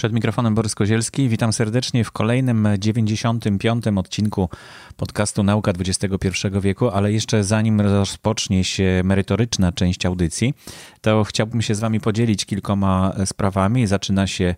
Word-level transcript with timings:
Przed 0.00 0.12
mikrofonem 0.12 0.54
Borys 0.54 0.74
Kozielski. 0.74 1.28
Witam 1.28 1.52
serdecznie 1.52 2.04
w 2.04 2.12
kolejnym 2.12 2.68
95. 2.78 3.86
odcinku 3.96 4.48
podcastu 4.96 5.42
Nauka 5.42 5.72
XXI 5.72 6.48
wieku, 6.60 6.88
ale 6.88 7.12
jeszcze 7.12 7.44
zanim 7.44 7.80
rozpocznie 7.80 8.64
się 8.64 9.00
merytoryczna 9.04 9.72
część 9.72 10.06
audycji, 10.06 10.54
to 11.00 11.24
chciałbym 11.24 11.62
się 11.62 11.74
z 11.74 11.80
Wami 11.80 12.00
podzielić 12.00 12.44
kilkoma 12.44 13.12
sprawami. 13.24 13.86
Zaczyna 13.86 14.26
się 14.26 14.54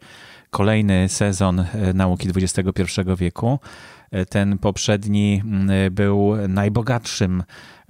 kolejny 0.50 1.08
sezon 1.08 1.64
Nauki 1.94 2.28
XXI 2.36 2.82
wieku. 3.18 3.58
Ten 4.28 4.58
poprzedni 4.58 5.42
był 5.90 6.36
najbogatszym 6.48 7.42
E, 7.42 7.81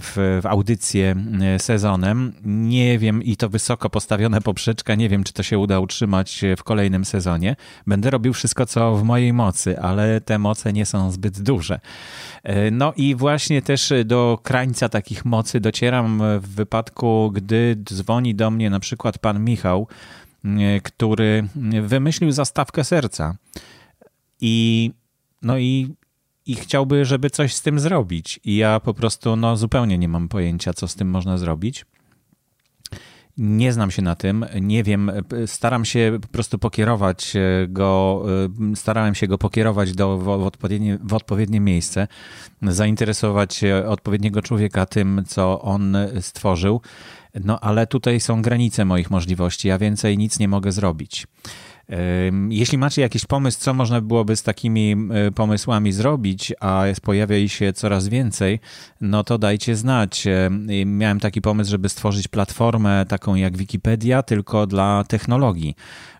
w, 0.00 0.40
w 0.42 0.46
audycję 0.46 1.14
e, 1.42 1.58
sezonem. 1.58 2.32
Nie 2.44 2.98
wiem, 2.98 3.22
i 3.22 3.36
to 3.36 3.48
wysoko 3.48 3.90
postawiona 3.90 4.40
poprzeczka, 4.40 4.94
nie 4.94 5.08
wiem, 5.08 5.24
czy 5.24 5.32
to 5.32 5.42
się 5.42 5.58
uda 5.58 5.80
utrzymać 5.80 6.42
w 6.56 6.62
kolejnym 6.62 7.04
sezonie. 7.04 7.56
Będę 7.86 8.10
robił 8.10 8.32
wszystko, 8.32 8.66
co 8.66 8.96
w 8.96 9.02
mojej 9.02 9.32
mocy, 9.32 9.80
ale 9.80 10.20
te 10.20 10.38
moce 10.38 10.72
nie 10.72 10.86
są 10.86 11.10
zbyt 11.10 11.42
duże. 11.42 11.80
E, 12.42 12.70
no 12.70 12.92
i 12.96 13.14
właśnie 13.14 13.62
też 13.62 13.92
do 14.04 14.38
krańca 14.42 14.88
takich 14.88 15.24
mocy 15.24 15.60
docieram 15.60 16.22
w 16.40 16.48
wypadku, 16.48 17.30
gdy 17.34 17.76
dzwoni 17.84 18.34
do 18.34 18.50
mnie 18.50 18.70
na 18.70 18.80
przykład 18.80 19.18
pan 19.18 19.44
Michał, 19.44 19.88
który 20.82 21.48
wymyślił 21.82 22.32
zastawkę 22.32 22.84
serca. 22.84 23.36
I 24.40 24.90
no 25.42 25.58
i 25.58 25.94
i 26.46 26.54
chciałby, 26.54 27.04
żeby 27.04 27.30
coś 27.30 27.54
z 27.54 27.62
tym 27.62 27.80
zrobić. 27.80 28.40
I 28.44 28.56
ja 28.56 28.80
po 28.80 28.94
prostu 28.94 29.36
no, 29.36 29.56
zupełnie 29.56 29.98
nie 29.98 30.08
mam 30.08 30.28
pojęcia, 30.28 30.72
co 30.72 30.88
z 30.88 30.94
tym 30.94 31.10
można 31.10 31.38
zrobić. 31.38 31.84
Nie 33.38 33.72
znam 33.72 33.90
się 33.90 34.02
na 34.02 34.14
tym, 34.14 34.46
nie 34.60 34.82
wiem, 34.82 35.10
staram 35.46 35.84
się 35.84 36.18
po 36.22 36.28
prostu 36.28 36.58
pokierować 36.58 37.32
go, 37.68 38.22
starałem 38.74 39.14
się 39.14 39.26
go 39.26 39.38
pokierować 39.38 39.92
do, 39.92 40.18
w, 40.18 40.28
odpowiednie, 40.28 40.98
w 41.02 41.14
odpowiednie 41.14 41.60
miejsce, 41.60 42.08
zainteresować 42.62 43.60
odpowiedniego 43.86 44.42
człowieka 44.42 44.86
tym, 44.86 45.24
co 45.26 45.62
on 45.62 45.96
stworzył. 46.20 46.80
No 47.44 47.60
ale 47.60 47.86
tutaj 47.86 48.20
są 48.20 48.42
granice 48.42 48.84
moich 48.84 49.10
możliwości, 49.10 49.68
ja 49.68 49.78
więcej 49.78 50.18
nic 50.18 50.38
nie 50.38 50.48
mogę 50.48 50.72
zrobić. 50.72 51.26
Jeśli 52.48 52.78
macie 52.78 53.02
jakiś 53.02 53.24
pomysł, 53.24 53.60
co 53.60 53.74
można 53.74 54.00
byłoby 54.00 54.36
z 54.36 54.42
takimi 54.42 54.96
pomysłami 55.34 55.92
zrobić, 55.92 56.52
a 56.60 56.84
pojawia 57.02 57.48
się 57.48 57.72
coraz 57.72 58.08
więcej, 58.08 58.60
no 59.00 59.24
to 59.24 59.38
dajcie 59.38 59.76
znać. 59.76 60.24
Miałem 60.86 61.20
taki 61.20 61.40
pomysł, 61.40 61.70
żeby 61.70 61.88
stworzyć 61.88 62.28
platformę 62.28 63.06
taką 63.08 63.34
jak 63.34 63.56
Wikipedia, 63.56 64.22
tylko 64.22 64.66
dla 64.66 65.04
technologii 65.08 65.76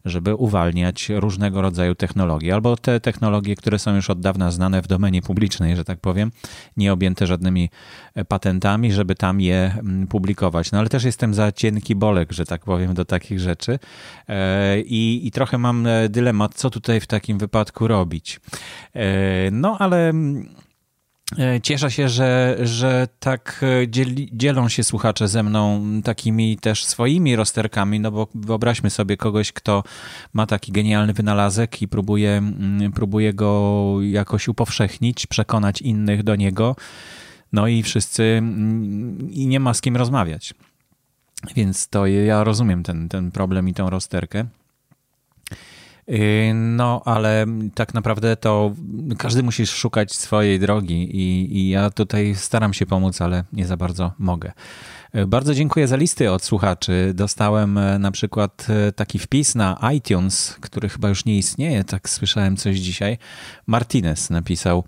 żeby 0.07 0.35
uwalniać 0.35 1.09
różnego 1.09 1.63
rodzaju 1.63 1.95
technologie, 1.95 2.55
albo 2.55 2.77
te 2.77 3.01
technologie, 3.01 3.57
które 3.57 3.79
są 3.79 3.95
już 3.95 4.11
od 4.11 4.21
dawna 4.21 4.51
znane 4.51 4.83
w 4.83 4.87
domenie 4.87 5.23
publicznej, 5.23 5.77
że 5.77 5.85
tak 5.85 6.01
powiem, 6.01 6.33
nie 6.77 6.93
objęte 6.93 7.27
żadnymi 7.27 7.71
e, 8.15 8.25
patentami, 8.25 8.93
żeby 8.93 9.15
tam 9.15 9.41
je 9.41 9.75
mm, 9.79 10.07
publikować. 10.07 10.73
No 10.73 10.79
ale 10.79 10.89
też 10.89 11.05
jestem 11.05 11.35
za 11.35 11.53
cienki 11.53 11.95
bolek, 11.95 12.33
że 12.33 12.45
tak 12.45 12.65
powiem, 12.65 12.95
do 12.95 13.05
takich 13.05 13.41
rzeczy 13.41 13.79
e, 14.29 14.81
i, 14.81 15.27
i 15.27 15.31
trochę 15.31 15.59
mam 15.59 15.87
e, 15.87 16.09
dylemat, 16.09 16.55
co 16.55 16.71
tutaj 16.71 17.01
w 17.01 17.07
takim 17.07 17.39
wypadku 17.39 17.89
robić. 17.89 18.41
No 19.53 19.77
ale 19.79 20.09
mm, 20.09 20.49
cieszę 21.63 21.91
się, 21.91 22.09
że, 22.09 22.57
że 22.63 23.09
tak 23.21 23.65
e, 23.83 23.89
dzieli, 23.89 24.29
dzielą 24.33 24.69
się 24.69 24.85
słuchacze 24.85 25.29
ze 25.29 25.43
mną 25.43 25.83
takimi 26.05 26.59
też 26.59 26.85
swoimi 26.85 27.37
rozterkami, 27.37 28.01
no 28.01 28.11
bo 28.11 28.29
wyobraźmy 28.35 28.91
sobie 28.91 29.17
kogoś, 29.17 29.53
kto 29.53 29.83
ma 30.33 30.47
taki 30.47 30.73
genialny 30.73 31.13
wynalazek 31.13 31.83
i 31.83 31.89
próbuje, 31.89 32.31
mm, 32.31 32.93
próbuje 32.93 33.35
go 33.35 33.97
jakoś 34.03 34.49
upowszechnić, 34.49 35.27
przekonać 35.27 35.83
innych 35.83 36.23
do 36.23 36.37
niego, 36.37 36.77
no 37.53 37.69
i 37.69 37.83
wszyscy 37.83 38.23
mm, 38.23 39.33
i 39.33 39.47
nie 39.47 39.61
ma 39.61 39.75
z 39.75 39.81
kim 39.81 39.97
rozmawiać. 39.97 40.55
Więc 41.57 41.89
to 41.89 42.07
ja 42.07 42.45
rozumiem 42.45 42.83
ten, 42.83 43.09
ten 43.09 43.31
problem 43.31 43.69
i 43.69 43.75
tę 43.75 43.87
rozterkę. 43.91 44.47
Y, 46.09 46.53
no, 46.55 47.03
ale 47.05 47.47
tak 47.75 47.95
naprawdę 47.95 48.37
to 48.37 48.73
każdy 49.19 49.43
musi 49.43 49.67
szukać 49.67 50.15
swojej 50.15 50.59
drogi 50.59 51.17
i, 51.17 51.59
i 51.59 51.69
ja 51.69 51.91
tutaj 51.91 52.35
staram 52.35 52.75
się 52.75 52.87
pomóc, 52.87 53.21
ale 53.21 53.45
nie 53.53 53.67
za 53.67 53.77
bardzo 53.77 54.13
mogę. 54.19 54.53
Bardzo 55.27 55.55
dziękuję 55.55 55.89
za 55.89 55.97
listy 55.97 56.31
od 56.31 56.43
słuchaczy. 56.43 57.13
Dostałem 57.15 57.79
e, 57.79 57.99
na 57.99 58.11
przykład 58.11 58.67
e, 58.69 58.93
taki 58.93 59.19
wpis 59.19 59.55
na 59.55 59.91
iTunes, 59.95 60.57
który 60.61 60.89
chyba 60.89 61.09
już 61.09 61.25
nie 61.25 61.39
istnieje, 61.39 61.85
tak 61.85 62.09
słyszałem 62.09 62.57
coś 62.57 62.77
dzisiaj. 62.77 63.19
Martinez 63.67 64.31
napisał: 64.31 64.85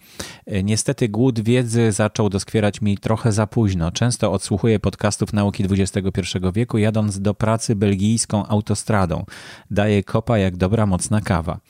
e, 0.47 0.63
Niestety 0.63 1.09
głód 1.09 1.41
wiedzy 1.41 1.93
zaczął 1.93 2.29
doskwierać 2.29 2.81
mi 2.81 2.99
trochę 2.99 3.33
za 3.33 3.47
późno. 3.47 3.91
Często 3.91 4.33
odsłuchuję 4.33 4.81
podcastów 4.81 5.33
nauki 5.33 5.65
XXI 5.71 6.39
wieku, 6.55 6.79
jadąc 6.79 7.21
do 7.21 7.35
pracy 7.35 7.77
belgijską 7.77 8.47
autostradą. 8.47 9.25
Daje 9.71 10.05
kopa 10.05 10.39
jak 10.39 10.57
dobra, 10.57 10.87
mocna 10.87 11.21
kawa. 11.21 11.61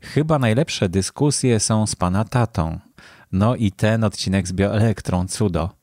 Chyba 0.00 0.38
najlepsze 0.38 0.88
dyskusje 0.88 1.60
są 1.60 1.86
z 1.86 1.96
pana 1.96 2.24
tatą. 2.24 2.78
No 3.32 3.56
i 3.56 3.72
ten 3.72 4.04
odcinek 4.04 4.48
z 4.48 4.52
bioelektrą, 4.52 5.26
cudo. 5.26 5.77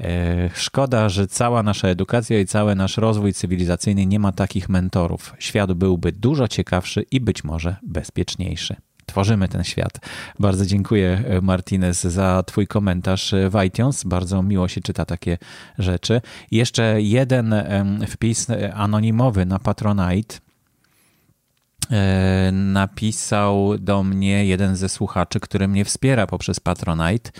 E, 0.00 0.50
szkoda, 0.54 1.08
że 1.08 1.26
cała 1.26 1.62
nasza 1.62 1.88
edukacja 1.88 2.40
i 2.40 2.46
cały 2.46 2.74
nasz 2.74 2.96
rozwój 2.96 3.32
cywilizacyjny 3.32 4.06
nie 4.06 4.18
ma 4.18 4.32
takich 4.32 4.68
mentorów. 4.68 5.34
Świat 5.38 5.72
byłby 5.72 6.12
dużo 6.12 6.48
ciekawszy 6.48 7.02
i 7.10 7.20
być 7.20 7.44
może 7.44 7.76
bezpieczniejszy. 7.82 8.76
Tworzymy 9.06 9.48
ten 9.48 9.64
świat. 9.64 9.92
Bardzo 10.38 10.66
dziękuję, 10.66 11.24
e, 11.26 11.40
Martinez, 11.40 12.02
za 12.02 12.42
Twój 12.46 12.66
komentarz 12.66 13.34
w 13.50 13.64
iTunes. 13.66 14.04
Bardzo 14.04 14.42
miło 14.42 14.68
się 14.68 14.80
czyta 14.80 15.04
takie 15.04 15.38
rzeczy. 15.78 16.20
Jeszcze 16.50 17.02
jeden 17.02 17.54
wpis 18.08 18.46
anonimowy 18.74 19.46
na 19.46 19.58
Patronite 19.58 20.36
e, 21.90 22.50
napisał 22.52 23.78
do 23.78 24.02
mnie 24.02 24.46
jeden 24.46 24.76
ze 24.76 24.88
słuchaczy, 24.88 25.40
który 25.40 25.68
mnie 25.68 25.84
wspiera 25.84 26.26
poprzez 26.26 26.60
Patronite. 26.60 27.30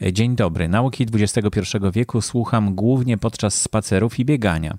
Dzień 0.00 0.36
dobry. 0.36 0.68
Nauki 0.68 1.06
XXI 1.14 1.60
wieku 1.92 2.20
słucham 2.20 2.74
głównie 2.74 3.18
podczas 3.18 3.62
spacerów 3.62 4.18
i 4.18 4.24
biegania. 4.24 4.78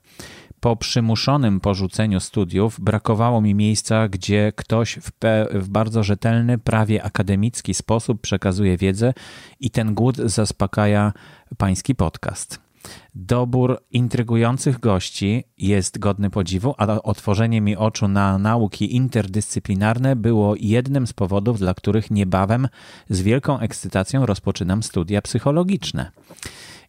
Po 0.59 0.75
przymuszonym 0.75 1.59
porzuceniu 1.59 2.19
studiów 2.19 2.79
brakowało 2.79 3.41
mi 3.41 3.55
miejsca, 3.55 4.07
gdzie 4.07 4.53
ktoś 4.55 4.95
w, 4.95 5.11
w, 5.53 5.69
bardzo 5.69 6.03
rzetelny, 6.03 6.57
prawie 6.57 7.03
akademicki 7.03 7.73
sposób 7.73 8.21
przekazuje 8.21 8.77
wiedzę 8.77 9.13
i 9.59 9.69
ten 9.71 9.93
głód 9.93 10.17
zaspokaja 10.17 11.13
pański 11.57 11.95
podcast. 11.95 12.66
Dobór 13.15 13.79
intrygujących 13.91 14.79
gości 14.79 15.43
jest 15.57 15.99
godny 15.99 16.29
podziwu, 16.29 16.75
a 16.77 17.01
otworzenie 17.01 17.61
mi 17.61 17.75
oczu 17.75 18.07
na 18.07 18.37
nauki 18.37 18.95
interdyscyplinarne 18.95 20.15
było 20.15 20.55
jednym 20.59 21.07
z 21.07 21.13
powodów, 21.13 21.59
dla 21.59 21.73
których 21.73 22.11
niebawem 22.11 22.67
z 23.09 23.21
wielką 23.21 23.59
ekscytacją 23.59 24.25
rozpoczynam 24.25 24.83
studia 24.83 25.21
psychologiczne. 25.21 26.11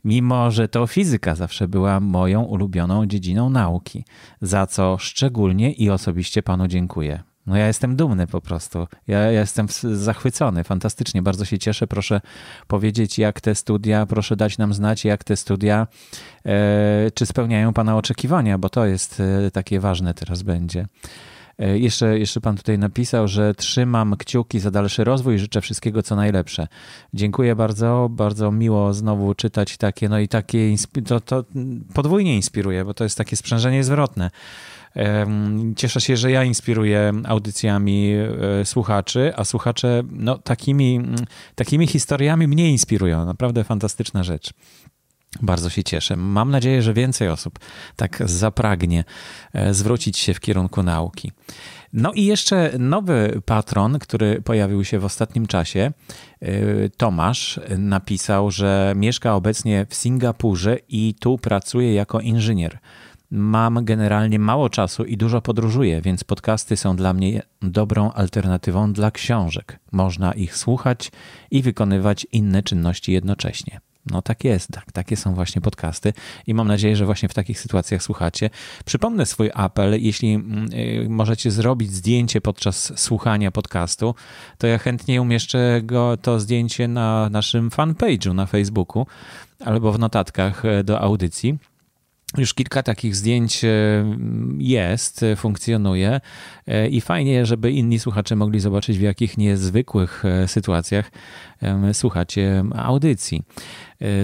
Mimo, 0.05 0.51
że 0.51 0.69
to 0.69 0.87
fizyka 0.87 1.35
zawsze 1.35 1.69
była 1.69 2.01
moją 2.01 2.43
ulubioną 2.43 3.07
dziedziną 3.07 3.51
nauki, 3.51 4.05
za 4.43 4.67
co 4.67 4.99
szczególnie 4.99 5.73
i 5.73 5.91
osobiście 5.91 6.43
panu 6.43 6.69
dziękuję. 6.69 7.28
No 7.49 7.57
ja 7.57 7.67
jestem 7.67 7.97
dumny 7.97 8.27
po 8.27 8.41
prostu. 8.41 8.87
Ja, 9.07 9.19
ja, 9.19 9.41
jestem 9.41 9.67
zachwycony, 9.93 10.65
fantastycznie, 10.65 11.23
bardzo 11.23 11.45
się 11.45 11.59
cieszę. 11.59 11.87
Proszę 11.87 12.21
powiedzieć, 12.67 13.19
jak 13.19 13.41
te 13.41 13.55
studia, 13.55 14.07
proszę 14.07 14.37
dać 14.37 14.59
nam 14.59 14.75
znać, 14.75 15.05
jak 15.05 15.25
te 15.25 15.37
studia, 15.37 15.87
e, 16.47 17.11
czy 17.15 17.27
spełniają 17.27 17.73
Pana 17.73 17.97
oczekiwania, 17.97 18.59
bo 18.59 18.69
to 18.69 18.87
jest 18.87 19.23
e, 19.47 19.51
takie 19.51 19.81
ważne 19.81 20.15
teraz 20.15 20.43
będzie. 20.43 20.87
E, 21.59 21.79
jeszcze, 21.79 22.19
jeszcze 22.19 22.41
Pan 22.41 22.57
tutaj 22.57 22.79
napisał, 22.79 23.29
że 23.29 23.55
trzymam 23.55 24.17
kciuki 24.17 24.61
za 24.61 24.71
dalszy 24.71 25.05
rozwój 25.05 25.35
i 25.35 25.39
życzę 25.39 25.61
wszystkiego 25.61 26.03
co 26.03 26.17
najlepsze. 26.17 26.69
Dziękuję 27.15 27.57
bardzo, 27.57 28.09
bardzo 28.11 28.53
miło 28.53 28.95
znowu 28.95 29.35
czytać 29.35 29.77
takie, 29.77 30.09
no 30.09 30.19
i 30.19 30.29
takie, 30.29 30.75
to, 31.07 31.21
to 31.21 31.45
podwójnie 31.95 32.37
inspiruje, 32.37 32.85
bo 32.85 32.95
to 32.95 33.05
jest 33.05 33.19
takie 33.19 33.37
sprzężenie 33.37 33.85
zwrotne. 33.85 34.31
Cieszę 35.77 36.01
się, 36.01 36.17
że 36.17 36.31
ja 36.31 36.45
inspiruję 36.45 37.13
audycjami 37.25 38.13
e, 38.61 38.65
słuchaczy, 38.65 39.33
a 39.37 39.45
słuchacze 39.45 40.03
no, 40.11 40.39
takimi, 40.39 41.01
takimi 41.55 41.87
historiami 41.87 42.49
mnie 42.49 42.71
inspirują. 42.71 43.25
Naprawdę 43.25 43.65
fantastyczna 43.65 44.25
rzecz. 44.25 44.53
Bardzo 45.43 45.71
się 45.71 45.85
cieszę. 45.85 46.17
Mam 46.17 46.51
nadzieję, 46.51 46.83
że 46.83 46.95
więcej 46.95 47.29
osób 47.29 47.59
tak 47.97 48.23
zapragnie 48.25 49.05
e, 49.53 49.75
zwrócić 49.75 50.19
się 50.19 50.35
w 50.35 50.41
kierunku 50.41 50.83
nauki. 50.83 51.33
No 51.93 52.13
i 52.13 52.25
jeszcze 52.25 52.73
nowy 52.79 53.43
patron, 53.47 53.99
który 53.99 54.43
pojawił 54.43 54.85
się 54.85 54.99
w 54.99 55.05
ostatnim 55.05 55.47
czasie, 55.47 55.93
e, 56.41 56.49
Tomasz, 56.89 57.61
napisał, 57.79 58.51
że 58.51 58.93
mieszka 58.97 59.35
obecnie 59.35 59.87
w 59.89 59.95
Singapurze 59.95 60.79
i 60.89 61.15
tu 61.21 61.39
pracuje 61.39 61.95
jako 61.95 62.21
inżynier. 62.21 62.79
Mam 63.31 63.85
generalnie 63.85 64.39
mało 64.39 64.71
czasu 64.71 65.05
i 65.05 65.17
dużo 65.17 65.43
podróżuję, 65.43 66.03
więc 66.03 66.25
podcasty 66.25 66.77
są 66.77 66.97
dla 66.97 67.13
mnie 67.13 67.43
dobrą 67.63 68.13
alternatywą 68.13 68.93
dla 68.93 69.11
książek. 69.11 69.79
Można 69.93 70.33
ich 70.33 70.57
słuchać 70.57 71.13
i 71.51 71.63
wykonywać 71.63 72.27
inne 72.33 72.63
czynności 72.63 73.13
jednocześnie. 73.13 73.81
No 74.11 74.23
tak 74.23 74.45
jest, 74.45 74.69
tak, 74.73 74.93
takie 74.93 75.17
są 75.17 75.35
właśnie 75.35 75.61
podcasty 75.61 76.13
i 76.47 76.55
mam 76.55 76.69
nadzieję, 76.69 76.97
że 76.97 77.07
właśnie 77.07 77.29
w 77.29 77.35
takich 77.35 77.61
sytuacjach 77.61 78.03
słuchacie. 78.03 78.51
Przypomnę 78.85 79.27
swój 79.27 79.51
apel, 79.55 80.03
jeśli 80.03 80.35
mm, 80.35 80.69
y, 80.73 81.07
możecie 81.09 81.51
zrobić 81.51 81.93
zdjęcie 81.93 82.41
podczas 82.41 82.93
słuchania 83.01 83.51
podcastu, 83.51 84.15
to 84.59 84.67
ja 84.67 84.79
chętnie 84.79 85.23
umieszczę 85.23 85.81
go, 85.85 86.17
to 86.17 86.41
zdjęcie 86.41 86.89
na 86.89 87.29
naszym 87.31 87.71
fanpage'u 87.71 88.35
na 88.35 88.47
Facebooku 88.47 89.07
albo 89.65 89.93
w 89.93 89.99
notatkach 89.99 90.65
e, 90.65 90.85
do 90.85 91.01
audycji. 91.01 91.59
Już 92.37 92.55
kilka 92.55 92.83
takich 92.83 93.17
zdjęć 93.17 93.65
e, 93.65 93.69
jest, 94.59 95.23
e, 95.23 95.37
funkcjonuje 95.37 96.21
i 96.91 97.01
fajnie, 97.01 97.47
żeby 97.47 97.73
inni 97.73 97.99
słuchacze 97.99 98.37
mogli 98.37 98.61
zobaczyć, 98.61 98.99
w 98.99 99.01
jakich 99.01 99.39
niezwykłych 99.39 100.23
sytuacjach 100.47 101.11
słuchacie 101.93 102.65
audycji. 102.75 103.43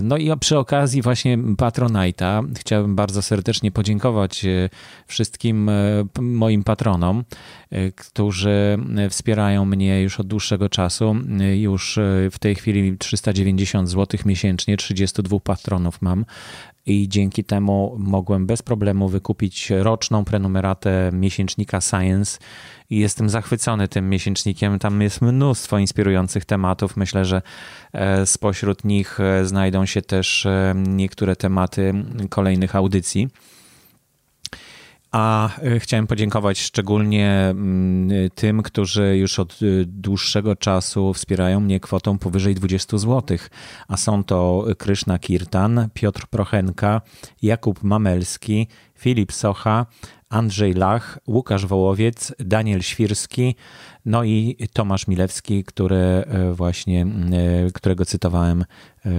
No 0.03 0.17
i 0.17 0.31
przy 0.41 0.59
okazji 0.59 1.03
właśnie 1.03 1.39
Patronite'a 1.39 2.47
chciałbym 2.59 2.97
bardzo 2.97 3.23
serdecznie 3.23 3.71
podziękować 3.71 4.45
e, 4.45 4.69
wszystkim 5.07 5.69
e, 5.69 5.73
moim 6.21 6.65
patronom, 6.65 7.25
e, 7.71 7.93
którzy 7.93 8.79
wspierają 9.11 9.65
mnie 9.65 10.03
już 10.03 10.21
od 10.21 10.27
dłuższego 10.27 10.69
czasu. 10.69 11.17
Już 11.55 11.99
w 12.31 12.39
tej 12.39 12.55
chwili 12.55 12.99
390 12.99 13.89
zł 13.89 14.21
miesięcznie, 14.25 14.77
32 14.77 15.41
patronów 15.41 16.03
mam 16.03 16.25
i 16.87 17.09
dzięki 17.09 17.45
temu 17.45 17.97
mogłem 17.99 18.47
bez 18.47 18.63
problemu 18.63 19.09
wykupić 19.09 19.71
roczną 19.71 20.25
prenumeratę 20.25 21.11
miesięcznika 21.13 21.81
Science 21.81 22.39
i 22.91 22.99
jestem 22.99 23.31
zachwycony 23.31 23.89
tym 23.89 24.11
miesięcznikiem. 24.11 24.79
Tam 24.79 25.03
jest 25.03 25.23
mnóstwo 25.23 25.79
inspirujących 25.79 26.45
tematów. 26.45 26.97
Myślę, 26.97 27.25
że 27.25 27.43
e, 27.93 28.27
spośród 28.27 28.85
nich 28.85 29.21
e, 29.21 29.45
znajdą 29.45 29.87
się 29.87 30.03
też 30.03 30.47
e, 30.47 30.75
niektóre 30.77 31.37
tematy 31.37 31.93
kolejnych 32.29 32.77
audycji. 32.77 33.29
A 35.15 35.51
chciałem 35.79 36.07
podziękować 36.07 36.61
szczególnie 36.61 37.31
mm, 37.31 38.31
tym, 38.35 38.63
którzy 38.63 39.17
już 39.17 39.39
od 39.39 39.59
dłuższego 39.87 40.57
czasu 40.57 41.15
wspierają 41.15 41.61
mnie 41.61 41.81
kwotą 41.81 42.19
powyżej 42.19 42.55
20 42.55 42.99
zł. 42.99 43.39
A 43.89 43.97
są 43.97 44.25
to 44.25 44.65
Kryszna 44.79 45.19
Kirtan, 45.19 45.89
Piotr 45.95 46.27
Prochenka, 46.27 47.01
Jakub 47.43 47.83
Mamelski, 47.83 48.69
Filip 48.99 49.33
Socha, 49.33 49.87
Andrzej 50.29 50.75
Lach, 50.75 51.19
Łukasz 51.27 51.67
Wołowiec, 51.67 52.35
Daniel 52.39 52.83
Świrski, 52.83 53.57
no 54.07 54.25
i 54.25 54.57
Tomasz 54.73 55.07
Milewski, 55.09 55.65
który 55.65 55.97
e, 55.97 56.53
właśnie, 56.53 57.03
e, 57.03 57.07
którego 57.75 58.05
cytowałem 58.05 58.65
e, 59.05 59.11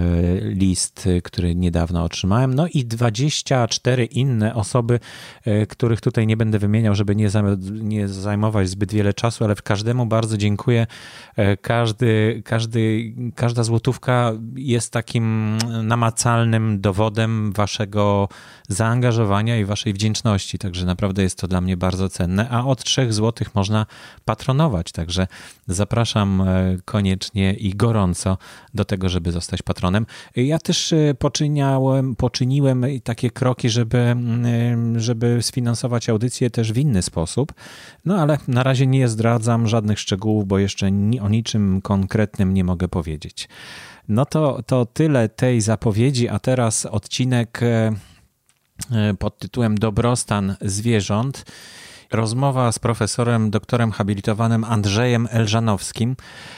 list, 0.41 1.09
który 1.23 1.55
niedawno 1.55 2.03
otrzymałem. 2.03 2.53
No 2.53 2.67
i 2.73 2.85
24 2.85 4.05
inne 4.05 4.55
osoby, 4.55 4.99
których 5.69 6.01
tutaj 6.01 6.27
nie 6.27 6.37
będę 6.37 6.59
wymieniał, 6.59 6.95
żeby 6.95 7.15
nie, 7.15 7.29
nie 7.71 8.07
zajmować 8.07 8.69
zbyt 8.69 8.93
wiele 8.93 9.13
czasu, 9.13 9.43
ale 9.43 9.55
każdemu 9.55 10.05
bardzo 10.05 10.37
dziękuję. 10.37 10.87
Każdy, 11.61 12.41
każdy, 12.45 13.13
każda 13.35 13.63
złotówka 13.63 14.31
jest 14.55 14.93
takim 14.93 15.57
namacalnym 15.83 16.81
dowodem 16.81 17.53
waszego 17.53 18.29
zaangażowania 18.67 19.57
i 19.57 19.65
waszej 19.65 19.93
wdzięczności, 19.93 20.57
także 20.57 20.85
naprawdę 20.85 21.23
jest 21.23 21.39
to 21.39 21.47
dla 21.47 21.61
mnie 21.61 21.77
bardzo 21.77 22.09
cenne, 22.09 22.49
a 22.49 22.65
od 22.65 22.83
3 22.83 23.13
zł 23.13 23.47
można 23.55 23.85
patronować 24.25 24.74
Także 24.83 25.27
zapraszam 25.67 26.41
e, 26.41 26.77
koniecznie 26.85 27.53
i 27.53 27.75
gorąco 27.75 28.37
do 28.73 28.85
tego, 28.85 29.09
żeby 29.09 29.31
zostać 29.31 29.61
patronem. 29.61 30.05
Ja 30.35 30.59
też 30.59 30.93
e, 30.93 31.13
poczyniałem, 31.19 32.15
poczyniłem 32.15 32.85
takie 33.03 33.31
kroki, 33.31 33.69
żeby, 33.69 33.97
mm, 33.97 34.99
żeby 34.99 35.37
sfinansować 35.41 36.09
audycję 36.09 36.49
też 36.49 36.73
w 36.73 36.77
inny 36.77 37.01
sposób. 37.01 37.53
No 38.05 38.17
ale 38.17 38.37
na 38.47 38.63
razie 38.63 38.87
nie 38.87 39.07
zdradzam 39.07 39.67
żadnych 39.67 39.99
szczegółów, 39.99 40.47
bo 40.47 40.59
jeszcze 40.59 40.87
o 41.21 41.29
niczym 41.29 41.81
konkretnym 41.81 42.53
nie 42.53 42.63
mogę 42.63 42.87
powiedzieć. 42.87 43.49
No 44.07 44.25
to, 44.25 44.63
to 44.65 44.85
tyle 44.85 45.29
tej 45.29 45.61
zapowiedzi, 45.61 46.29
a 46.29 46.39
teraz 46.39 46.85
odcinek 46.85 47.59
e, 47.63 47.93
pod 49.19 49.39
tytułem 49.39 49.77
Dobrostan 49.77 50.55
zwierząt. 50.61 51.45
Rozmowa 52.11 52.71
z 52.71 52.79
profesorem, 52.79 53.49
doktorem 53.51 53.91
habilitowanym 53.91 54.63
Andrzejem 54.63 55.27
Elżanowskim. 55.31 56.15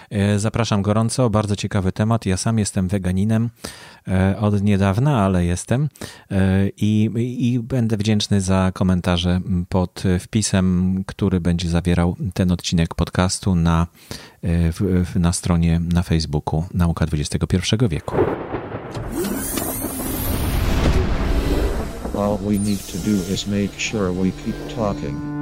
E, 0.10 0.40
zapraszam 0.40 0.82
gorąco, 0.82 1.30
bardzo 1.30 1.56
ciekawy 1.56 1.92
temat. 1.92 2.26
Ja 2.26 2.38
sam 2.38 2.60
jestem 2.60 2.88
weganinem 2.88 3.50
e, 4.08 4.40
od 4.40 4.62
niedawna, 4.62 5.26
ale 5.26 5.46
jestem 5.46 5.90
e, 6.32 6.70
i, 6.78 7.10
i 7.52 7.60
będę 7.60 7.98
wdzięczny 7.98 8.42
za 8.42 8.72
komentarze 8.74 9.42
pod 9.70 10.04
wpisem, 10.20 11.04
który 11.08 11.40
będzie 11.40 11.70
zawierał 11.70 12.16
ten 12.34 12.52
odcinek 12.52 12.96
podcastu 12.96 13.56
na, 13.56 13.88
na 15.16 15.34
stronie 15.34 15.80
na 15.94 16.04
Facebooku 16.04 16.66
Nauka 16.74 17.06
XXI 17.06 17.76
wieku. 17.90 18.16
All 22.18 22.38
we 22.38 22.58
need 22.58 22.80
to 22.80 22.98
do 22.98 23.34
is 23.34 23.48
make 23.48 23.80
sure 23.80 24.12
we 24.12 24.32
keep 24.32 24.56
talking. 24.76 25.37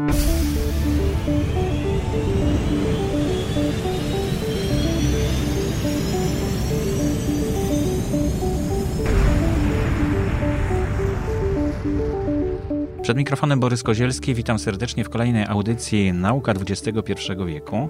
Przed 13.02 13.18
mikrofonem 13.18 13.60
Borys 13.60 13.84
Kozielski, 13.84 14.34
witam 14.34 14.60
serdecznie 14.60 15.04
w 15.04 15.10
kolejnej 15.10 15.46
audycji 15.46 16.14
Nauka 16.14 16.52
XXI 16.52 17.14
wieku. 17.46 17.90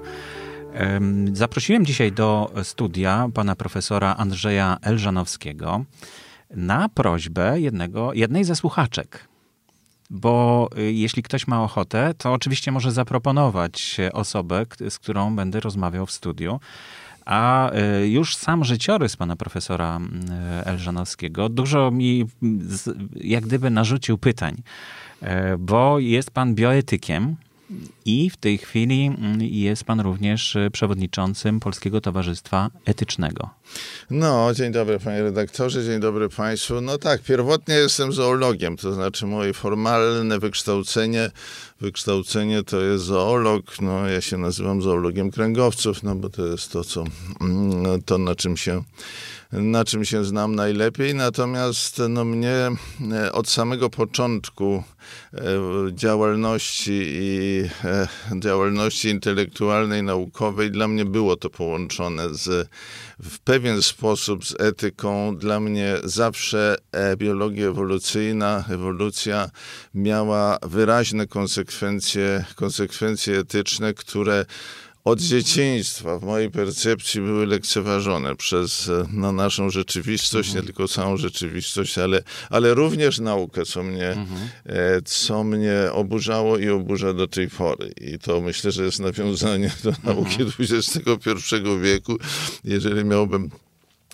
Zaprosiłem 1.34 1.86
dzisiaj 1.86 2.12
do 2.12 2.52
studia 2.64 3.30
pana 3.34 3.56
profesora 3.56 4.16
Andrzeja 4.18 4.78
Elżanowskiego 4.82 5.86
na 6.50 6.90
prośbę 6.90 7.60
jednego, 7.60 8.14
jednej 8.14 8.44
ze 8.44 8.56
słuchaczek. 8.56 9.35
Bo 10.10 10.70
y, 10.78 10.94
jeśli 10.94 11.24
ktoś 11.24 11.48
ma 11.48 11.64
ochotę, 11.64 12.14
to 12.18 12.34
oczywiście 12.34 12.72
może 12.72 12.92
zaproponować 12.92 13.98
osobę, 14.14 14.66
z 14.90 15.00
którą 15.00 15.36
będę 15.36 15.60
rozmawiał 15.60 16.06
w 16.06 16.12
studiu. 16.12 16.60
A 17.26 17.72
y, 18.02 18.08
już 18.08 18.36
sam 18.36 18.64
życiorys 18.64 19.16
pana 19.18 19.36
profesora 19.36 20.00
y, 20.00 20.66
Elżanowskiego 20.66 21.50
dużo 21.50 21.92
mi 21.92 22.26
jak 23.16 23.44
gdyby 23.46 23.70
narzucił 23.70 24.18
pytań, 24.18 24.56
bo 25.60 26.00
jest 26.00 26.32
pan 26.32 26.56
bioetykiem, 26.56 27.36
i 28.06 28.30
w 28.30 28.38
tej 28.38 28.58
chwili 28.58 29.06
mm, 29.06 29.42
jest 29.42 29.84
pan 29.84 30.00
również 30.00 30.56
y, 30.56 30.70
przewodniczącym 30.72 31.60
Polskiego 31.60 32.02
Towarzystwa 32.02 32.70
Etycznego. 32.86 33.50
No, 34.10 34.54
dzień 34.54 34.72
dobry 34.72 35.00
panie 35.00 35.22
redaktorze, 35.22 35.84
dzień 35.84 36.00
dobry 36.00 36.30
państwu. 36.30 36.82
No 36.82 36.98
tak, 36.98 37.22
pierwotnie 37.22 37.76
jestem 37.76 38.14
zoologiem, 38.14 38.78
to 38.78 38.94
znaczy 38.94 39.26
moje 39.26 39.54
formalne 39.54 40.40
wykształcenie, 40.40 41.32
wykształcenie 41.82 42.64
to 42.64 42.82
jest 42.82 43.04
zoolog, 43.04 43.82
no 43.82 44.08
ja 44.08 44.22
się 44.22 44.38
nazywam 44.38 44.82
zoologiem 44.82 45.32
kręgowców, 45.32 46.04
no 46.04 46.16
bo 46.16 46.30
to 46.30 46.46
jest 46.46 46.72
to, 46.72 46.84
co, 46.84 47.04
mm, 47.42 48.02
to 48.02 48.18
na 48.18 48.36
czym 48.36 48.58
się 48.58 48.84
na 49.52 49.86
czym 49.86 50.06
się 50.06 50.26
znam 50.26 50.56
najlepiej, 50.56 51.16
natomiast 51.16 52.02
no, 52.10 52.26
mnie 52.26 52.70
e, 53.12 53.32
od 53.32 53.50
samego 53.50 53.90
początku 53.90 54.84
e, 55.34 55.42
działalności 55.92 57.04
i 57.06 57.64
e, 57.84 58.08
działalności 58.40 59.10
intelektualnej, 59.10 60.04
naukowej, 60.04 60.72
dla 60.72 60.88
mnie 60.88 61.06
było 61.06 61.36
to 61.36 61.50
połączone 61.50 62.34
z, 62.34 62.70
w 63.24 63.40
pewien 63.40 63.82
sposób 63.82 64.46
z 64.46 64.56
etyką. 64.60 65.38
Dla 65.38 65.60
mnie 65.60 65.96
zawsze 66.04 66.76
biologia 67.18 67.68
ewolucyjna, 67.68 68.64
ewolucja 68.70 69.50
miała 69.94 70.58
wyraźne 70.64 71.28
konsekwencje, 71.28 71.65
konsekwencje 72.56 73.40
etyczne, 73.40 73.94
które 73.94 74.46
od 75.06 75.20
dzieciństwa 75.20 76.20
w 76.20 76.24
mojej 76.24 76.52
percepcji 76.52 77.22
były 77.22 77.46
lekceważone 77.46 78.36
przez 78.36 78.92
no, 79.12 79.32
naszą 79.32 79.70
rzeczywistość, 79.70 80.50
mhm. 80.50 80.64
nie 80.64 80.68
tylko 80.68 80.88
całą 80.88 81.18
rzeczywistość, 81.18 81.98
ale, 81.98 82.24
ale 82.50 82.74
również 82.74 83.20
naukę, 83.20 83.66
co 83.66 83.84
mnie, 83.84 84.08
mhm. 84.08 84.50
e, 84.66 85.02
co 85.02 85.44
mnie 85.44 85.76
oburzało 85.92 86.58
i 86.58 86.70
oburza 86.70 87.14
do 87.14 87.28
tej 87.28 87.50
pory. 87.50 87.94
I 88.02 88.20
to 88.20 88.42
myślę, 88.42 88.72
że 88.72 88.86
jest 88.86 89.00
nawiązanie 89.00 89.72
do 89.84 89.94
nauki 90.04 90.42
mhm. 90.42 90.52
XXI 90.70 91.56
wieku. 91.82 92.18
Jeżeli 92.64 93.06
miałbym 93.06 93.50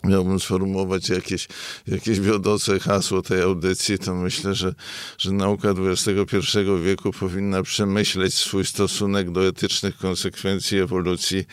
miałbym 0.03 0.39
sformułować 0.39 1.09
jakieś, 1.09 1.47
jakieś 1.87 2.19
wiodące 2.19 2.79
hasło 2.79 3.21
tej 3.21 3.41
audycji, 3.41 3.99
to 3.99 4.15
myślę, 4.15 4.55
że, 4.55 4.73
że 5.17 5.31
nauka 5.31 5.73
XXI 5.77 6.59
wieku 6.83 7.11
powinna 7.11 7.63
przemyśleć 7.63 8.33
swój 8.33 8.65
stosunek 8.65 9.31
do 9.31 9.47
etycznych 9.47 9.97
konsekwencji 9.97 10.79
ewolucji 10.79 11.45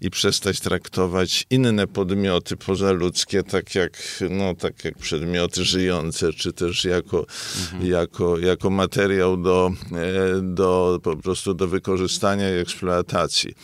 i 0.00 0.10
przestać 0.10 0.60
traktować 0.60 1.46
inne 1.50 1.86
podmioty 1.86 2.56
pozaludzkie 2.56 3.42
tak 3.42 3.74
jak, 3.74 3.92
no, 4.30 4.54
tak 4.54 4.84
jak 4.84 4.98
przedmioty 4.98 5.64
żyjące, 5.64 6.32
czy 6.32 6.52
też 6.52 6.84
jako, 6.84 7.26
mhm. 7.62 7.86
jako, 7.90 8.38
jako 8.38 8.70
materiał 8.70 9.36
do, 9.36 9.70
e, 9.92 10.40
do 10.42 11.00
po 11.02 11.16
prostu 11.16 11.54
do 11.54 11.68
wykorzystania 11.68 12.56
i 12.56 12.60
eksploatacji. 12.60 13.54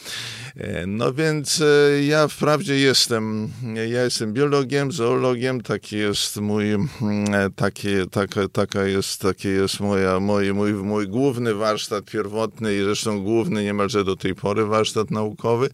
E, 0.56 0.86
no 0.86 1.14
więc 1.14 1.60
e, 1.60 2.04
ja 2.04 2.28
wprawdzie 2.28 2.78
jestem, 2.78 3.48
ja 3.74 4.02
jestem 4.04 4.31
biologiem, 4.32 4.92
zoologiem, 4.92 5.60
taki 5.60 5.96
jest 5.96 6.36
mój, 6.36 6.72
mm, 6.72 7.34
e, 7.34 7.50
taki, 7.56 7.88
taka, 8.10 8.48
taka 8.48 8.84
jest, 8.84 9.20
taki 9.20 9.48
jest 9.48 9.80
moja, 9.80 10.20
mój, 10.20 10.52
mój, 10.52 10.72
mój 10.72 11.08
główny 11.08 11.54
warsztat 11.54 12.04
pierwotny 12.04 12.74
i 12.74 12.82
zresztą 12.82 13.22
główny 13.22 13.64
niemalże 13.64 14.04
do 14.04 14.16
tej 14.16 14.34
pory 14.34 14.66
warsztat 14.66 15.10
naukowy. 15.10 15.70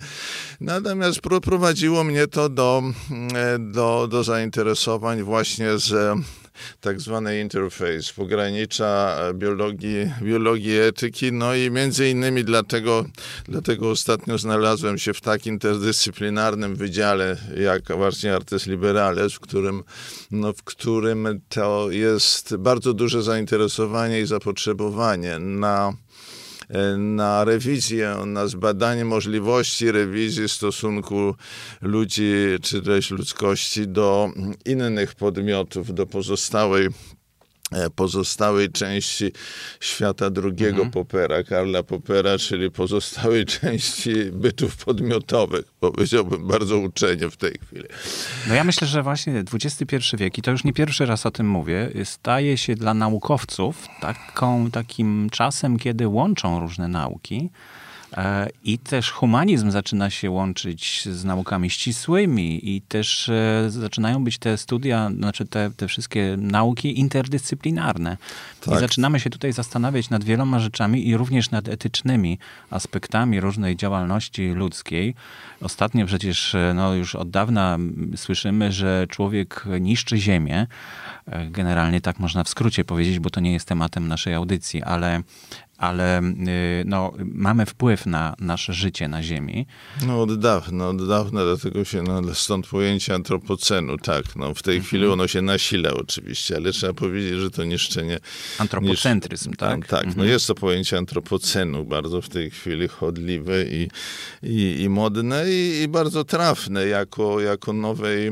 Natomiast 0.60 1.20
prowadziło 1.20 2.04
mnie 2.04 2.26
to 2.26 2.48
do, 2.48 2.82
do, 3.58 4.08
do 4.10 4.24
zainteresowań 4.24 5.22
właśnie 5.22 5.78
z 5.78 6.18
tak 6.80 7.00
zwany 7.00 7.40
interface, 7.40 8.14
pogranicza 8.16 9.18
biologii, 9.34 10.12
biologii 10.22 10.78
etyki, 10.78 11.32
no 11.32 11.54
i 11.54 11.70
między 11.70 12.10
innymi 12.10 12.44
dlatego, 12.44 13.04
dlatego 13.44 13.90
ostatnio 13.90 14.38
znalazłem 14.38 14.98
się 14.98 15.14
w 15.14 15.20
tak 15.20 15.46
interdyscyplinarnym 15.46 16.76
wydziale 16.76 17.36
jak 17.56 17.96
właśnie 17.96 18.34
Artes 18.34 18.66
Liberales, 18.66 19.34
w 19.34 19.40
którym, 19.40 19.84
no, 20.30 20.52
w 20.52 20.62
którym 20.62 21.40
to 21.48 21.90
jest 21.90 22.56
bardzo 22.56 22.94
duże 22.94 23.22
zainteresowanie 23.22 24.20
i 24.20 24.26
zapotrzebowanie 24.26 25.38
na 25.38 25.92
na 26.98 27.44
rewizję, 27.44 28.16
na 28.26 28.46
zbadanie 28.46 29.04
możliwości 29.04 29.92
rewizji 29.92 30.48
stosunku 30.48 31.34
ludzi 31.82 32.32
czy 32.62 32.82
też 32.82 33.10
ludzkości 33.10 33.88
do 33.88 34.30
innych 34.64 35.14
podmiotów, 35.14 35.94
do 35.94 36.06
pozostałej 36.06 36.88
E, 36.88 37.17
pozostałej 37.94 38.70
części 38.70 39.32
świata 39.80 40.30
drugiego 40.30 40.82
mhm. 40.82 40.90
Popera, 40.90 41.42
Karla 41.42 41.82
Popera, 41.82 42.38
czyli 42.38 42.70
pozostałej 42.70 43.46
części 43.60 44.12
bytów 44.32 44.76
podmiotowych. 44.76 45.64
Powiedziałbym 45.80 46.48
bardzo 46.48 46.78
uczenie 46.78 47.30
w 47.30 47.36
tej 47.36 47.58
chwili. 47.62 47.84
No 48.48 48.54
ja 48.54 48.64
myślę, 48.64 48.86
że 48.86 49.02
właśnie 49.02 49.44
XXI 49.52 49.96
wiek, 50.16 50.38
i 50.38 50.42
to 50.42 50.50
już 50.50 50.64
nie 50.64 50.72
pierwszy 50.72 51.06
raz 51.06 51.26
o 51.26 51.30
tym 51.30 51.48
mówię, 51.48 51.90
staje 52.04 52.56
się 52.56 52.74
dla 52.74 52.94
naukowców 52.94 53.88
taką, 54.00 54.70
takim 54.70 55.30
czasem, 55.30 55.78
kiedy 55.78 56.08
łączą 56.08 56.60
różne 56.60 56.88
nauki, 56.88 57.50
E, 57.50 57.50
I 58.64 58.78
też 58.78 59.10
humanizm 59.10 59.70
zaczyna 59.70 60.10
się 60.10 60.30
łączyć 60.30 61.08
z 61.12 61.24
naukami 61.24 61.70
ścisłymi 61.70 62.70
i 62.70 62.80
też 62.80 63.28
e, 63.28 63.70
zaczynają 63.70 64.24
być 64.24 64.38
te 64.38 64.58
studia, 64.58 65.10
znaczy 65.16 65.46
te, 65.46 65.70
te 65.76 65.88
wszystkie 65.88 66.36
nauki 66.38 67.00
interdyscyplinarne. 67.00 68.16
Tak. 68.60 68.74
I 68.74 68.80
zaczynamy 68.80 69.20
się 69.20 69.30
tutaj 69.30 69.52
zastanawiać 69.52 70.10
nad 70.10 70.24
wieloma 70.24 70.58
rzeczami 70.58 71.08
i 71.08 71.16
również 71.16 71.50
nad 71.50 71.68
etycznymi 71.68 72.38
aspektami 72.70 73.40
różnej 73.40 73.76
działalności 73.76 74.48
ludzkiej. 74.48 75.14
Ostatnio 75.60 76.06
przecież 76.06 76.54
e, 76.54 76.72
no, 76.74 76.94
już 76.94 77.14
od 77.14 77.30
dawna 77.30 77.78
słyszymy, 78.16 78.72
że 78.72 79.06
człowiek 79.08 79.64
niszczy 79.80 80.18
ziemię. 80.18 80.66
Generalnie 81.50 82.00
tak 82.00 82.18
można 82.18 82.44
w 82.44 82.48
skrócie 82.48 82.84
powiedzieć, 82.84 83.18
bo 83.18 83.30
to 83.30 83.40
nie 83.40 83.52
jest 83.52 83.68
tematem 83.68 84.08
naszej 84.08 84.34
audycji, 84.34 84.82
ale 84.82 85.22
ale 85.78 86.22
y, 86.22 86.84
no, 86.86 87.12
mamy 87.24 87.66
wpływ 87.66 88.06
na 88.06 88.34
nasze 88.38 88.72
życie 88.72 89.08
na 89.08 89.22
Ziemi. 89.22 89.66
No 90.06 90.22
od 90.22 90.40
dawna, 90.40 90.88
od 90.88 91.08
dawna, 91.08 91.44
dlatego 91.44 91.84
się, 91.84 92.02
no, 92.02 92.34
stąd 92.34 92.66
pojęcie 92.66 93.14
antropocenu, 93.14 93.98
tak, 93.98 94.36
no, 94.36 94.54
w 94.54 94.62
tej 94.62 94.74
mhm. 94.74 94.86
chwili 94.86 95.06
ono 95.06 95.28
się 95.28 95.42
nasila 95.42 95.90
oczywiście, 95.90 96.56
ale 96.56 96.72
trzeba 96.72 96.92
powiedzieć, 96.92 97.34
że 97.40 97.50
to 97.50 97.64
niszczenie... 97.64 98.18
Antropocentryzm, 98.58 99.48
nisz... 99.48 99.58
tak? 99.58 99.86
Tak, 99.86 99.90
no, 99.90 99.98
mhm. 99.98 100.16
no 100.16 100.24
jest 100.24 100.46
to 100.46 100.54
pojęcie 100.54 100.98
antropocenu, 100.98 101.84
bardzo 101.84 102.22
w 102.22 102.28
tej 102.28 102.50
chwili 102.50 102.88
chodliwe 102.88 103.64
i, 103.64 103.88
i, 104.42 104.82
i 104.82 104.88
modne 104.88 105.50
i, 105.50 105.82
i 105.82 105.88
bardzo 105.88 106.24
trafne 106.24 106.86
jako, 106.86 107.40
jako 107.40 107.72
nowej 107.72 108.30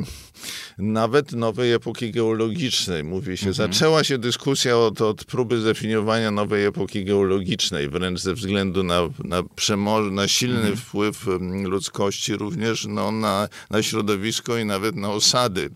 nawet 0.79 1.33
nowej 1.33 1.73
epoki 1.73 2.11
geologicznej. 2.13 3.05
Mówi 3.05 3.37
się, 3.37 3.49
mhm. 3.49 3.55
zaczęła 3.55 4.05
się 4.05 4.19
dyskusja 4.19 4.79
od, 4.79 5.01
od 5.01 5.25
próby 5.25 5.61
zdefiniowania 5.61 6.31
nowej 6.31 6.65
epoki 6.65 7.05
geologicznej, 7.05 7.89
wręcz 7.89 8.21
ze 8.21 8.35
względu 8.35 8.83
na, 8.83 9.01
na, 9.25 9.43
przemo- 9.43 10.13
na 10.13 10.29
silny 10.29 10.59
mhm. 10.59 10.77
wpływ 10.77 11.27
ludzkości 11.65 12.37
również 12.37 12.87
no, 12.87 13.13
na, 13.13 13.49
na 13.71 13.83
środowisko 13.83 14.59
i 14.59 14.65
nawet 14.65 14.97
na 14.97 15.11
osady 15.11 15.71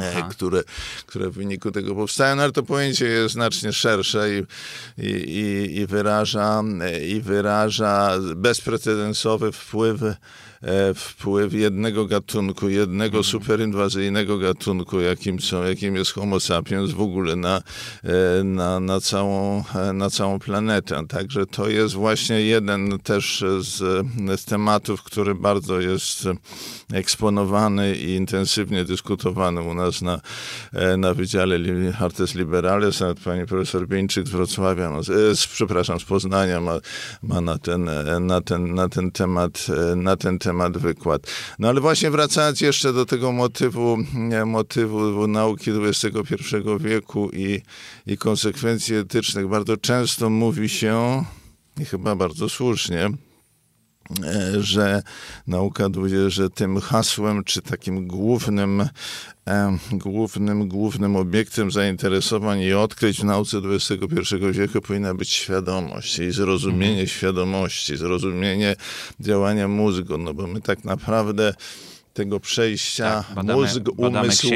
e, 0.00 0.12
Aha. 0.16 0.28
które, 0.30 0.62
które 1.06 1.30
w 1.30 1.34
wyniku 1.34 1.70
tego 1.70 1.94
powstają, 1.94 2.36
no 2.36 2.42
ale 2.42 2.52
to 2.52 2.62
pojęcie 2.62 3.06
jest 3.06 3.34
znacznie 3.34 3.72
szersze 3.72 4.28
i, 4.30 4.42
i, 4.98 5.76
i, 5.76 5.86
wyraża, 5.86 6.62
i 7.08 7.20
wyraża 7.20 8.18
bezprecedensowy 8.36 9.52
wpływ 9.52 10.00
wpływ 10.94 11.54
jednego 11.54 12.06
gatunku, 12.06 12.68
jednego 12.68 13.18
mhm. 13.18 13.24
superinwazyjnego 13.24 14.38
gatunku, 14.38 15.00
jakim, 15.00 15.40
są, 15.40 15.62
jakim 15.62 15.96
jest 15.96 16.12
Homo 16.12 16.40
sapiens 16.40 16.90
w 16.90 17.00
ogóle 17.00 17.36
na, 17.36 17.62
e, 18.04 18.44
na, 18.44 18.80
na, 18.80 19.00
całą, 19.00 19.64
e, 19.74 19.92
na 19.92 20.10
całą 20.10 20.38
planetę. 20.38 21.06
Także 21.08 21.46
to 21.46 21.68
jest 21.68 21.94
właśnie 21.94 22.40
jeden 22.40 22.98
też 22.98 23.44
z, 23.60 24.06
z 24.40 24.44
tematów, 24.44 25.02
który 25.02 25.34
bardzo 25.34 25.80
jest 25.80 26.24
eksponowany 26.92 27.96
i 27.96 28.10
intensywnie 28.10 28.84
dyskutowany 28.84 29.62
u 29.62 29.74
nas 29.74 30.02
na, 30.02 30.20
na 30.98 31.14
Wydziale 31.14 31.58
Artes 32.00 32.34
Liberales. 32.34 33.00
Nawet 33.00 33.20
pani 33.20 33.46
profesor 33.46 33.88
Bieńczyk 33.88 34.26
z 34.26 34.30
Wrocławia, 34.30 34.90
no, 34.90 35.02
z, 35.02 35.46
przepraszam, 35.46 36.00
z 36.00 36.04
Poznania 36.04 36.60
ma, 36.60 36.78
ma 37.22 37.40
na, 37.40 37.58
ten, 37.58 37.90
na, 38.20 38.40
ten, 38.40 38.74
na 38.74 38.88
ten 38.88 39.10
temat 39.10 39.66
na 39.96 40.16
ten 40.16 40.38
temat 40.38 40.47
temat 40.48 40.78
wykład. 40.78 41.22
No 41.58 41.68
ale 41.68 41.80
właśnie 41.80 42.10
wracając 42.10 42.60
jeszcze 42.60 42.92
do 42.92 43.06
tego 43.06 43.32
motywu, 43.32 43.96
motywu 44.46 45.26
nauki 45.26 45.70
XXI 45.70 46.56
wieku 46.80 47.30
i, 47.32 47.62
i 48.06 48.16
konsekwencji 48.16 48.96
etycznych, 48.96 49.48
bardzo 49.48 49.76
często 49.76 50.30
mówi 50.30 50.68
się, 50.68 51.24
i 51.80 51.84
chyba 51.84 52.16
bardzo 52.16 52.48
słusznie, 52.48 53.10
że 54.60 55.02
nauka, 55.46 55.84
że 56.28 56.50
tym 56.50 56.80
hasłem, 56.80 57.44
czy 57.44 57.62
takim 57.62 58.06
głównym, 58.06 58.88
głównym, 59.92 60.68
głównym 60.68 61.16
obiektem 61.16 61.70
zainteresowań 61.70 62.60
i 62.60 62.72
odkryć 62.72 63.20
w 63.20 63.24
nauce 63.24 63.58
XXI 63.64 64.34
wieku 64.52 64.80
powinna 64.80 65.14
być 65.14 65.30
świadomość 65.30 66.18
i 66.18 66.30
zrozumienie 66.30 66.90
mhm. 66.90 67.08
świadomości, 67.08 67.96
zrozumienie 67.96 68.76
działania 69.20 69.68
mózgu, 69.68 70.18
no 70.18 70.34
bo 70.34 70.46
my 70.46 70.60
tak 70.60 70.84
naprawdę 70.84 71.54
tego 72.18 72.40
przejścia 72.40 73.24
tak, 73.24 73.34
badamy, 73.34 73.60
mózg, 73.60 73.82
umysł, 73.96 74.48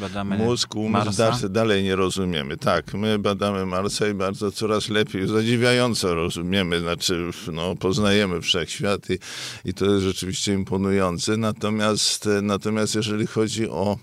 badamy 0.00 0.38
mózg, 0.38 0.74
umysł, 0.74 1.16
dalej, 1.18 1.50
dalej 1.50 1.84
nie 1.84 1.96
rozumiemy. 1.96 2.56
Tak, 2.56 2.94
my 2.94 3.18
badamy 3.18 3.66
Marsa 3.66 4.08
i 4.08 4.14
bardzo 4.14 4.52
coraz 4.52 4.88
lepiej, 4.88 5.28
zadziwiająco 5.28 6.14
rozumiemy, 6.14 6.80
znaczy 6.80 7.30
no, 7.52 7.76
poznajemy 7.76 8.40
wszechświat 8.40 9.10
i, 9.10 9.18
i 9.64 9.74
to 9.74 9.84
jest 9.84 10.04
rzeczywiście 10.04 10.52
imponujące. 10.54 11.36
Natomiast, 11.36 12.28
natomiast 12.42 12.94
jeżeli 12.94 13.26
chodzi 13.26 13.68
o, 13.68 13.98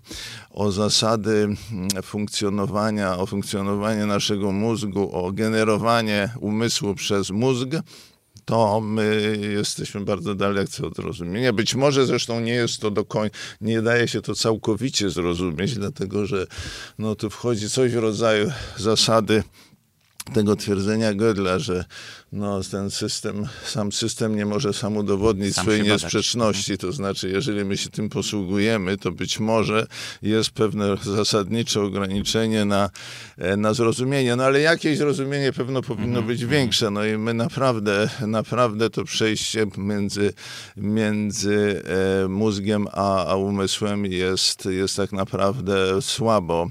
o 0.50 0.72
zasady 0.72 1.48
funkcjonowania, 2.04 3.18
o 3.18 3.26
funkcjonowanie 3.26 4.06
naszego 4.06 4.52
mózgu, 4.52 5.10
o 5.16 5.32
generowanie 5.32 6.30
umysłu 6.40 6.96
przez 6.96 7.30
mózg, 7.30 7.70
to 8.46 8.82
my 8.82 9.38
jesteśmy 9.54 10.02
bardzo 10.02 10.36
dalece 10.36 10.88
od 10.88 10.96
zrozumienia. 10.96 11.54
Być 11.54 11.76
może 11.76 12.06
zresztą 12.06 12.40
nie 12.40 12.54
jest 12.54 12.80
to 12.80 12.92
do 12.92 13.06
końca, 13.06 13.38
nie 13.62 13.82
daje 13.82 14.08
się 14.08 14.22
to 14.22 14.36
całkowicie 14.36 15.10
zrozumieć, 15.10 15.76
dlatego 15.76 16.26
że 16.26 16.48
no, 17.00 17.16
tu 17.16 17.30
wchodzi 17.30 17.70
coś 17.70 17.92
w 17.92 17.98
rodzaju 17.98 18.52
zasady 18.78 19.44
tego 20.34 20.56
twierdzenia 20.56 21.14
Gödla, 21.14 21.60
że 21.60 21.86
no, 22.36 22.62
ten 22.72 22.92
system, 22.92 23.48
sam 23.66 23.92
system 23.92 24.36
nie 24.36 24.46
może 24.46 24.74
sam 24.74 24.98
udowodnić 24.98 25.56
sam 25.56 25.64
swojej 25.64 25.84
niesprzeczności. 25.84 26.72
Mhm. 26.72 26.78
To 26.78 26.92
znaczy, 26.92 27.30
jeżeli 27.30 27.66
my 27.66 27.78
się 27.78 27.90
tym 27.90 28.10
posługujemy, 28.10 28.98
to 28.98 29.12
być 29.12 29.40
może 29.40 29.88
jest 30.22 30.50
pewne 30.50 30.98
zasadnicze 31.04 31.82
ograniczenie 31.82 32.66
na, 32.66 32.90
e, 33.38 33.58
na 33.58 33.74
zrozumienie. 33.74 34.36
No 34.36 34.44
ale 34.44 34.62
jakieś 34.62 34.98
zrozumienie 34.98 35.54
pewno 35.54 35.82
powinno 35.82 36.20
mhm. 36.20 36.28
być 36.28 36.42
mhm. 36.42 36.60
większe. 36.60 36.92
No 36.92 37.06
i 37.06 37.18
my 37.18 37.34
naprawdę, 37.34 38.10
naprawdę 38.28 38.90
to 38.90 39.04
przejście 39.04 39.68
między, 39.78 40.34
między 40.78 41.84
e, 42.24 42.28
mózgiem 42.28 42.88
a, 42.92 43.26
a 43.26 43.36
umysłem 43.36 44.06
jest, 44.06 44.66
jest 44.66 44.96
tak 44.96 45.12
naprawdę 45.12 46.02
słabo, 46.02 46.70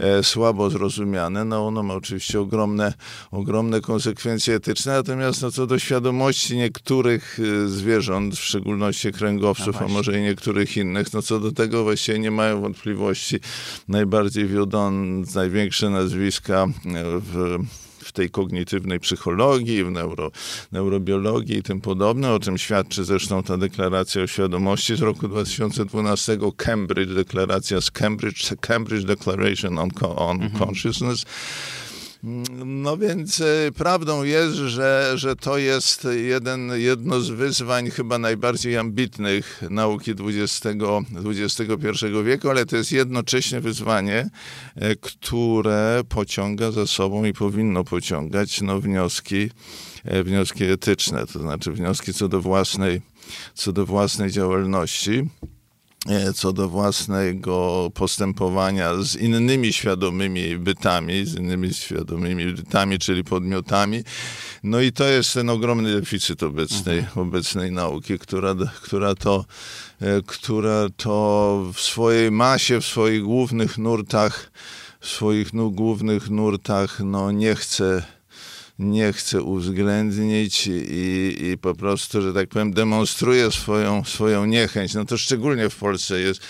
e, 0.00 0.22
słabo 0.22 0.70
zrozumiane. 0.70 1.44
No 1.44 1.66
ono 1.66 1.82
ma 1.82 1.94
oczywiście 1.94 2.40
ogromne, 2.40 2.92
ogromne 3.30 3.80
konsekwencje 3.80 4.54
etyczne, 4.54 4.87
natomiast 4.92 5.42
no, 5.42 5.50
co 5.50 5.66
do 5.66 5.78
świadomości 5.78 6.56
niektórych 6.56 7.38
y, 7.38 7.68
zwierząt, 7.68 8.34
w 8.34 8.44
szczególności 8.44 9.12
kręgowców, 9.12 9.80
no 9.80 9.86
a 9.86 9.88
może 9.88 10.18
i 10.18 10.22
niektórych 10.22 10.76
innych, 10.76 11.12
no 11.12 11.22
co 11.22 11.40
do 11.40 11.52
tego 11.52 11.84
właściwie 11.84 12.18
nie 12.18 12.30
mają 12.30 12.60
wątpliwości. 12.60 13.40
Najbardziej 13.88 14.46
wiodące, 14.46 15.38
największe 15.38 15.90
nazwiska 15.90 16.66
w 17.32 17.58
w 18.08 18.12
tej 18.12 18.30
kognitywnej 18.30 19.00
psychologii, 19.00 19.84
w 19.84 19.90
neuro, 19.90 20.30
neurobiologii 20.72 21.58
i 21.58 21.62
tym 21.62 21.80
podobne, 21.80 22.32
o 22.32 22.40
czym 22.40 22.58
świadczy 22.58 23.04
zresztą 23.04 23.42
ta 23.42 23.56
deklaracja 23.56 24.22
o 24.22 24.26
świadomości 24.26 24.96
z 24.96 25.00
roku 25.00 25.28
2012, 25.28 26.38
Cambridge, 26.56 27.14
deklaracja 27.14 27.80
z 27.80 27.90
Cambridge, 27.90 28.54
Cambridge 28.60 29.04
Declaration 29.04 29.78
on, 29.78 29.90
on 30.16 30.42
mhm. 30.42 30.74
No 32.64 32.96
więc 32.96 33.40
e, 33.40 33.72
prawdą 33.76 34.22
jest, 34.22 34.56
że, 34.56 35.12
że 35.14 35.36
to 35.36 35.58
jest 35.58 36.06
jeden, 36.26 36.70
jedno 36.74 37.20
z 37.20 37.30
wyzwań 37.30 37.90
chyba 37.90 38.18
najbardziej 38.18 38.76
ambitnych 38.76 39.62
nauki 39.70 40.10
XX, 40.10 40.62
XXI 41.24 42.06
wieku, 42.24 42.50
ale 42.50 42.66
to 42.66 42.76
jest 42.76 42.92
jednocześnie 42.92 43.60
wyzwanie, 43.60 44.30
e, 44.76 44.96
które 44.96 46.00
pociąga 46.08 46.70
za 46.70 46.86
sobą 46.86 47.24
i 47.24 47.32
powinno 47.32 47.84
pociągać 47.84 48.60
no, 48.60 48.80
wnioski, 48.80 49.50
e, 50.04 50.24
wnioski 50.24 50.64
etyczne, 50.64 51.26
to 51.26 51.38
znaczy 51.38 51.72
wnioski 51.72 52.14
co 52.14 52.28
do 52.28 52.40
własnej, 52.40 53.00
co 53.54 53.72
do 53.72 53.86
własnej 53.86 54.30
działalności 54.30 55.28
co 56.34 56.52
do 56.52 56.68
własnego 56.68 57.90
postępowania 57.94 59.02
z 59.02 59.16
innymi 59.16 59.72
świadomymi 59.72 60.56
bytami, 60.56 61.26
z 61.26 61.34
innymi 61.34 61.74
świadomymi 61.74 62.52
bytami, 62.52 62.98
czyli 62.98 63.24
podmiotami. 63.24 64.02
No 64.62 64.80
i 64.80 64.92
to 64.92 65.04
jest 65.04 65.34
ten 65.34 65.50
ogromny 65.50 66.00
deficyt 66.00 66.42
obecnej, 66.42 66.98
mhm. 66.98 67.28
obecnej 67.28 67.72
nauki, 67.72 68.18
która, 68.18 68.54
która, 68.82 69.14
to, 69.14 69.44
e, 70.00 70.22
która 70.26 70.86
to 70.96 71.64
w 71.74 71.80
swojej 71.80 72.30
masie, 72.30 72.80
w 72.80 72.86
swoich 72.86 73.22
głównych 73.22 73.78
nurtach, 73.78 74.50
w 75.00 75.08
swoich 75.08 75.54
no, 75.54 75.70
głównych 75.70 76.30
nurtach 76.30 77.00
no, 77.00 77.30
nie 77.30 77.54
chce 77.54 78.17
nie 78.78 79.12
chce 79.12 79.42
uwzględnić 79.42 80.66
i, 80.66 81.36
i 81.50 81.58
po 81.58 81.74
prostu, 81.74 82.22
że 82.22 82.32
tak 82.32 82.48
powiem, 82.48 82.72
demonstruje 82.72 83.50
swoją, 83.50 84.04
swoją 84.04 84.44
niechęć. 84.44 84.94
No 84.94 85.04
to 85.04 85.18
szczególnie 85.18 85.70
w 85.70 85.76
Polsce 85.76 86.20
jest, 86.20 86.40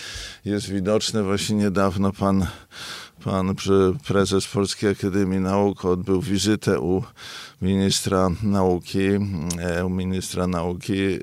jest 0.44 0.70
widoczne. 0.70 1.22
Właśnie 1.22 1.56
niedawno 1.56 2.12
pan 2.12 2.46
pan 3.24 3.54
prezes 4.06 4.46
Polskiej 4.46 4.90
Akademii 4.90 5.40
Nauk 5.40 5.84
odbył 5.84 6.20
wizytę 6.20 6.80
u 6.80 7.02
ministra 7.62 8.30
nauki, 8.42 9.08
e, 9.58 9.84
u 9.84 9.90
ministra 9.90 10.46
nauki 10.46 10.92
e, 10.92 11.06
e, 11.06 11.18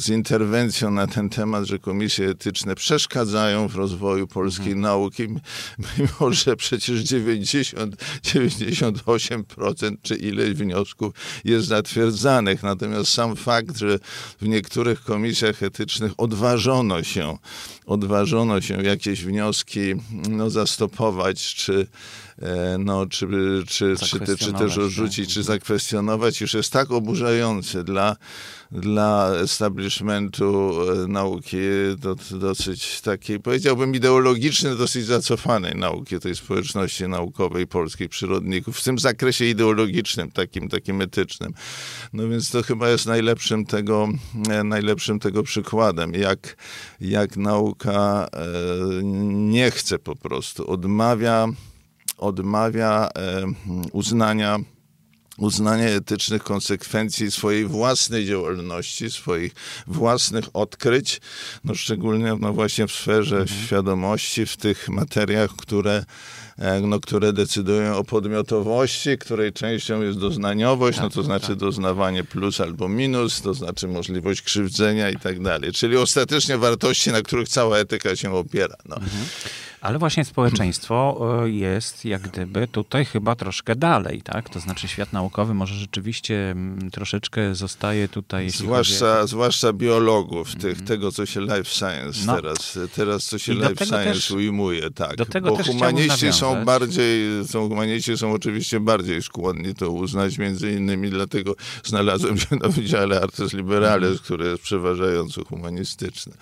z 0.00 0.08
interwencją 0.08 0.90
na 0.90 1.06
ten 1.06 1.28
temat, 1.28 1.64
że 1.64 1.78
komisje 1.78 2.28
etyczne 2.28 2.74
przeszkadzają 2.74 3.68
w 3.68 3.76
rozwoju 3.76 4.26
polskiej 4.26 4.72
mhm. 4.72 4.80
nauki, 4.80 5.22
mimo 5.98 6.32
że 6.32 6.56
przecież 6.56 7.00
90, 7.00 7.96
98% 8.22 9.96
czy 10.02 10.16
ileś 10.16 10.54
wniosków 10.54 11.14
jest 11.44 11.66
zatwierdzanych. 11.66 12.62
Natomiast 12.62 13.12
sam 13.12 13.36
fakt, 13.36 13.76
że 13.76 13.98
w 14.40 14.48
niektórych 14.48 15.02
komisjach 15.02 15.62
etycznych 15.62 16.12
odważono 16.18 17.02
się, 17.02 17.36
odważono 17.86 18.60
się 18.60 18.82
jakieś 18.82 19.24
wnioski 19.24 19.94
no, 20.28 20.50
zastopować, 20.50 21.54
czy 21.54 21.86
no, 22.78 23.06
czy, 23.06 23.26
czy, 23.66 23.96
czy, 23.96 24.20
czy, 24.20 24.36
czy 24.36 24.52
też 24.52 24.78
odrzucić, 24.78 25.26
tak. 25.26 25.34
czy 25.34 25.42
zakwestionować, 25.42 26.40
już 26.40 26.54
jest 26.54 26.72
tak 26.72 26.90
oburzające 26.90 27.84
dla, 27.84 28.16
dla 28.72 29.32
establishmentu 29.42 30.74
e, 31.04 31.06
nauki, 31.06 31.56
do, 31.98 32.16
dosyć 32.30 33.00
takiej, 33.00 33.40
powiedziałbym, 33.40 33.94
ideologicznej, 33.94 34.78
dosyć 34.78 35.04
zacofanej 35.06 35.74
nauki, 35.74 36.20
tej 36.20 36.36
społeczności 36.36 37.08
naukowej 37.08 37.66
polskiej 37.66 38.08
przyrodników, 38.08 38.78
w 38.78 38.84
tym 38.84 38.98
zakresie 38.98 39.44
ideologicznym, 39.44 40.30
takim, 40.30 40.68
takim 40.68 41.00
etycznym. 41.00 41.54
No 42.12 42.28
więc 42.28 42.50
to 42.50 42.62
chyba 42.62 42.88
jest 42.88 43.06
najlepszym 43.06 43.66
tego, 43.66 44.08
e, 44.50 44.64
najlepszym 44.64 45.18
tego 45.18 45.42
przykładem, 45.42 46.14
jak, 46.14 46.56
jak 47.00 47.36
nauka 47.36 48.28
nie 49.32 49.70
chce 49.70 49.98
po 49.98 50.16
prostu, 50.16 50.70
odmawia 50.70 51.48
odmawia 52.22 53.08
uznania 53.92 54.58
uznania 55.38 55.84
etycznych 55.84 56.42
konsekwencji 56.42 57.30
swojej 57.30 57.66
własnej 57.66 58.26
działalności, 58.26 59.10
swoich 59.10 59.54
własnych 59.86 60.44
odkryć, 60.54 61.20
no 61.64 61.74
szczególnie 61.74 62.36
no 62.40 62.52
właśnie 62.52 62.86
w 62.86 62.92
sferze 62.92 63.40
mhm. 63.40 63.60
świadomości, 63.60 64.46
w 64.46 64.56
tych 64.56 64.88
materiach, 64.88 65.50
które 65.56 66.04
E, 66.58 66.80
no, 66.80 67.00
które 67.00 67.32
decydują 67.32 67.96
o 67.96 68.04
podmiotowości, 68.04 69.18
której 69.18 69.52
częścią 69.52 70.02
jest 70.02 70.18
doznaniowość, 70.18 70.98
no 70.98 71.04
tak, 71.04 71.12
to 71.12 71.22
znaczy 71.22 71.46
tak. 71.46 71.56
doznawanie 71.56 72.24
plus 72.24 72.60
albo 72.60 72.88
minus, 72.88 73.42
to 73.42 73.54
znaczy 73.54 73.88
możliwość 73.88 74.42
krzywdzenia 74.42 75.10
i 75.10 75.16
tak 75.16 75.42
dalej. 75.42 75.72
Czyli 75.72 75.96
ostatecznie 75.96 76.58
wartości, 76.58 77.10
na 77.10 77.22
których 77.22 77.48
cała 77.48 77.78
etyka 77.78 78.16
się 78.16 78.34
opiera. 78.34 78.76
No. 78.88 78.96
Mhm. 78.96 79.24
Ale 79.82 79.98
właśnie 79.98 80.24
społeczeństwo 80.24 81.18
e, 81.44 81.50
jest 81.50 82.04
jak 82.04 82.22
gdyby 82.22 82.68
tutaj 82.68 83.04
chyba 83.04 83.34
troszkę 83.34 83.76
dalej, 83.76 84.22
tak? 84.22 84.48
To 84.50 84.60
znaczy 84.60 84.88
świat 84.88 85.12
naukowy 85.12 85.54
może 85.54 85.74
rzeczywiście 85.74 86.50
mm, 86.50 86.90
troszeczkę 86.90 87.54
zostaje 87.54 88.08
tutaj... 88.08 88.50
Zwłaszcza, 88.50 89.16
chodzi... 89.16 89.28
zwłaszcza 89.28 89.72
biologów, 89.72 90.54
tych, 90.54 90.74
mm. 90.74 90.86
tego 90.86 91.12
co 91.12 91.26
się 91.26 91.40
life 91.40 91.64
science 91.64 92.20
no. 92.26 92.36
teraz, 92.36 92.78
teraz 92.94 93.24
co 93.24 93.38
się 93.38 93.54
life 93.54 93.86
science 93.86 94.04
też, 94.04 94.30
ujmuje, 94.30 94.90
tak. 94.90 95.16
Do 95.16 95.26
tego 95.26 95.56
Bo 95.56 95.64
humaniści 95.64 96.32
są 96.32 96.64
bardziej, 96.64 97.48
są 97.48 97.68
humaniści 97.68 98.18
są 98.18 98.32
oczywiście 98.32 98.80
bardziej 98.80 99.22
skłonni 99.22 99.74
to 99.74 99.90
uznać, 99.90 100.38
między 100.38 100.72
innymi 100.72 101.10
dlatego 101.10 101.54
znalazłem 101.84 102.38
się 102.38 102.56
na 102.56 102.68
Wydziale 102.68 103.20
Artes 103.20 103.52
Liberales, 103.52 104.10
mhm. 104.10 104.24
który 104.24 104.46
jest 104.48 104.62
przeważająco 104.62 105.44
humanistyczny. 105.44 106.32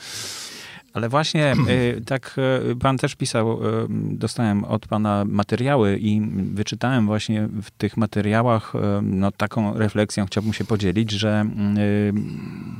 Ale 0.92 1.08
właśnie 1.08 1.52
y, 1.98 2.02
tak 2.06 2.36
y, 2.70 2.76
pan 2.76 2.98
też 2.98 3.14
pisał, 3.14 3.64
y, 3.64 3.86
dostałem 4.10 4.64
od 4.64 4.86
pana 4.86 5.24
materiały 5.24 5.98
i 5.98 6.20
wyczytałem 6.54 7.06
właśnie 7.06 7.48
w 7.62 7.70
tych 7.70 7.96
materiałach, 7.96 8.72
no 9.02 9.32
taką 9.32 9.78
refleksją 9.78 10.26
chciałbym 10.26 10.52
się 10.52 10.64
podzielić, 10.64 11.10
że 11.10 11.44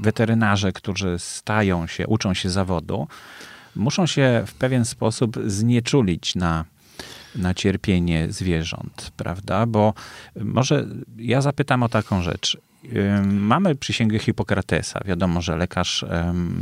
weterynarze, 0.01 0.73
którzy 0.73 1.19
stają 1.19 1.87
się, 1.87 2.07
uczą 2.07 2.35
się 2.35 2.51
zawodu, 2.51 3.09
muszą 3.77 4.07
się 4.07 4.43
w 4.47 4.55
pewien 4.55 4.85
sposób 4.85 5.39
znieczulić 5.47 6.35
na 6.35 6.65
na 7.35 7.55
cierpienie 7.55 8.27
zwierząt, 8.33 9.13
prawda? 9.17 9.67
Bo 9.67 9.95
może 10.41 10.87
ja 11.17 11.41
zapytam 11.41 11.83
o 11.83 11.89
taką 11.89 12.23
rzecz. 12.23 12.59
Mamy 13.25 13.75
przysięgę 13.75 14.19
Hipokratesa. 14.19 15.01
Wiadomo, 15.05 15.43
że 15.43 15.57
lekarz 15.57 16.05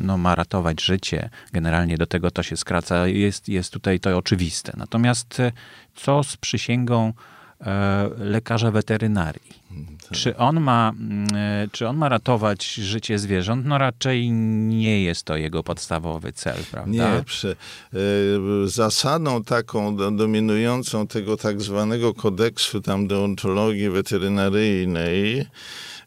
no, 0.03 0.19
ma 0.19 0.35
ratować 0.35 0.83
życie. 0.83 1.31
Generalnie 1.53 1.97
do 1.97 2.07
tego 2.07 2.31
to 2.31 2.43
się 2.43 2.57
skraca. 2.57 3.07
Jest, 3.07 3.49
jest 3.49 3.73
tutaj 3.73 4.01
to 4.01 4.19
oczywiste. 4.19 4.73
Natomiast 4.77 5.41
e, 5.41 5.53
co 5.95 6.23
z 6.23 6.37
przysięgą 6.37 7.13
e, 7.61 8.11
lekarza 8.19 8.71
weterynarii? 8.71 9.69
Tak. 10.03 10.19
Czy 10.19 10.37
on, 10.37 10.61
ma, 10.61 10.93
mm, 11.01 11.27
e, 11.35 11.69
czy 11.73 11.89
on 11.89 11.97
ma 11.97 12.09
ratować 12.09 12.75
życie 12.75 13.19
zwierząt? 13.19 13.67
No 13.67 13.79
raczej 13.79 14.31
nie 14.31 15.03
jest 15.03 15.25
to 15.25 15.37
jego 15.37 15.63
podstawowy 15.63 16.33
cel, 16.33 16.57
prawda? 16.71 17.17
Nie. 17.17 17.25
Przy, 17.25 17.57
y, 17.95 18.69
zasadą 18.69 19.45
taką 19.45 19.97
dominującą 20.17 21.07
tego 21.07 21.37
tak 21.37 21.61
zwanego 21.61 22.15
kodeksu 22.15 22.81
tam 22.81 23.07
deontologii 23.07 23.91
weterynaryjnej 23.91 25.47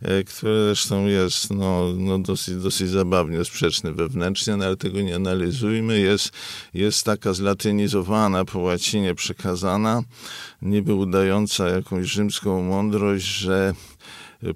E, 0.01 0.23
które 0.23 0.65
zresztą 0.65 1.05
jest 1.05 1.53
no, 1.53 1.93
no 1.97 2.19
dosyć, 2.19 2.55
dosyć 2.55 2.89
zabawnie 2.89 3.45
sprzeczny 3.45 3.93
wewnętrznie, 3.93 4.55
no 4.55 4.65
ale 4.65 4.77
tego 4.77 5.01
nie 5.01 5.15
analizujmy. 5.15 5.99
Jest, 5.99 6.31
jest 6.73 7.05
taka 7.05 7.33
zlatynizowana, 7.33 8.45
po 8.45 8.59
łacinie 8.59 9.15
przekazana, 9.15 10.03
niby 10.61 10.93
udająca 10.93 11.67
jakąś 11.67 12.07
rzymską 12.07 12.63
mądrość, 12.63 13.25
że 13.25 13.73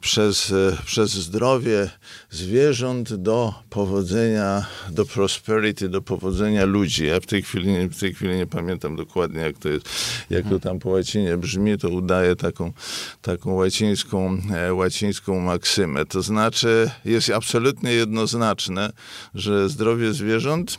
przez, 0.01 0.53
przez 0.85 1.11
zdrowie 1.11 1.89
zwierząt 2.29 3.13
do 3.13 3.53
powodzenia, 3.69 4.65
do 4.89 5.05
prosperity, 5.05 5.89
do 5.89 6.01
powodzenia 6.01 6.65
ludzi. 6.65 7.05
Ja 7.05 7.19
w 7.19 7.25
tej 7.25 7.41
chwili, 7.41 7.89
w 7.89 7.99
tej 7.99 8.13
chwili 8.13 8.37
nie 8.37 8.47
pamiętam 8.47 8.95
dokładnie, 8.95 9.41
jak 9.41 9.57
to 9.57 9.69
jest, 9.69 9.89
jak 10.29 10.49
to 10.49 10.59
tam 10.59 10.79
po 10.79 10.89
łacinie 10.89 11.37
brzmi, 11.37 11.77
to 11.77 11.89
udaje 11.89 12.35
taką, 12.35 12.73
taką 13.21 13.53
łacińską, 13.53 14.41
e, 14.53 14.73
łacińską 14.73 15.39
maksymę. 15.39 16.05
To 16.05 16.21
znaczy, 16.21 16.91
jest 17.05 17.29
absolutnie 17.29 17.91
jednoznaczne, 17.91 18.91
że 19.35 19.69
zdrowie 19.69 20.13
zwierząt 20.13 20.77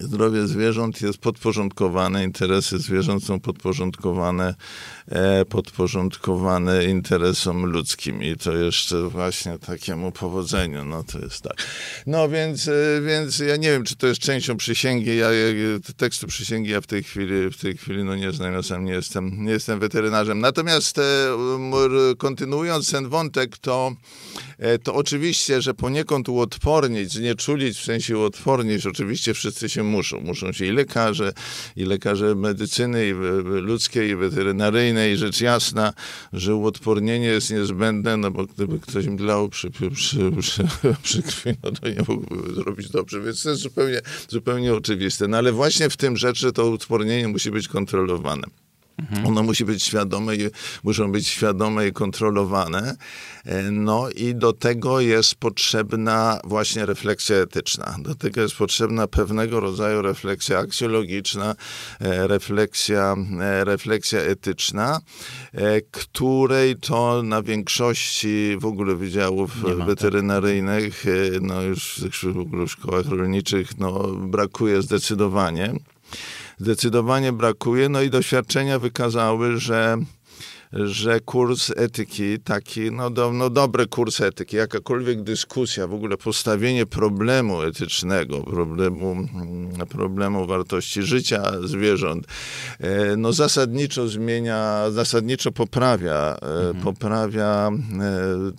zdrowie 0.00 0.46
zwierząt 0.46 1.02
jest 1.02 1.18
podporządkowane, 1.18 2.24
interesy 2.24 2.78
zwierząt 2.78 3.24
są 3.24 3.40
podporządkowane, 3.40 4.48
e, 4.48 4.54
podporządkowane 5.48 6.84
interesom 6.84 7.64
ludzkim 7.66 8.22
i 8.22 8.36
to 8.36 8.56
jeszcze 8.56 9.08
właśnie 9.08 9.58
takiemu 9.58 10.12
powodzeniu, 10.12 10.84
no 10.84 11.04
to 11.04 11.18
jest 11.18 11.42
tak. 11.42 11.56
No 12.06 12.28
więc, 12.28 12.68
e, 12.68 12.72
więc 13.06 13.38
ja 13.38 13.56
nie 13.56 13.70
wiem, 13.70 13.84
czy 13.84 13.96
to 13.96 14.06
jest 14.06 14.20
częścią 14.20 14.56
przysięgi, 14.56 15.16
ja, 15.16 15.28
tekstu 15.96 16.26
przysięgi 16.26 16.70
ja 16.70 16.80
w 16.80 16.86
tej 16.86 17.02
chwili, 17.02 17.50
w 17.50 17.56
tej 17.60 17.76
chwili 17.76 18.04
no 18.04 18.16
nie 18.16 18.32
znam, 18.32 18.52
ja 18.52 18.62
sam 18.62 18.84
nie 18.84 18.92
jestem, 18.92 19.44
nie 19.44 19.52
jestem 19.52 19.80
weterynarzem. 19.80 20.40
Natomiast 20.40 20.98
e, 20.98 21.02
kontynuując 22.18 22.90
ten 22.90 23.08
wątek, 23.08 23.58
to 23.58 23.92
E, 24.60 24.78
to 24.78 24.94
oczywiście, 24.94 25.62
że 25.62 25.74
poniekąd 25.74 26.28
uodpornić, 26.28 27.12
znieczulić, 27.12 27.78
w 27.78 27.84
sensie 27.84 28.18
uodpornić, 28.18 28.86
oczywiście 28.86 29.34
wszyscy 29.34 29.68
się 29.68 29.82
muszą. 29.82 30.20
Muszą 30.20 30.52
się 30.52 30.66
i 30.66 30.70
lekarze, 30.70 31.32
i 31.76 31.84
lekarze 31.84 32.34
medycyny, 32.34 33.08
i 33.08 33.12
ludzkiej, 33.44 34.10
i 34.10 34.16
weterynaryjnej. 34.16 34.99
Rzecz 35.14 35.40
jasna, 35.40 35.92
że 36.32 36.54
uodpornienie 36.54 37.26
jest 37.26 37.50
niezbędne, 37.50 38.16
no 38.16 38.30
bo 38.30 38.46
gdyby 38.46 38.80
ktoś 38.80 39.06
mdlał 39.06 39.48
przy, 39.48 39.70
przy, 39.70 39.90
przy, 40.40 40.64
przy 41.02 41.22
krwi, 41.22 41.50
no 41.62 41.72
to 41.72 41.88
nie 41.88 42.02
mógłby 42.08 42.54
zrobić 42.54 42.88
dobrze, 42.88 43.20
więc 43.20 43.42
to 43.42 43.50
jest 43.50 43.62
zupełnie, 43.62 44.00
zupełnie 44.28 44.74
oczywiste. 44.74 45.28
No 45.28 45.36
ale 45.36 45.52
właśnie 45.52 45.90
w 45.90 45.96
tym 45.96 46.16
rzecz, 46.16 46.38
że 46.38 46.52
to 46.52 46.70
uodpornienie 46.70 47.28
musi 47.28 47.50
być 47.50 47.68
kontrolowane. 47.68 48.42
Mhm. 49.00 49.26
Ono 49.26 49.42
musi 49.42 49.64
być 49.64 49.82
świadome 49.82 50.36
i 50.36 50.48
muszą 50.84 51.12
być 51.12 51.28
świadome 51.28 51.88
i 51.88 51.92
kontrolowane. 51.92 52.96
E, 53.44 53.70
no 53.70 54.10
i 54.10 54.34
do 54.34 54.52
tego 54.52 55.00
jest 55.00 55.34
potrzebna 55.34 56.40
właśnie 56.44 56.86
refleksja 56.86 57.36
etyczna. 57.36 57.96
Do 57.98 58.14
tego 58.14 58.40
jest 58.40 58.56
potrzebna 58.56 59.06
pewnego 59.06 59.60
rodzaju 59.60 60.02
refleksja 60.02 60.58
aksjologiczna, 60.58 61.54
e, 62.00 62.26
refleksja, 62.26 63.16
e, 63.40 63.64
refleksja 63.64 64.20
etyczna, 64.20 65.00
której 65.90 66.76
to 66.76 67.22
na 67.22 67.42
większości 67.42 68.56
w 68.60 68.64
ogóle 68.64 68.94
wydziałów 68.94 69.50
tak. 69.66 69.86
weterynaryjnych, 69.86 71.04
no 71.40 71.62
już 71.62 72.04
w 72.34 72.38
ogóle 72.38 72.66
w 72.66 72.70
szkołach 72.70 73.06
rolniczych, 73.06 73.78
no 73.78 74.02
brakuje 74.14 74.82
zdecydowanie 74.82 75.74
zdecydowanie 76.60 77.32
brakuje. 77.32 77.88
No 77.88 78.02
i 78.02 78.10
doświadczenia 78.10 78.78
wykazały, 78.78 79.56
że 79.56 79.98
że 80.72 81.20
kurs 81.20 81.72
etyki, 81.76 82.38
taki 82.40 82.90
no, 82.90 83.10
do, 83.10 83.32
no 83.32 83.50
dobry 83.50 83.86
kurs 83.86 84.20
etyki, 84.20 84.56
jakakolwiek 84.56 85.22
dyskusja, 85.22 85.86
w 85.86 85.94
ogóle 85.94 86.16
postawienie 86.16 86.86
problemu 86.86 87.62
etycznego, 87.62 88.40
problemu, 88.40 89.10
mm, 89.12 89.86
problemu 89.88 90.46
wartości 90.46 91.02
życia 91.02 91.42
zwierząt, 91.64 92.26
e, 92.80 93.16
no 93.16 93.32
zasadniczo 93.32 94.08
zmienia, 94.08 94.90
zasadniczo 94.90 95.52
poprawia, 95.52 96.36
e, 96.42 96.68
mhm. 96.68 96.84
poprawia 96.84 97.70
e, 97.70 97.72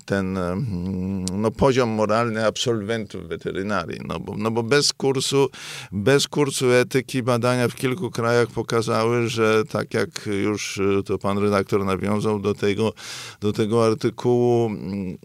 ten 0.05 0.37
mm, 0.37 1.25
no, 1.41 1.51
poziom 1.51 1.89
moralny 1.89 2.45
absolwentów 2.45 3.27
weterynarii, 3.27 3.99
no 4.07 4.19
bo, 4.19 4.37
no 4.37 4.51
bo 4.51 4.63
bez 4.63 4.93
kursu, 4.93 5.49
bez 5.91 6.27
kursu 6.27 6.71
etyki 6.71 7.23
badania 7.23 7.67
w 7.67 7.75
kilku 7.75 8.11
krajach 8.11 8.47
pokazały, 8.47 9.27
że 9.27 9.63
tak 9.65 9.93
jak 9.93 10.09
już 10.43 10.79
to 11.05 11.17
pan 11.17 11.37
redaktor 11.37 11.85
nawiązał, 11.85 12.00
nawiązał 12.01 12.39
do 12.39 12.53
tego, 12.53 12.93
do 13.41 13.53
tego 13.53 13.85
artykułu 13.85 14.65
mm, 14.65 15.17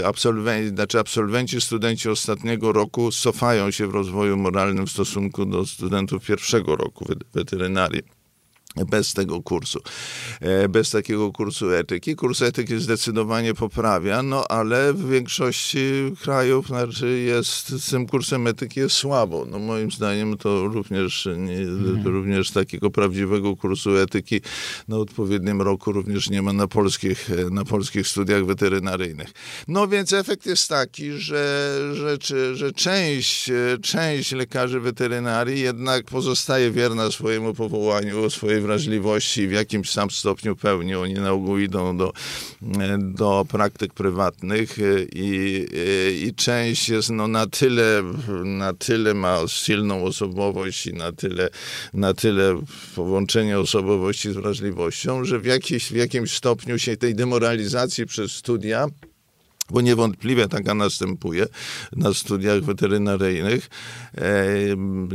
e, 0.00 0.06
absolwenci, 0.06 0.68
znaczy 0.68 0.98
absolwenci, 0.98 1.60
studenci 1.60 2.08
ostatniego 2.08 2.72
roku 2.72 3.10
cofają 3.10 3.70
się 3.70 3.86
w 3.86 3.94
rozwoju 3.94 4.36
moralnym 4.36 4.86
w 4.86 4.90
stosunku 4.90 5.46
do 5.46 5.66
studentów 5.66 6.26
pierwszego 6.26 6.76
roku 6.76 7.04
weterynarii 7.34 8.23
bez 8.76 9.12
tego 9.12 9.42
kursu, 9.42 9.80
e, 10.40 10.68
bez 10.68 10.90
takiego 10.90 11.32
kursu 11.32 11.70
etyki. 11.70 12.16
Kurs 12.16 12.42
etyki 12.42 12.80
zdecydowanie 12.80 13.54
poprawia, 13.54 14.22
no 14.22 14.44
ale 14.48 14.92
w 14.92 15.08
większości 15.10 15.78
krajów 16.22 16.66
znaczy 16.66 17.18
jest, 17.18 17.68
z 17.68 17.90
tym 17.90 18.06
kursem 18.06 18.46
etyki 18.46 18.80
jest 18.80 18.96
słabo. 18.96 19.46
No 19.50 19.58
moim 19.58 19.90
zdaniem 19.90 20.36
to 20.36 20.68
również, 20.68 21.28
nie, 21.36 21.58
mhm. 21.58 22.06
również 22.06 22.50
takiego 22.50 22.90
prawdziwego 22.90 23.56
kursu 23.56 23.96
etyki 23.96 24.40
na 24.88 24.96
odpowiednim 24.96 25.62
roku 25.62 25.92
również 25.92 26.30
nie 26.30 26.42
ma 26.42 26.52
na 26.52 26.68
polskich, 26.68 27.30
na 27.50 27.64
polskich 27.64 28.08
studiach 28.08 28.44
weterynaryjnych. 28.44 29.32
No 29.68 29.88
więc 29.88 30.12
efekt 30.12 30.46
jest 30.46 30.68
taki, 30.68 31.12
że, 31.12 31.78
że, 31.94 32.18
że 32.54 32.72
część, 32.72 33.50
część 33.82 34.32
lekarzy 34.32 34.80
weterynarii 34.80 35.60
jednak 35.60 36.04
pozostaje 36.04 36.70
wierna 36.70 37.10
swojemu 37.10 37.54
powołaniu, 37.54 38.30
swojej 38.30 38.63
wrażliwości 38.64 39.48
w 39.48 39.52
jakimś 39.52 39.90
sam 39.90 40.10
stopniu 40.10 40.56
pełni. 40.56 40.94
Oni 40.94 41.14
na 41.14 41.32
ogół 41.32 41.58
idą 41.58 41.96
do, 41.96 42.12
do 42.98 43.46
praktyk 43.48 43.94
prywatnych 43.94 44.76
i, 45.12 45.66
i 46.22 46.34
część 46.34 46.88
jest 46.88 47.10
no, 47.10 47.28
na 47.28 47.46
tyle, 47.46 48.02
na 48.44 48.72
tyle 48.72 49.14
ma 49.14 49.38
silną 49.46 50.04
osobowość 50.04 50.86
i 50.86 50.92
na 50.92 51.12
tyle, 51.12 51.48
na 51.94 52.14
tyle 52.14 52.60
połączenie 52.94 53.58
osobowości 53.58 54.32
z 54.32 54.34
wrażliwością, 54.34 55.24
że 55.24 55.38
w, 55.38 55.44
jakiś, 55.44 55.92
w 55.92 55.96
jakimś 55.96 56.30
stopniu 56.36 56.78
się 56.78 56.96
tej 56.96 57.14
demoralizacji 57.14 58.06
przez 58.06 58.32
studia 58.32 58.86
bo 59.74 59.80
niewątpliwie 59.80 60.48
taka 60.48 60.74
następuje 60.74 61.46
na 61.96 62.14
studiach 62.14 62.60
weterynaryjnych, 62.60 63.68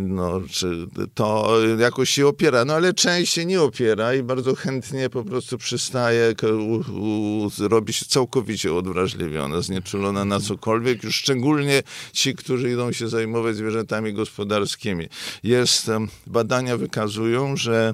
no, 0.01 0.41
czy 0.51 0.87
to 1.13 1.59
jakoś 1.77 2.09
się 2.09 2.27
opiera, 2.27 2.65
no 2.65 2.73
ale 2.73 2.93
część 2.93 3.33
się 3.33 3.45
nie 3.45 3.61
opiera 3.61 4.13
i 4.13 4.23
bardzo 4.23 4.55
chętnie 4.55 5.09
po 5.09 5.23
prostu 5.23 5.57
przystaje, 5.57 6.33
u, 6.43 7.45
u, 7.45 7.49
robi 7.59 7.93
się 7.93 8.05
całkowicie 8.05 8.73
odwrażliwiona, 8.73 9.61
znieczulona 9.61 10.25
na 10.25 10.39
cokolwiek, 10.39 11.03
już 11.03 11.15
szczególnie 11.15 11.83
ci, 12.13 12.35
którzy 12.35 12.71
idą 12.71 12.91
się 12.91 13.07
zajmować 13.07 13.55
zwierzętami 13.55 14.13
gospodarskimi. 14.13 15.07
Jest, 15.43 15.91
badania 16.27 16.77
wykazują, 16.77 17.57
że 17.57 17.93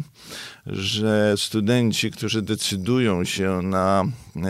że 0.68 1.34
studenci, 1.38 2.12
którzy 2.12 2.42
decydują 2.42 3.26
się 3.26 3.62
na, 3.64 4.04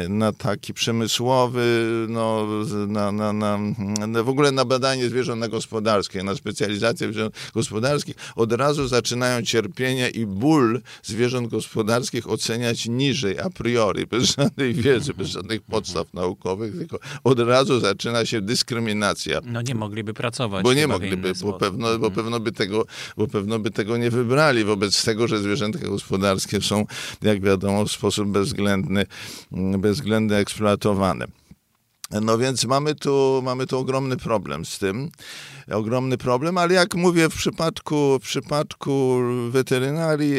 na 0.09 0.31
taki 0.31 0.73
przemysłowy, 0.73 1.85
no, 2.09 2.47
na, 2.87 3.11
na, 3.11 3.33
na, 3.33 3.57
na, 4.07 4.23
w 4.23 4.29
ogóle 4.29 4.51
na 4.51 4.65
badanie 4.65 5.09
zwierząt 5.09 5.41
na 5.41 5.47
gospodarskie, 5.47 6.23
na 6.23 6.35
specjalizację 6.35 7.07
zwierząt 7.07 7.35
gospodarskich, 7.53 8.15
od 8.35 8.51
razu 8.51 8.87
zaczynają 8.87 9.41
cierpienie 9.41 10.09
i 10.09 10.25
ból 10.25 10.81
zwierząt 11.03 11.47
gospodarskich 11.49 12.29
oceniać 12.29 12.87
niżej, 12.87 13.39
a 13.39 13.49
priori, 13.49 14.07
bez 14.11 14.35
żadnej 14.35 14.73
wiedzy, 14.73 15.13
bez 15.13 15.27
żadnych 15.27 15.61
podstaw 15.61 16.13
naukowych, 16.13 16.77
tylko 16.77 16.99
od 17.23 17.39
razu 17.39 17.79
zaczyna 17.79 18.25
się 18.25 18.41
dyskryminacja. 18.41 19.39
No 19.43 19.61
nie 19.61 19.75
mogliby 19.75 20.13
pracować. 20.13 20.63
Bo 20.63 20.73
nie 20.73 20.87
mogliby, 20.87 21.33
bo 21.41 21.53
pewno, 21.53 21.87
bo, 21.87 22.07
mhm. 22.07 22.13
pewno 22.13 22.39
by 22.39 22.51
tego, 22.51 22.85
bo 23.17 23.27
pewno 23.27 23.59
by 23.59 23.71
tego 23.71 23.97
nie 23.97 24.11
wybrali 24.11 24.63
wobec 24.63 25.05
tego, 25.05 25.27
że 25.27 25.39
zwierzęta 25.39 25.79
gospodarskie 25.79 26.61
są, 26.61 26.85
jak 27.21 27.41
wiadomo, 27.41 27.85
w 27.85 27.91
sposób 27.91 28.29
bezwzględny, 28.29 29.05
bezwzględnie 29.77 30.37
eksploatowane. 30.37 31.25
No 32.21 32.37
więc 32.37 32.65
mamy 32.65 32.95
tu, 32.95 33.41
mamy 33.43 33.67
tu 33.67 33.79
ogromny 33.79 34.17
problem 34.17 34.65
z 34.65 34.79
tym 34.79 35.11
ogromny 35.71 36.17
problem, 36.17 36.57
ale 36.57 36.73
jak 36.73 36.95
mówię, 36.95 37.29
w 37.29 37.35
przypadku, 37.35 38.19
w 38.19 38.23
przypadku 38.23 39.19
weterynarii, 39.49 40.35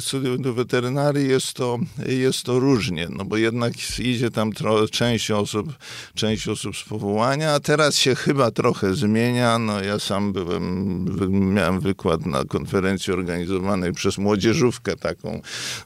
studiów 0.00 0.40
do 0.40 0.54
weterynarii 0.54 1.28
jest 1.28 1.52
to, 1.52 1.78
jest 2.06 2.42
to 2.42 2.58
różnie, 2.58 3.08
no 3.10 3.24
bo 3.24 3.36
jednak 3.36 3.72
idzie 3.98 4.30
tam 4.30 4.52
tro, 4.52 4.88
część 4.88 5.30
osób, 5.30 5.72
część 6.14 6.48
osób 6.48 6.76
z 6.76 6.84
powołania, 6.84 7.52
a 7.52 7.60
teraz 7.60 7.96
się 7.96 8.14
chyba 8.14 8.50
trochę 8.50 8.94
zmienia. 8.94 9.58
No 9.58 9.82
ja 9.82 9.98
sam 9.98 10.32
byłem, 10.32 11.54
miałem 11.54 11.80
wykład 11.80 12.26
na 12.26 12.44
konferencji 12.44 13.12
organizowanej 13.12 13.92
przez 13.92 14.18
młodzieżówkę 14.18 14.96
taką 14.96 15.40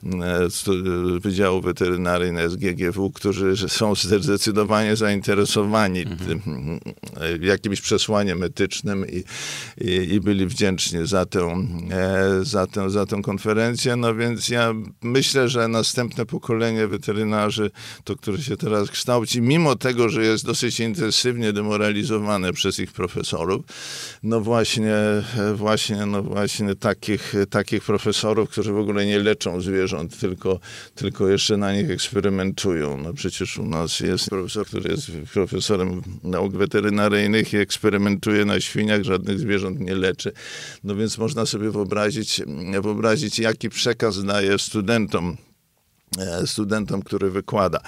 e, 0.04 1.20
Wydziału 1.20 1.60
Weterynaryjnego 1.60 2.50
SGGW, 2.50 3.10
którzy 3.10 3.68
są 3.68 3.94
zdecydowanie 3.94 4.96
zainteresowani 4.96 6.00
mhm. 6.00 6.18
tym, 6.18 6.80
jakimś 7.40 7.80
przesłaniem 7.80 8.42
etycznym 8.42 8.67
medycznym 8.68 9.06
i, 9.06 9.24
i, 9.84 10.14
i 10.14 10.20
byli 10.20 10.46
wdzięczni 10.46 11.06
za 11.06 11.26
tę, 11.26 11.66
za, 12.42 12.66
tę, 12.66 12.90
za 12.90 13.06
tę 13.06 13.22
konferencję. 13.22 13.96
No 13.96 14.14
więc 14.14 14.48
ja 14.48 14.74
myślę, 15.02 15.48
że 15.48 15.68
następne 15.68 16.26
pokolenie 16.26 16.86
weterynarzy, 16.86 17.70
to 18.04 18.16
które 18.16 18.38
się 18.38 18.56
teraz 18.56 18.90
kształci, 18.90 19.42
mimo 19.42 19.76
tego, 19.76 20.08
że 20.08 20.24
jest 20.24 20.44
dosyć 20.44 20.80
intensywnie 20.80 21.52
demoralizowane 21.52 22.52
przez 22.52 22.78
ich 22.78 22.92
profesorów, 22.92 23.64
no 24.22 24.40
właśnie, 24.40 24.94
właśnie, 25.54 26.06
no 26.06 26.22
właśnie 26.22 26.74
takich, 26.74 27.34
takich 27.50 27.84
profesorów, 27.84 28.50
którzy 28.50 28.72
w 28.72 28.78
ogóle 28.78 29.06
nie 29.06 29.18
leczą 29.18 29.60
zwierząt, 29.60 30.18
tylko, 30.20 30.60
tylko 30.94 31.28
jeszcze 31.28 31.56
na 31.56 31.72
nich 31.72 31.90
eksperymentują. 31.90 32.96
No 32.96 33.12
przecież 33.12 33.58
u 33.58 33.66
nas 33.66 34.00
jest 34.00 34.30
profesor, 34.30 34.66
który 34.66 34.90
jest 34.90 35.10
profesorem 35.32 36.02
nauk 36.24 36.52
weterynaryjnych 36.52 37.52
i 37.52 37.56
eksperymentuje 37.56 38.44
na 38.44 38.57
świniach, 38.60 39.02
żadnych 39.02 39.38
zwierząt 39.38 39.80
nie 39.80 39.94
leczy. 39.94 40.32
No 40.84 40.96
więc 40.96 41.18
można 41.18 41.46
sobie 41.46 41.70
wyobrazić, 41.70 42.42
wyobrazić 42.82 43.38
jaki 43.38 43.68
przekaz 43.70 44.24
daje 44.24 44.58
studentom 44.58 45.36
e, 46.18 46.46
studentom, 46.46 47.02
który 47.02 47.30
wykłada. 47.30 47.80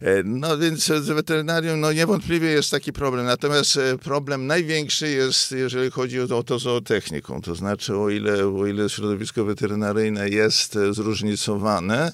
E, 0.00 0.22
no 0.24 0.58
więc 0.58 0.84
z 0.84 1.06
weterynarium 1.06 1.80
no 1.80 1.92
niewątpliwie 1.92 2.48
jest 2.48 2.70
taki 2.70 2.92
problem. 2.92 3.26
Natomiast 3.26 3.76
e, 3.76 3.98
problem 3.98 4.46
największy 4.46 5.08
jest, 5.08 5.52
jeżeli 5.52 5.90
chodzi 5.90 6.20
o 6.20 6.42
to 6.42 6.58
zootechniką. 6.58 7.42
To 7.42 7.54
znaczy, 7.54 7.96
o 7.96 8.10
ile, 8.10 8.48
o 8.48 8.66
ile 8.66 8.88
środowisko 8.88 9.44
weterynaryjne 9.44 10.28
jest 10.28 10.78
zróżnicowane 10.90 12.12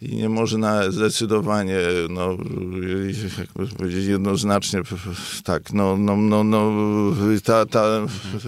i 0.00 0.16
nie 0.16 0.28
można 0.28 0.90
zdecydowanie, 0.90 1.78
no, 2.10 2.36
jakby 3.38 3.76
powiedzieć 3.76 4.06
jednoznacznie, 4.06 4.82
tak, 5.44 5.72
no, 5.72 5.96
no, 5.96 6.16
no, 6.16 6.44
no, 6.44 6.72
ta, 7.44 7.66
ta, 7.66 8.06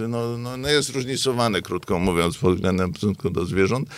no, 0.09 0.37
no, 0.37 0.57
no 0.57 0.69
jest 0.69 0.91
zróżnicowane, 0.91 1.61
krótko 1.61 1.99
mówiąc, 1.99 2.37
pod 2.37 2.55
względem 2.55 2.93
stosunku 3.07 3.29
do 3.29 3.45
zwierząt, 3.45 3.89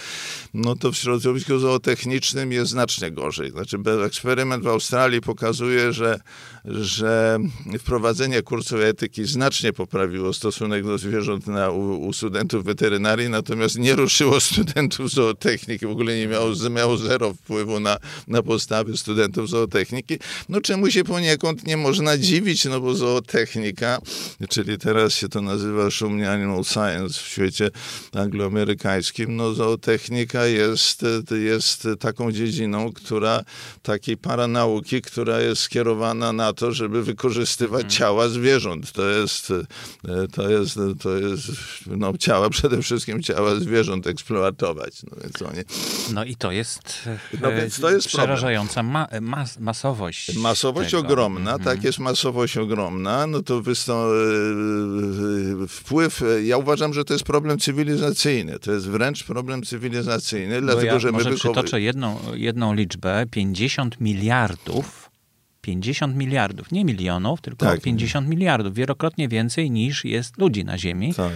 no 0.54 0.76
to 0.76 0.92
w 0.92 0.96
środowisku 0.96 1.60
zootechnicznym 1.60 2.52
jest 2.52 2.72
znacznie 2.72 3.12
gorzej. 3.12 3.52
Znaczy, 3.52 3.78
eksperyment 4.06 4.64
w 4.64 4.68
Australii 4.80 5.22
pokazuje, 5.22 5.94
że, 5.94 6.20
że 6.66 7.40
wprowadzenie 7.80 8.42
kursu 8.42 8.78
etyki 8.78 9.26
znacznie 9.26 9.74
poprawiło 9.74 10.34
stosunek 10.34 10.86
do 10.86 10.98
zwierząt 10.98 11.48
na, 11.48 11.70
u, 11.70 12.08
u, 12.08 12.14
studentów 12.14 12.64
weterynarii, 12.64 13.30
natomiast 13.30 13.80
nie 13.80 13.96
ruszyło 13.96 14.40
studentów 14.40 15.12
zootechniki, 15.12 15.88
w 15.88 15.92
ogóle 15.92 16.18
nie 16.18 16.28
miało, 16.28 16.48
miało 16.70 16.98
zero 16.98 17.34
wpływu 17.34 17.80
na, 17.80 17.98
na 18.28 18.44
postawy 18.44 18.98
studentów 18.98 19.50
zootechniki, 19.50 20.18
no 20.50 20.62
czemu 20.62 20.92
się 20.92 21.04
poniekąd 21.04 21.68
nie 21.68 21.78
można 21.78 22.18
dziwić, 22.18 22.66
no 22.66 22.80
bo 22.80 22.96
zootechnika, 22.96 24.02
czyli 24.50 24.78
teraz 24.78 25.14
się 25.14 25.30
to 25.30 25.42
nazywa 25.42 25.92
szumnie 25.92 26.32
animal 26.32 26.64
science 26.64 27.20
w 27.22 27.28
świecie 27.28 27.70
angloamerykańskim, 28.14 29.36
no 29.36 29.54
zootechnika 29.54 30.46
jest, 30.46 31.06
jest 31.32 31.88
taką 32.00 32.32
dziedziną, 32.32 32.92
która 32.94 33.44
takiej 33.82 34.18
paranauki, 34.18 34.69
która 35.04 35.40
jest 35.40 35.62
skierowana 35.62 36.34
na 36.34 36.54
to, 36.54 36.72
żeby 36.72 37.04
wykorzystywać 37.04 37.82
hmm. 37.82 37.92
ciała 37.92 38.28
zwierząt. 38.28 38.92
To 38.92 39.10
jest, 39.10 39.54
to 40.32 40.50
jest, 40.50 40.80
to 41.02 41.18
jest 41.18 41.52
no, 41.88 42.18
ciała, 42.18 42.50
przede 42.60 42.82
wszystkim 42.82 43.24
ciała 43.24 43.56
zwierząt 43.56 44.08
eksploatować. 44.08 45.04
No, 45.04 45.18
więc 45.24 45.42
oni... 45.42 45.62
no 46.14 46.24
i 46.24 46.36
to 46.36 46.52
jest, 46.52 47.10
no, 47.42 47.52
więc 47.52 47.80
to 47.80 47.92
jest 47.92 48.08
przerażająca 48.08 48.84
ma, 48.84 49.08
mas, 49.22 49.60
masowość. 49.60 50.36
Masowość 50.36 50.92
tego. 50.92 51.04
ogromna, 51.04 51.52
hmm. 51.52 51.66
tak 51.66 51.84
jest 51.84 52.00
masowość 52.00 52.58
ogromna. 52.58 53.28
No 53.28 53.42
to 53.42 53.62
wpływ, 55.68 56.22
ja 56.44 56.58
uważam, 56.58 56.94
że 56.94 57.06
to 57.06 57.14
jest 57.14 57.26
problem 57.26 57.60
cywilizacyjny. 57.60 58.60
To 58.60 58.72
jest 58.72 58.90
wręcz 58.90 59.24
problem 59.24 59.64
cywilizacyjny, 59.64 60.62
dlatego, 60.62 60.86
ja 60.86 61.00
że 61.00 61.12
my 61.12 61.18
może 61.18 61.32
przytoczę 61.32 61.82
jedną, 61.82 62.20
jedną 62.34 62.74
liczbę. 62.74 63.26
50 63.32 64.02
miliardów 64.02 64.59
50 65.62 66.16
miliardów, 66.16 66.72
nie 66.72 66.86
milionów, 66.86 67.42
tylko 67.42 67.66
tak. 67.66 67.82
50 67.82 68.28
miliardów, 68.28 68.74
wielokrotnie 68.74 69.28
więcej 69.28 69.72
niż 69.72 70.06
jest 70.06 70.38
ludzi 70.38 70.66
na 70.66 70.78
Ziemi. 70.78 71.14
Tak 71.14 71.32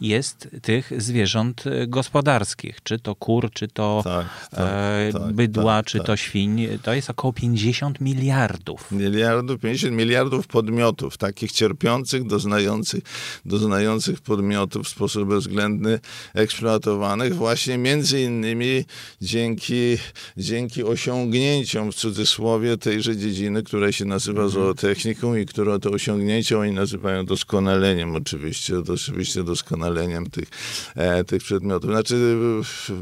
jest 0.00 0.48
tych 0.62 0.92
zwierząt 0.96 1.66
e, 1.66 1.86
gospodarskich, 1.86 2.82
czy 2.82 2.98
to 2.98 3.14
kur, 3.14 3.50
czy 3.50 3.68
to 3.68 4.00
tak, 4.04 4.26
tak, 4.50 4.60
e, 4.60 5.10
tak, 5.12 5.32
bydła, 5.32 5.76
tak, 5.78 5.86
czy 5.86 5.98
to 5.98 6.04
tak. 6.04 6.18
świń. 6.18 6.68
To 6.82 6.94
jest 6.94 7.10
około 7.10 7.32
50 7.32 8.00
miliardów. 8.00 8.92
Miliardów, 8.92 9.60
50 9.60 9.94
miliardów 9.94 10.46
podmiotów, 10.46 11.16
takich 11.16 11.52
cierpiących, 11.52 12.26
doznających, 12.26 13.04
doznających 13.44 14.20
podmiotów 14.20 14.86
w 14.86 14.88
sposób 14.88 15.28
bezwzględny 15.28 16.00
eksploatowanych 16.34 17.34
właśnie 17.34 17.78
między 17.78 18.20
innymi 18.22 18.84
dzięki, 19.22 19.98
dzięki 20.36 20.84
osiągnięciom 20.84 21.92
w 21.92 21.94
cudzysłowie 21.94 22.76
tejże 22.76 23.16
dziedziny, 23.16 23.62
która 23.62 23.92
się 23.92 24.04
nazywa 24.04 24.42
mhm. 24.42 24.50
zootechniką 24.50 25.34
i 25.34 25.46
które 25.46 25.78
to 25.78 25.90
osiągnięcie 25.90 26.58
oni 26.58 26.72
nazywają 26.72 27.26
doskonaleniem 27.26 28.14
oczywiście, 28.14 28.74
oczywiście 28.78 29.44
doskonaleniem 29.44 29.87
doskonaleniem 29.88 30.30
tych, 30.30 30.48
e, 30.96 31.24
tych 31.24 31.42
przedmiotów. 31.42 31.90
Znaczy 31.90 32.36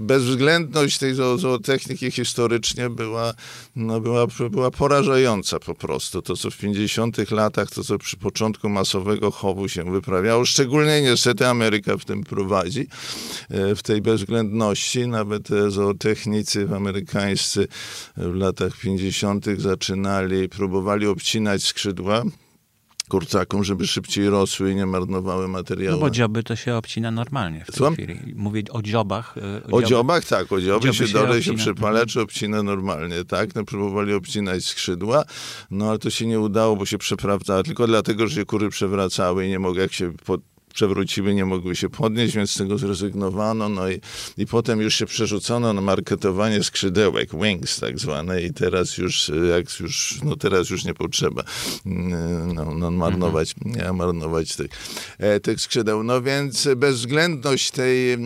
bezwzględność 0.00 0.98
tej 0.98 1.14
zootechniki 1.14 2.10
historycznie 2.10 2.90
była, 2.90 3.34
no, 3.76 4.00
była, 4.00 4.26
była 4.50 4.70
porażająca 4.70 5.58
po 5.58 5.74
prostu. 5.74 6.22
To, 6.22 6.36
co 6.36 6.50
w 6.50 6.56
50 6.56 7.30
latach, 7.30 7.70
to, 7.70 7.84
co 7.84 7.98
przy 7.98 8.16
początku 8.16 8.68
masowego 8.68 9.30
chowu 9.30 9.68
się 9.68 9.92
wyprawiało, 9.92 10.44
szczególnie 10.44 11.02
niestety 11.02 11.46
Ameryka 11.46 11.96
w 11.96 12.04
tym 12.04 12.24
prowadzi, 12.24 12.86
e, 13.50 13.74
w 13.74 13.82
tej 13.82 14.02
bezwzględności. 14.02 15.08
Nawet 15.08 15.48
zootechnicy 15.68 16.68
amerykańscy 16.76 17.68
w 18.16 18.34
latach 18.34 18.76
50. 18.76 19.46
zaczynali, 19.58 20.48
próbowali 20.48 21.06
obcinać 21.06 21.64
skrzydła 21.64 22.22
kurczakom, 23.08 23.64
żeby 23.64 23.86
szybciej 23.86 24.30
rosły 24.30 24.72
i 24.72 24.74
nie 24.74 24.86
marnowały 24.86 25.48
materiału. 25.48 25.96
No 25.96 26.00
bo 26.00 26.10
dzioby 26.10 26.42
to 26.42 26.56
się 26.56 26.74
obcina 26.76 27.10
normalnie 27.10 27.64
w 27.64 27.66
tej 27.66 27.76
Słucham? 27.76 27.94
chwili. 27.94 28.34
Mówię 28.36 28.62
o 28.70 28.82
dziobach. 28.82 29.34
E, 29.38 29.72
o, 29.72 29.76
o 29.76 29.82
dziobach, 29.82 30.24
tak. 30.24 30.52
O 30.52 30.60
dzioby, 30.60 30.84
dzioby 30.84 30.94
się, 30.94 31.06
się 31.06 31.12
dole 31.12 31.42
się 31.42 31.54
przypalaczy, 31.54 32.20
obcina 32.20 32.62
normalnie, 32.62 33.24
tak. 33.24 33.54
No, 33.54 33.64
próbowali 33.64 34.14
obcinać 34.14 34.64
skrzydła, 34.64 35.24
no 35.70 35.88
ale 35.88 35.98
to 35.98 36.10
się 36.10 36.26
nie 36.26 36.40
udało, 36.40 36.76
bo 36.76 36.86
się 36.86 36.98
przeprawdzało 36.98 37.62
tylko 37.62 37.86
dlatego, 37.86 38.28
że 38.28 38.34
się 38.34 38.44
kury 38.44 38.68
przewracały 38.68 39.46
i 39.46 39.48
nie 39.48 39.58
mogły, 39.58 39.82
jak 39.82 39.92
się 39.92 40.12
pod 40.12 40.40
przewróciły, 40.76 41.34
nie 41.34 41.44
mogły 41.44 41.76
się 41.76 41.88
podnieść, 41.88 42.34
więc 42.36 42.50
z 42.50 42.58
tego 42.58 42.78
zrezygnowano. 42.78 43.68
No 43.68 43.90
i, 43.90 44.00
i 44.36 44.46
potem 44.46 44.80
już 44.80 44.94
się 44.94 45.06
przerzucono 45.06 45.72
na 45.72 45.80
marketowanie 45.80 46.62
skrzydełek, 46.62 47.30
wings 47.42 47.80
tak 47.80 47.98
zwane 47.98 48.42
i 48.42 48.52
teraz 48.52 48.98
już, 48.98 49.30
jak 49.50 49.80
już, 49.80 50.18
no 50.24 50.36
teraz 50.36 50.70
już 50.70 50.84
nie 50.84 50.94
potrzeba 50.94 51.42
no, 52.54 52.74
no 52.74 52.90
marnować, 52.90 53.54
mhm. 53.64 53.86
nie, 53.86 53.92
marnować 53.92 54.56
tych, 54.56 54.70
e, 55.18 55.40
tych 55.40 55.60
skrzydeł. 55.60 56.02
No 56.02 56.22
więc 56.22 56.68
bezwzględność 56.76 57.70
tej, 57.70 58.18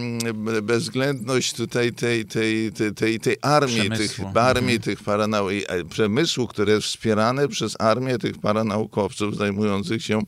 bezwzględność 0.63 1.53
tutaj 1.53 1.93
tej, 1.93 2.25
tej, 2.25 2.73
tej, 2.73 2.95
tej, 2.95 3.21
tej 3.21 3.37
armii, 3.43 3.91
przemysłu. 3.91 4.25
tych 4.25 4.37
armii, 4.37 4.77
mhm. 4.77 4.83
tych 4.83 5.03
paranau, 5.03 5.49
e, 5.49 5.85
przemysłu, 5.91 6.47
które 6.47 6.73
jest 6.73 6.87
wspierane 6.87 7.49
przez 7.49 7.77
armię 7.81 8.19
tych 8.19 8.39
paranaukowców 8.39 9.37
zajmujących 9.37 10.05
się 10.05 10.23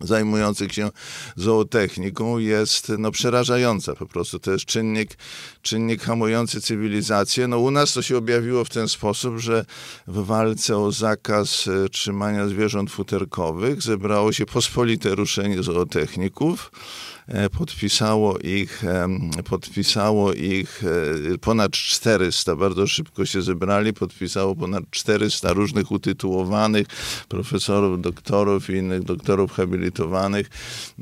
zajmujących 0.00 0.72
się 0.74 0.90
zootechniką 1.36 2.38
jest 2.38 2.92
no, 2.98 3.10
przerażająca 3.10 3.94
po 3.94 4.06
prostu. 4.06 4.38
To 4.38 4.52
jest 4.52 4.64
czynnik, 4.64 5.16
czynnik 5.62 6.02
hamujący 6.02 6.60
cywilizację. 6.60 7.48
No, 7.48 7.58
u 7.58 7.70
nas 7.70 7.92
to 7.92 8.02
się 8.02 8.16
objawiło 8.16 8.64
w 8.64 8.70
ten 8.70 8.88
sposób, 8.88 9.38
że 9.38 9.64
w 10.06 10.24
walce 10.24 10.76
o 10.76 10.92
zakaz 10.92 11.68
e, 11.68 11.88
trzymania 11.88 12.48
zwierząt 12.48 12.90
futerkowych 12.90 13.82
zebrało 13.82 14.32
się 14.32 14.46
pospolite 14.46 15.14
ruszenie 15.14 15.62
zootechników. 15.62 16.70
E, 17.30 17.50
podpisało 17.50 18.38
ich, 18.38 18.82
podpisało 19.44 20.32
ich 20.32 20.82
e, 21.34 21.38
ponad 21.38 21.72
400, 21.72 22.56
bardzo 22.56 22.86
szybko 22.86 23.26
się 23.26 23.42
zebrali, 23.42 23.92
podpisało 23.92 24.56
ponad 24.56 24.84
400 24.90 25.52
różnych 25.52 25.90
utytułowanych 25.90 26.86
profesorów, 27.28 28.00
doktorów 28.00 28.70
i 28.70 28.72
innych 28.72 29.02
doktorów 29.02 29.52
habilitowanych. 29.52 30.50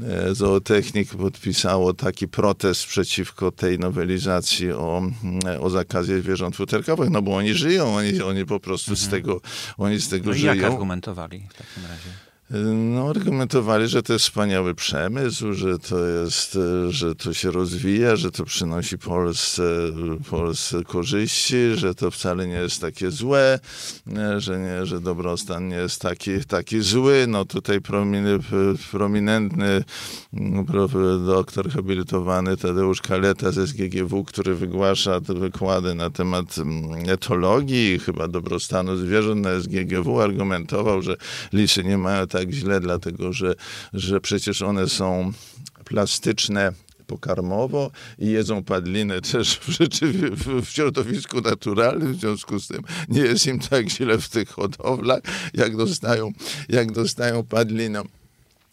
E, 0.03 0.35
zootechnik 0.35 1.15
podpisało 1.15 1.95
taki 1.95 2.29
protest 2.29 2.87
przeciwko 2.87 3.51
tej 3.51 3.79
nowelizacji 3.79 4.73
o, 4.73 5.03
o 5.61 5.71
zakazie 5.71 6.21
zwierząt 6.21 6.57
futerkowych, 6.57 7.11
no 7.11 7.23
bo 7.23 7.37
oni 7.37 7.55
żyją, 7.55 7.97
oni, 7.97 8.23
oni 8.23 8.47
po 8.47 8.61
prostu 8.61 8.97
z 8.97 9.05
mhm. 9.05 9.23
tego, 9.23 9.41
oni 9.79 10.01
z 10.01 10.09
tego 10.09 10.31
no 10.31 10.37
żyją. 10.37 10.55
jak 10.55 10.65
argumentowali 10.65 11.47
w 11.51 11.55
takim 11.55 11.83
razie? 11.83 12.28
No, 12.51 13.11
argumentowali, 13.11 13.89
że 13.89 14.03
to 14.03 14.13
jest 14.13 14.25
wspaniały 14.25 14.75
przemysł, 14.75 15.53
że 15.53 15.79
to 15.79 16.07
jest, 16.07 16.59
że 16.89 17.15
to 17.15 17.35
się 17.35 17.51
rozwija, 17.51 18.17
że 18.17 18.31
to 18.31 18.45
przynosi 18.45 18.99
Polsce, 18.99 19.63
Polsce 20.31 20.85
korzyści, 20.85 21.57
że 21.75 21.95
to 21.95 22.11
wcale 22.11 22.47
nie 22.47 22.55
jest 22.55 22.81
takie 22.81 23.11
złe, 23.11 23.61
że 24.39 24.59
nie, 24.59 24.87
że 24.87 25.01
dobrostan 25.01 25.69
nie 25.69 25.77
jest 25.77 26.01
taki, 26.01 26.45
taki 26.45 26.81
zły. 26.81 27.25
No 27.29 27.45
tutaj 27.45 27.81
prominentny 28.91 29.85
doktor 31.27 31.71
habilitowany 31.71 32.57
Tadeusz 32.57 33.01
Kaleta 33.01 33.53
z 33.53 33.71
SGGW, 33.71 34.25
który 34.25 34.55
wygłasza 34.55 35.21
te 35.21 35.35
wykłady 35.35 35.95
na 35.95 36.11
temat 36.11 36.59
mm, 36.59 37.11
etologii, 37.11 37.99
chyba 37.99 38.29
dobrostanu 38.29 38.97
zwierząt 38.97 39.41
na 39.41 39.61
SGGW, 39.61 40.21
argumentował, 40.21 41.03
że 41.03 41.17
lisy 41.53 41.85
nie 41.85 41.99
mają 41.99 42.27
tak 42.27 42.38
tak 42.39 42.53
źle, 42.53 42.81
dlatego 42.81 43.33
że, 43.33 43.55
że 43.93 44.21
przecież 44.21 44.63
one 44.63 44.89
są 44.89 45.33
plastyczne 45.85 46.73
pokarmowo 47.07 47.91
i 48.19 48.27
jedzą 48.27 48.65
padliny 48.65 49.21
też 49.21 49.57
w, 49.59 50.63
w, 50.63 50.69
środowisku 50.69 51.41
naturalnym, 51.41 52.15
w 52.15 52.21
związku 52.21 52.59
z 52.59 52.69
tym 52.69 52.83
nie 53.09 53.21
jest 53.21 53.47
im 53.47 53.59
tak 53.59 53.89
źle 53.89 54.19
w 54.19 54.29
tych 54.29 54.49
hodowlach, 54.49 55.21
jak 55.55 55.77
dostają, 55.77 56.33
jak 56.69 56.93
dostają 56.93 57.45
padliną. 57.45 58.03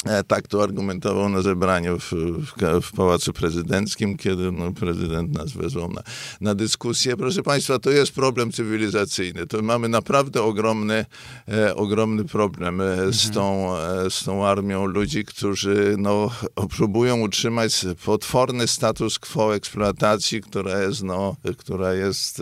E, 0.06 0.24
tak 0.24 0.48
to 0.48 0.63
argumentował 0.63 1.30
na 1.30 1.41
zebraniu 1.41 2.00
w, 2.00 2.12
w, 2.12 2.82
w 2.82 2.91
Pałacu 2.91 3.34
Prezydenckim, 3.34 4.18
kiedy 4.18 4.52
no, 4.52 4.72
prezydent 4.72 5.34
nas 5.34 5.52
wezwał 5.52 5.91
na, 5.91 6.02
na 6.41 6.56
dyskusję. 6.56 7.18
Proszę 7.18 7.44
Państwa, 7.44 7.80
to 7.80 7.91
jest 7.91 8.12
problem 8.12 8.52
cywilizacyjny. 8.52 9.48
To 9.48 9.62
mamy 9.62 9.89
naprawdę 9.89 10.44
ogromny, 10.44 11.06
e, 11.48 11.76
ogromny 11.76 12.26
problem 12.26 12.82
e, 12.82 12.91
mhm. 12.91 13.13
z, 13.13 13.32
tą, 13.32 13.78
e, 13.78 14.10
z 14.10 14.24
tą 14.24 14.46
armią 14.46 14.86
ludzi, 14.86 15.26
którzy 15.26 15.96
no, 15.98 16.32
próbują 16.78 17.22
utrzymać 17.22 17.86
potworny 18.06 18.68
status 18.68 19.20
quo 19.20 19.56
eksploatacji, 19.56 20.41
która 20.41 20.80
jest, 20.80 21.04
no, 21.04 21.36
która 21.58 21.94
jest, 21.94 22.41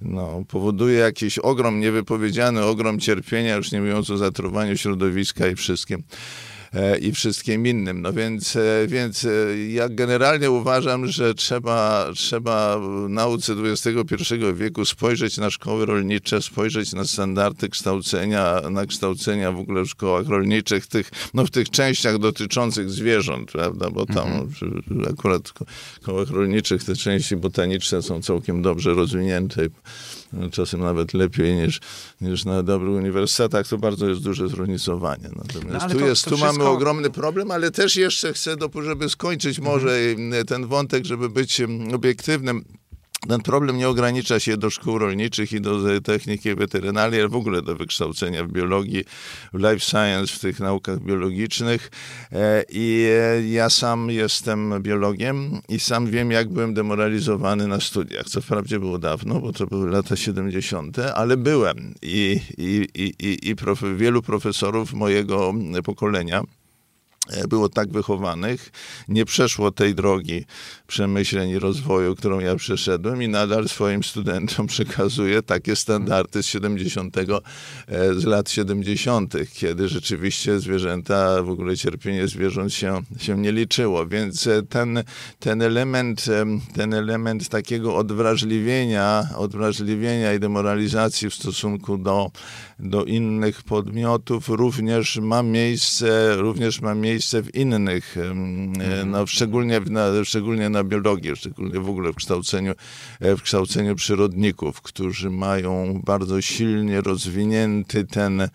no, 0.00 0.44
powoduje 0.48 0.98
jakiś 0.98 1.38
ogrom, 1.38 1.80
niewypowiedziany 1.80 2.64
ogrom 2.64 3.00
cierpienia, 3.00 3.56
już 3.56 3.72
nie 3.72 3.80
mówiąc 3.80 4.10
o 4.10 4.16
zatruwaniu 4.16 4.76
środowiska 4.76 5.46
i 5.46 5.54
wszystkim. 5.54 6.02
E, 6.74 6.98
i 6.98 7.12
wszystkim 7.12 7.66
innym. 7.66 8.02
No 8.02 8.12
więc, 8.12 8.56
e, 8.56 8.86
więc 8.86 9.24
e, 9.24 9.28
ja 9.68 9.88
generalnie 9.88 10.50
uważam, 10.50 11.06
że 11.06 11.34
trzeba, 11.34 12.08
trzeba 12.14 12.78
w 12.78 13.08
nauce 13.08 13.54
XXI 13.64 14.34
wieku 14.54 14.84
spojrzeć 14.84 15.36
na 15.36 15.50
szkoły 15.50 15.86
rolnicze, 15.86 16.42
spojrzeć 16.42 16.92
na 16.92 17.04
standardy 17.04 17.68
kształcenia, 17.68 18.60
na 18.70 18.86
kształcenia 18.86 19.52
w 19.52 19.58
ogóle 19.58 19.82
w 19.82 19.88
szkołach 19.88 20.28
rolniczych, 20.28 20.86
tych, 20.86 21.10
no 21.34 21.46
w 21.46 21.50
tych 21.50 21.70
częściach 21.70 22.18
dotyczących 22.18 22.90
zwierząt, 22.90 23.52
prawda, 23.52 23.90
bo 23.90 24.06
tam 24.06 24.28
mhm. 24.28 24.82
akurat 25.10 25.48
w 25.48 25.96
szkołach 26.02 26.30
rolniczych 26.30 26.84
te 26.84 26.96
części 26.96 27.36
botaniczne 27.36 28.02
są 28.02 28.22
całkiem 28.22 28.62
dobrze 28.62 28.94
rozwinięte 28.94 29.68
czasem 30.52 30.80
nawet 30.80 31.14
lepiej 31.14 31.54
niż, 31.54 31.80
niż 32.20 32.44
na 32.44 32.62
dobrych 32.62 32.90
uniwersytetach, 32.90 33.68
to 33.68 33.78
bardzo 33.78 34.08
jest 34.08 34.22
duże 34.22 34.48
zróżnicowanie. 34.48 35.28
Natomiast 35.36 35.86
no, 35.88 35.94
tu, 35.94 36.06
jest, 36.06 36.24
tu 36.24 36.36
wszystko... 36.36 36.57
mamy 36.58 36.70
ogromny 36.70 37.10
problem, 37.10 37.50
ale 37.50 37.70
też 37.70 37.96
jeszcze 37.96 38.32
chcę, 38.32 38.56
żeby 38.82 39.08
skończyć 39.08 39.60
może 39.60 39.96
mhm. 39.96 40.46
ten 40.46 40.66
wątek, 40.66 41.04
żeby 41.04 41.28
być 41.28 41.62
obiektywnym. 41.94 42.64
Ten 43.26 43.40
problem 43.40 43.78
nie 43.78 43.88
ogranicza 43.88 44.40
się 44.40 44.56
do 44.56 44.70
szkół 44.70 44.98
rolniczych 44.98 45.52
i 45.52 45.60
do 45.60 46.00
techniki 46.00 46.54
weterynarii, 46.54 47.20
ale 47.20 47.28
w 47.28 47.36
ogóle 47.36 47.62
do 47.62 47.76
wykształcenia 47.76 48.44
w 48.44 48.52
biologii, 48.52 49.04
w 49.52 49.58
life 49.58 49.80
science, 49.80 50.34
w 50.34 50.38
tych 50.38 50.60
naukach 50.60 51.00
biologicznych. 51.00 51.90
E, 52.32 52.64
I 52.70 53.08
e, 53.10 53.48
ja 53.48 53.70
sam 53.70 54.10
jestem 54.10 54.82
biologiem 54.82 55.60
i 55.68 55.80
sam 55.80 56.06
wiem, 56.06 56.30
jak 56.30 56.48
byłem 56.48 56.74
demoralizowany 56.74 57.66
na 57.66 57.80
studiach. 57.80 58.26
Co 58.26 58.40
wprawdzie 58.40 58.80
było 58.80 58.98
dawno, 58.98 59.40
bo 59.40 59.52
to 59.52 59.66
były 59.66 59.90
lata 59.90 60.16
70., 60.16 60.98
ale 60.98 61.36
byłem. 61.36 61.94
I, 62.02 62.40
i, 62.58 62.88
i, 62.94 63.26
i, 63.26 63.50
i 63.50 63.56
prof, 63.56 63.82
wielu 63.96 64.22
profesorów 64.22 64.92
mojego 64.92 65.54
pokolenia 65.84 66.42
E, 66.42 66.67
było 67.48 67.68
tak 67.68 67.92
wychowanych, 67.92 68.70
nie 69.08 69.24
przeszło 69.24 69.70
tej 69.70 69.94
drogi 69.94 70.44
przemyśleń 70.86 71.50
i 71.50 71.58
rozwoju, 71.58 72.14
którą 72.14 72.40
ja 72.40 72.56
przeszedłem 72.56 73.22
i 73.22 73.28
nadal 73.28 73.68
swoim 73.68 74.04
studentom 74.04 74.66
przekazuję 74.76 75.42
takie 75.42 75.76
standardy 75.76 76.42
z 76.42 76.46
70, 76.46 77.16
e, 77.18 77.24
z 78.14 78.24
lat 78.24 78.50
70., 78.50 79.34
kiedy 79.52 79.88
rzeczywiście 79.88 80.60
zwierzęta, 80.60 81.42
w 81.42 81.50
ogóle 81.50 81.76
cierpienie 81.76 82.28
zwierząt 82.28 82.74
się, 82.74 83.02
się 83.18 83.38
nie 83.38 83.52
liczyło. 83.52 84.06
Więc 84.06 84.46
e, 84.46 84.62
ten, 84.62 85.02
ten, 85.38 85.62
element, 85.62 86.24
ten 86.74 86.94
element 86.94 87.48
takiego 87.48 87.96
odwrażliwienia, 87.96 89.28
odwrażliwienia 89.36 90.34
i 90.34 90.40
demoralizacji 90.40 91.30
w 91.30 91.34
stosunku 91.34 91.98
do, 91.98 92.30
do 92.78 93.04
innych 93.04 93.62
podmiotów 93.62 94.48
również 94.48 95.16
ma 95.16 95.42
miejsce, 95.42 96.36
również 96.36 96.80
ma 96.80 96.94
miejsce 96.94 97.17
miejsce 97.18 97.42
w 97.42 97.54
innych, 97.54 98.16
mhm. 98.16 99.10
no, 99.10 99.26
szczególnie, 99.26 99.80
na, 99.80 100.24
szczególnie 100.24 100.68
na 100.68 100.84
biologię, 100.84 101.36
szczególnie 101.36 101.80
w 101.80 101.88
ogóle 101.88 102.12
w 102.12 102.16
kształceniu, 102.16 102.72
e, 103.20 103.36
w 103.36 103.42
kształceniu 103.42 103.94
przyrodników, 103.94 104.82
którzy 104.82 105.30
mają 105.30 106.00
bardzo 106.04 106.42
silnie 106.42 107.00
rozwinięty 107.00 108.04
ten, 108.04 108.40
e, 108.40 108.48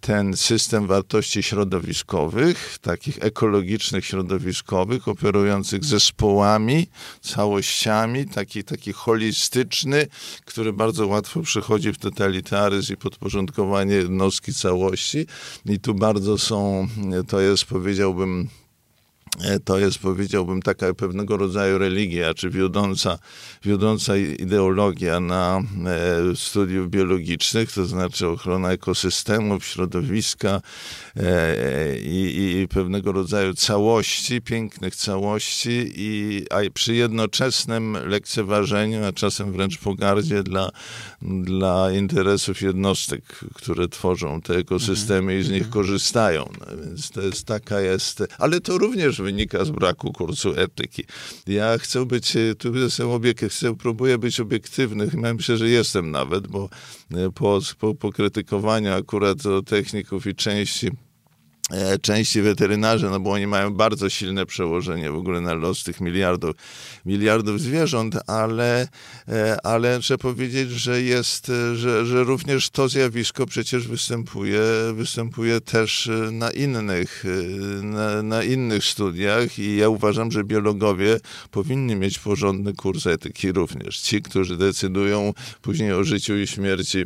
ten 0.00 0.36
system 0.36 0.86
wartości 0.86 1.42
środowiskowych, 1.42 2.78
takich 2.80 3.18
ekologicznych, 3.20 4.06
środowiskowych, 4.06 5.08
operujących 5.08 5.84
zespołami, 5.84 6.86
całościami, 7.20 8.26
taki, 8.26 8.64
taki 8.64 8.92
holistyczny, 8.92 10.06
który 10.44 10.72
bardzo 10.72 11.06
łatwo 11.06 11.42
przychodzi 11.42 11.92
w 11.92 11.98
totalitaryzm 11.98 12.92
i 12.92 12.96
podporządkowanie 12.96 13.94
jednostki 13.94 14.54
całości. 14.54 15.26
I 15.66 15.80
tu 15.80 15.94
bardzo 15.94 16.38
są, 16.38 16.88
to 17.28 17.40
jest, 17.40 17.61
powiedziałbym, 17.64 18.48
to 19.64 19.78
jest, 19.78 19.98
powiedziałbym, 19.98 20.62
taka 20.62 20.94
pewnego 20.94 21.36
rodzaju 21.36 21.78
religia, 21.78 22.34
czy 22.34 22.50
wiodąca, 22.50 23.18
wiodąca 23.64 24.16
ideologia 24.16 25.20
na 25.20 25.62
e, 25.86 26.36
studiów 26.36 26.90
biologicznych, 26.90 27.72
to 27.72 27.86
znaczy 27.86 28.28
ochrona 28.28 28.72
ekosystemów, 28.72 29.64
środowiska 29.64 30.60
e, 31.16 31.98
i, 31.98 32.60
i 32.62 32.68
pewnego 32.68 33.12
rodzaju 33.12 33.54
całości, 33.54 34.40
pięknych 34.40 34.96
całości, 34.96 35.92
i, 35.96 36.44
a 36.50 36.56
przy 36.74 36.94
jednoczesnym 36.94 37.96
lekceważeniu, 38.06 39.04
a 39.04 39.12
czasem 39.12 39.52
wręcz 39.52 39.78
pogardzie 39.78 40.42
dla, 40.42 40.70
dla 41.22 41.92
interesów 41.92 42.62
jednostek, 42.62 43.22
które 43.54 43.88
tworzą 43.88 44.40
te 44.40 44.56
ekosystemy 44.56 45.38
i 45.38 45.42
z 45.42 45.50
nich 45.50 45.62
mhm. 45.62 45.72
korzystają. 45.72 46.48
No, 46.60 46.66
więc 46.84 47.10
to 47.10 47.22
jest 47.22 47.44
taka 47.46 47.80
jest, 47.80 48.22
ale 48.38 48.60
to 48.60 48.78
również 48.78 49.21
wynika 49.22 49.64
z 49.64 49.70
braku 49.70 50.12
kursu 50.12 50.54
etyki. 50.56 51.04
Ja 51.46 51.78
chcę 51.78 52.06
być, 52.06 52.32
tu 52.58 52.76
jestem 52.76 53.10
obiek, 53.10 53.40
chcę, 53.48 53.76
próbuję 53.76 54.18
być 54.18 54.40
obiektywny, 54.40 55.10
myślę, 55.34 55.56
że 55.56 55.68
jestem 55.68 56.10
nawet, 56.10 56.46
bo 56.48 56.68
po, 57.34 57.60
po, 57.78 57.94
po 57.94 58.12
krytykowaniu 58.12 58.92
akurat 58.92 59.38
techników 59.66 60.26
i 60.26 60.34
części 60.34 60.90
E, 60.90 61.11
części 62.02 62.42
weterynarze, 62.42 63.10
no 63.10 63.20
bo 63.20 63.32
oni 63.32 63.46
mają 63.46 63.74
bardzo 63.74 64.10
silne 64.10 64.46
przełożenie 64.46 65.10
w 65.10 65.14
ogóle 65.14 65.40
na 65.40 65.54
los 65.54 65.84
tych 65.84 66.00
miliardów, 66.00 66.56
miliardów 67.06 67.60
zwierząt, 67.60 68.18
ale, 68.26 68.88
e, 69.28 69.66
ale 69.66 70.00
trzeba 70.00 70.18
powiedzieć, 70.18 70.70
że 70.70 71.02
jest, 71.02 71.50
e, 71.50 71.76
że, 71.76 72.06
że 72.06 72.24
również 72.24 72.70
to 72.70 72.88
zjawisko 72.88 73.46
przecież 73.46 73.88
występuje, 73.88 74.60
występuje 74.94 75.60
też 75.60 76.10
na 76.32 76.50
innych, 76.50 77.24
na, 77.82 78.22
na 78.22 78.42
innych 78.42 78.84
studiach 78.84 79.58
i 79.58 79.76
ja 79.76 79.88
uważam, 79.88 80.32
że 80.32 80.44
biologowie 80.44 81.20
powinni 81.50 81.96
mieć 81.96 82.18
porządny 82.18 82.72
kurs 82.74 83.06
etyki 83.06 83.52
również. 83.52 84.00
Ci, 84.00 84.22
którzy 84.22 84.56
decydują 84.56 85.32
później 85.62 85.92
o 85.92 86.04
życiu 86.04 86.36
i 86.36 86.46
śmierci 86.46 87.04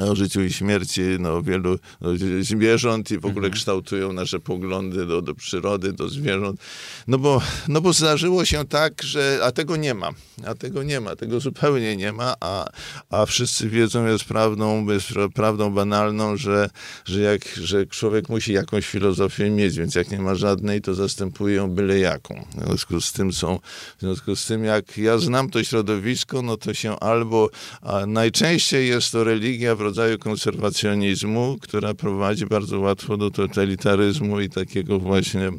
o 0.00 0.16
życiu 0.16 0.42
i 0.42 0.52
śmierci 0.52 1.00
no, 1.18 1.42
wielu 1.42 1.78
no, 2.00 2.10
zwierząt 2.40 3.10
i 3.10 3.18
w 3.18 3.26
ogóle 3.26 3.46
mhm. 3.46 3.52
kształtują 3.52 4.12
nasze 4.12 4.40
poglądy 4.40 5.06
do, 5.06 5.22
do 5.22 5.34
przyrody, 5.34 5.92
do 5.92 6.08
zwierząt. 6.08 6.60
No 7.06 7.18
bo, 7.18 7.42
no 7.68 7.80
bo 7.80 7.92
zdarzyło 7.92 8.44
się 8.44 8.64
tak, 8.64 9.02
że 9.02 9.40
a 9.42 9.52
tego 9.52 9.76
nie 9.76 9.94
ma, 9.94 10.10
a 10.46 10.54
tego 10.54 10.82
nie 10.82 11.00
ma, 11.00 11.16
tego 11.16 11.40
zupełnie 11.40 11.96
nie 11.96 12.12
ma, 12.12 12.34
a, 12.40 12.68
a 13.10 13.26
wszyscy 13.26 13.68
wiedzą, 13.68 14.06
jest 14.06 14.24
prawdą, 14.24 14.86
jest 14.86 15.08
prawdą 15.34 15.74
banalną, 15.74 16.36
że, 16.36 16.70
że, 17.04 17.20
jak, 17.20 17.44
że 17.48 17.86
człowiek 17.86 18.28
musi 18.28 18.52
jakąś 18.52 18.86
filozofię 18.86 19.50
mieć, 19.50 19.78
więc 19.78 19.94
jak 19.94 20.10
nie 20.10 20.18
ma 20.18 20.34
żadnej, 20.34 20.80
to 20.80 20.94
zastępuje 20.94 21.56
ją 21.56 21.70
byle 21.70 21.98
jaką. 21.98 22.44
W 22.56 22.66
związku 22.66 23.00
z 23.00 23.12
tym 23.12 23.32
są, 23.32 23.58
w 23.98 24.00
związku 24.00 24.36
z 24.36 24.46
tym 24.46 24.64
jak 24.64 24.98
ja 24.98 25.18
znam 25.18 25.50
to 25.50 25.64
środowisko, 25.64 26.42
no 26.42 26.56
to 26.56 26.74
się 26.74 27.00
albo, 27.00 27.50
a 27.82 28.06
najczęściej 28.06 28.88
jest 28.88 29.12
to 29.12 29.24
religia 29.24 29.74
rodzaju 29.84 30.18
konserwacjonizmu, 30.18 31.58
która 31.60 31.94
prowadzi 31.94 32.46
bardzo 32.46 32.80
łatwo 32.80 33.16
do 33.16 33.30
totalitaryzmu 33.30 34.40
i 34.40 34.50
takiego 34.50 34.98
właśnie 34.98 35.52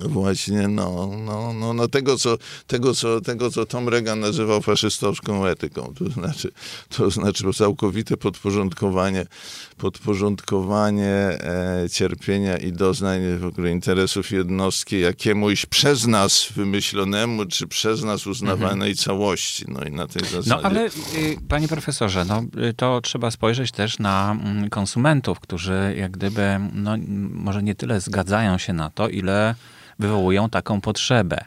właśnie 0.00 0.68
no, 0.68 1.10
no, 1.26 1.52
no, 1.52 1.72
no 1.72 1.88
tego, 1.88 2.18
co, 2.18 2.38
tego, 2.66 2.94
co, 2.94 3.20
tego, 3.20 3.50
co 3.50 3.66
Tom 3.66 3.88
Reagan 3.88 4.20
nazywał 4.20 4.62
faszystowską 4.62 5.46
etyką. 5.46 5.94
To 5.98 6.08
znaczy, 6.10 6.52
to 6.88 7.10
znaczy 7.10 7.44
całkowite 7.54 8.16
podporządkowanie, 8.16 9.26
podporządkowanie 9.76 11.06
e, 11.06 11.88
cierpienia 11.92 12.56
i 12.56 12.72
doznań 12.72 13.20
w 13.38 13.44
ogóle 13.44 13.70
interesów 13.70 14.30
jednostki 14.30 15.00
jakiemuś 15.00 15.66
przez 15.66 16.06
nas 16.06 16.46
wymyślonemu, 16.56 17.46
czy 17.46 17.66
przez 17.66 18.04
nas 18.04 18.26
uznawanej 18.26 18.90
mhm. 18.90 18.94
całości. 18.96 19.64
No 19.68 19.84
i 19.84 19.90
na 19.90 20.06
tej 20.06 20.22
zasadzie... 20.22 20.50
No 20.50 20.60
ale 20.62 20.86
y, 20.86 20.90
panie 21.48 21.68
profesorze, 21.68 22.24
no, 22.24 22.42
y, 22.68 22.74
to 22.74 23.00
trzeba 23.00 23.30
spojrzeć 23.30 23.72
też 23.72 23.98
na 23.98 24.36
mm, 24.40 24.70
konsumentów, 24.70 25.40
którzy 25.40 25.94
jak 25.96 26.10
gdyby, 26.10 26.60
no, 26.72 26.96
może 27.30 27.62
nie 27.62 27.74
tyle 27.74 28.00
zgadzają 28.00 28.58
się 28.58 28.72
na 28.72 28.90
to, 28.90 29.08
ile 29.08 29.54
wywołują 29.98 30.50
taką 30.50 30.80
potrzebę, 30.80 31.44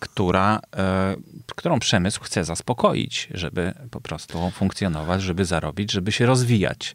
która, 0.00 0.60
e, 0.76 1.16
którą 1.56 1.78
przemysł 1.78 2.20
chce 2.20 2.44
zaspokoić, 2.44 3.28
żeby 3.34 3.74
po 3.90 4.00
prostu 4.00 4.50
funkcjonować, 4.50 5.22
żeby 5.22 5.44
zarobić, 5.44 5.92
żeby 5.92 6.12
się 6.12 6.26
rozwijać. 6.26 6.94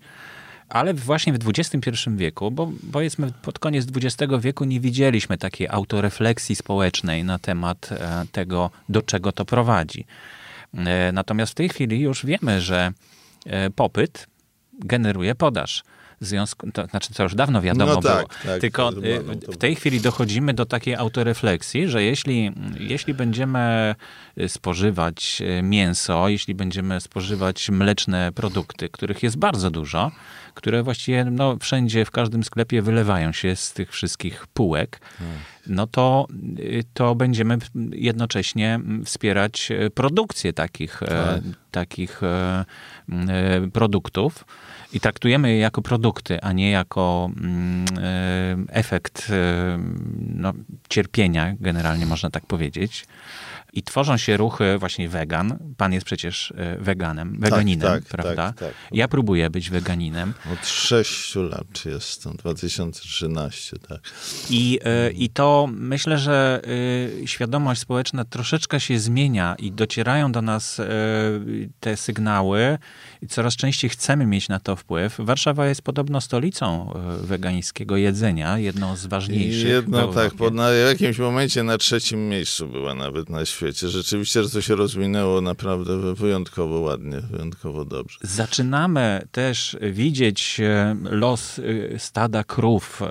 Ale 0.69 0.93
właśnie 0.93 1.33
w 1.33 1.49
XXI 1.49 1.89
wieku, 2.15 2.51
bo 2.51 2.71
powiedzmy 2.91 3.31
pod 3.41 3.59
koniec 3.59 3.87
XX 3.95 4.33
wieku 4.39 4.65
nie 4.65 4.79
widzieliśmy 4.79 5.37
takiej 5.37 5.67
autorefleksji 5.67 6.55
społecznej 6.55 7.23
na 7.23 7.39
temat 7.39 7.89
e, 7.91 8.25
tego, 8.31 8.69
do 8.89 9.01
czego 9.01 9.31
to 9.31 9.45
prowadzi. 9.45 10.05
E, 10.73 11.11
natomiast 11.11 11.51
w 11.51 11.55
tej 11.55 11.69
chwili 11.69 11.99
już 11.99 12.25
wiemy, 12.25 12.61
że 12.61 12.91
popyt 13.75 14.27
generuje 14.79 15.35
podaż 15.35 15.83
w 16.21 16.25
związku, 16.25 16.71
to 16.71 16.85
znaczy 16.85 17.13
to 17.13 17.23
już 17.23 17.35
dawno 17.35 17.61
wiadomo 17.61 17.93
no 17.93 18.01
tak, 18.01 18.15
było, 18.15 18.27
tak, 18.53 18.61
tylko 18.61 18.89
y, 18.89 19.23
w 19.47 19.57
tej 19.57 19.75
chwili 19.75 20.01
dochodzimy 20.01 20.53
do 20.53 20.65
takiej 20.65 20.95
autorefleksji, 20.95 21.87
że 21.87 22.03
jeśli, 22.03 22.51
jeśli 22.79 23.13
będziemy 23.13 23.95
y, 24.37 24.49
spożywać 24.49 25.41
y, 25.59 25.63
mięso, 25.63 26.29
jeśli 26.29 26.55
będziemy 26.55 27.01
spożywać 27.01 27.69
mleczne 27.69 28.31
produkty, 28.31 28.89
których 28.89 29.23
jest 29.23 29.37
bardzo 29.37 29.71
dużo, 29.71 30.11
które 30.53 30.83
właściwie 30.83 31.25
no, 31.25 31.57
wszędzie, 31.59 32.05
w 32.05 32.11
każdym 32.11 32.43
sklepie 32.43 32.81
wylewają 32.81 33.31
się 33.31 33.55
z 33.55 33.73
tych 33.73 33.91
wszystkich 33.91 34.47
półek, 34.47 34.99
hmm. 35.17 35.37
no 35.67 35.87
to, 35.87 36.27
to 36.93 37.15
będziemy 37.15 37.57
jednocześnie 37.91 38.79
wspierać 39.05 39.69
produkcję 39.93 40.53
takich, 40.53 41.03
e, 41.03 41.05
tak. 41.05 41.41
takich 41.71 42.23
e, 42.23 42.65
produktów 43.73 44.45
i 44.93 44.99
traktujemy 44.99 45.51
je 45.51 45.59
jako 45.59 45.81
produkty, 45.81 46.41
a 46.41 46.51
nie 46.51 46.71
jako 46.71 47.31
mm, 47.35 47.85
e, 47.97 48.57
efekt 48.69 49.29
e, 49.29 49.33
no, 50.35 50.53
cierpienia, 50.89 51.53
generalnie 51.59 52.05
można 52.05 52.29
tak 52.29 52.45
powiedzieć. 52.45 53.05
I 53.73 53.83
tworzą 53.83 54.17
się 54.17 54.37
ruchy 54.37 54.77
właśnie 54.77 55.09
wegan. 55.09 55.57
Pan 55.77 55.93
jest 55.93 56.05
przecież 56.05 56.53
e, 56.57 56.77
weganem, 56.77 57.31
tak, 57.31 57.39
weganinem, 57.41 57.87
tak, 57.87 58.03
tak, 58.03 58.11
prawda? 58.11 58.53
Tak. 58.53 58.73
Ja 58.91 59.07
próbuję 59.07 59.49
być 59.49 59.69
weganinem. 59.69 60.33
Od 60.53 60.67
sześciu 60.67 61.43
lat 61.43 61.85
jestem, 61.85 62.33
2013, 62.33 63.77
tak. 63.79 63.99
I, 64.49 64.79
e, 64.83 65.11
I 65.11 65.29
to 65.29 65.69
myślę, 65.71 66.17
że 66.17 66.61
e, 67.23 67.27
świadomość 67.27 67.81
społeczna 67.81 68.25
troszeczkę 68.25 68.79
się 68.79 68.99
zmienia 68.99 69.55
i 69.59 69.71
docierają 69.71 70.31
do 70.31 70.41
nas 70.41 70.81
te 71.79 71.97
sygnały 71.97 72.77
i 73.21 73.27
coraz 73.27 73.55
częściej 73.55 73.89
chcemy 73.89 74.25
mieć 74.25 74.49
na 74.49 74.59
to 74.59 74.75
wpływ. 74.75 75.15
Warszawa 75.19 75.67
jest 75.67 75.81
podobno 75.81 76.21
stolicą 76.21 76.93
wegańskiego 77.21 77.97
jedzenia, 77.97 78.59
jedną 78.59 78.95
z 78.95 79.05
ważniejszych. 79.05 79.69
Jedno 79.69 80.07
tak, 80.13 80.33
po, 80.33 80.49
na 80.49 80.69
jakimś 80.69 81.17
momencie 81.17 81.63
na 81.63 81.77
trzecim 81.77 82.29
miejscu 82.29 82.67
była 82.67 82.95
nawet 82.95 83.29
na 83.29 83.45
świecie 83.45 83.58
świecie. 83.59 83.89
Rzeczywiście, 83.89 84.43
że 84.43 84.49
to 84.49 84.61
się 84.61 84.75
rozwinęło 84.75 85.41
naprawdę 85.41 86.13
wyjątkowo 86.13 86.79
ładnie, 86.79 87.21
wyjątkowo 87.21 87.85
dobrze. 87.85 88.19
Zaczynamy 88.21 89.27
też 89.31 89.77
widzieć 89.81 90.59
e, 90.59 90.95
los 91.03 91.59
e, 91.59 91.99
stada 91.99 92.43
krów 92.43 93.01
e, 93.01 93.05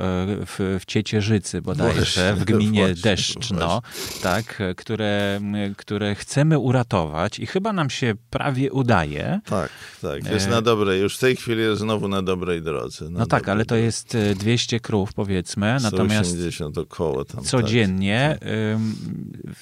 w, 0.47 0.79
w 0.81 0.85
Ciecierzycy 0.87 1.63
bodajże, 1.63 2.35
w 2.35 2.45
gminie 2.45 2.87
właśnie, 2.87 3.03
Deszczno, 3.03 3.81
właśnie. 3.81 4.23
tak, 4.23 4.63
które, 4.77 5.41
które 5.77 6.15
chcemy 6.15 6.59
uratować 6.59 7.39
i 7.39 7.47
chyba 7.47 7.73
nam 7.73 7.91
się 7.91 8.15
prawie 8.31 8.73
udaje. 8.73 9.41
Tak, 9.45 9.71
tak, 10.03 10.31
jest 10.31 10.49
na 10.49 10.63
dobrej, 10.63 11.01
już 11.01 11.17
w 11.17 11.21
tej 11.21 11.37
chwili 11.37 11.61
jest 11.61 11.81
znowu 11.81 12.09
na 12.09 12.23
dobrej 12.23 12.63
drodze. 12.63 13.11
Na 13.11 13.19
no 13.19 13.27
tak, 13.27 13.49
ale 13.49 13.65
to 13.65 13.77
jest 13.77 14.17
200 14.37 14.81
krów 14.81 15.13
powiedzmy, 15.13 15.77
natomiast 15.83 16.37
około 16.77 17.25
tam, 17.25 17.45
codziennie 17.45 18.39
tak. 18.41 18.49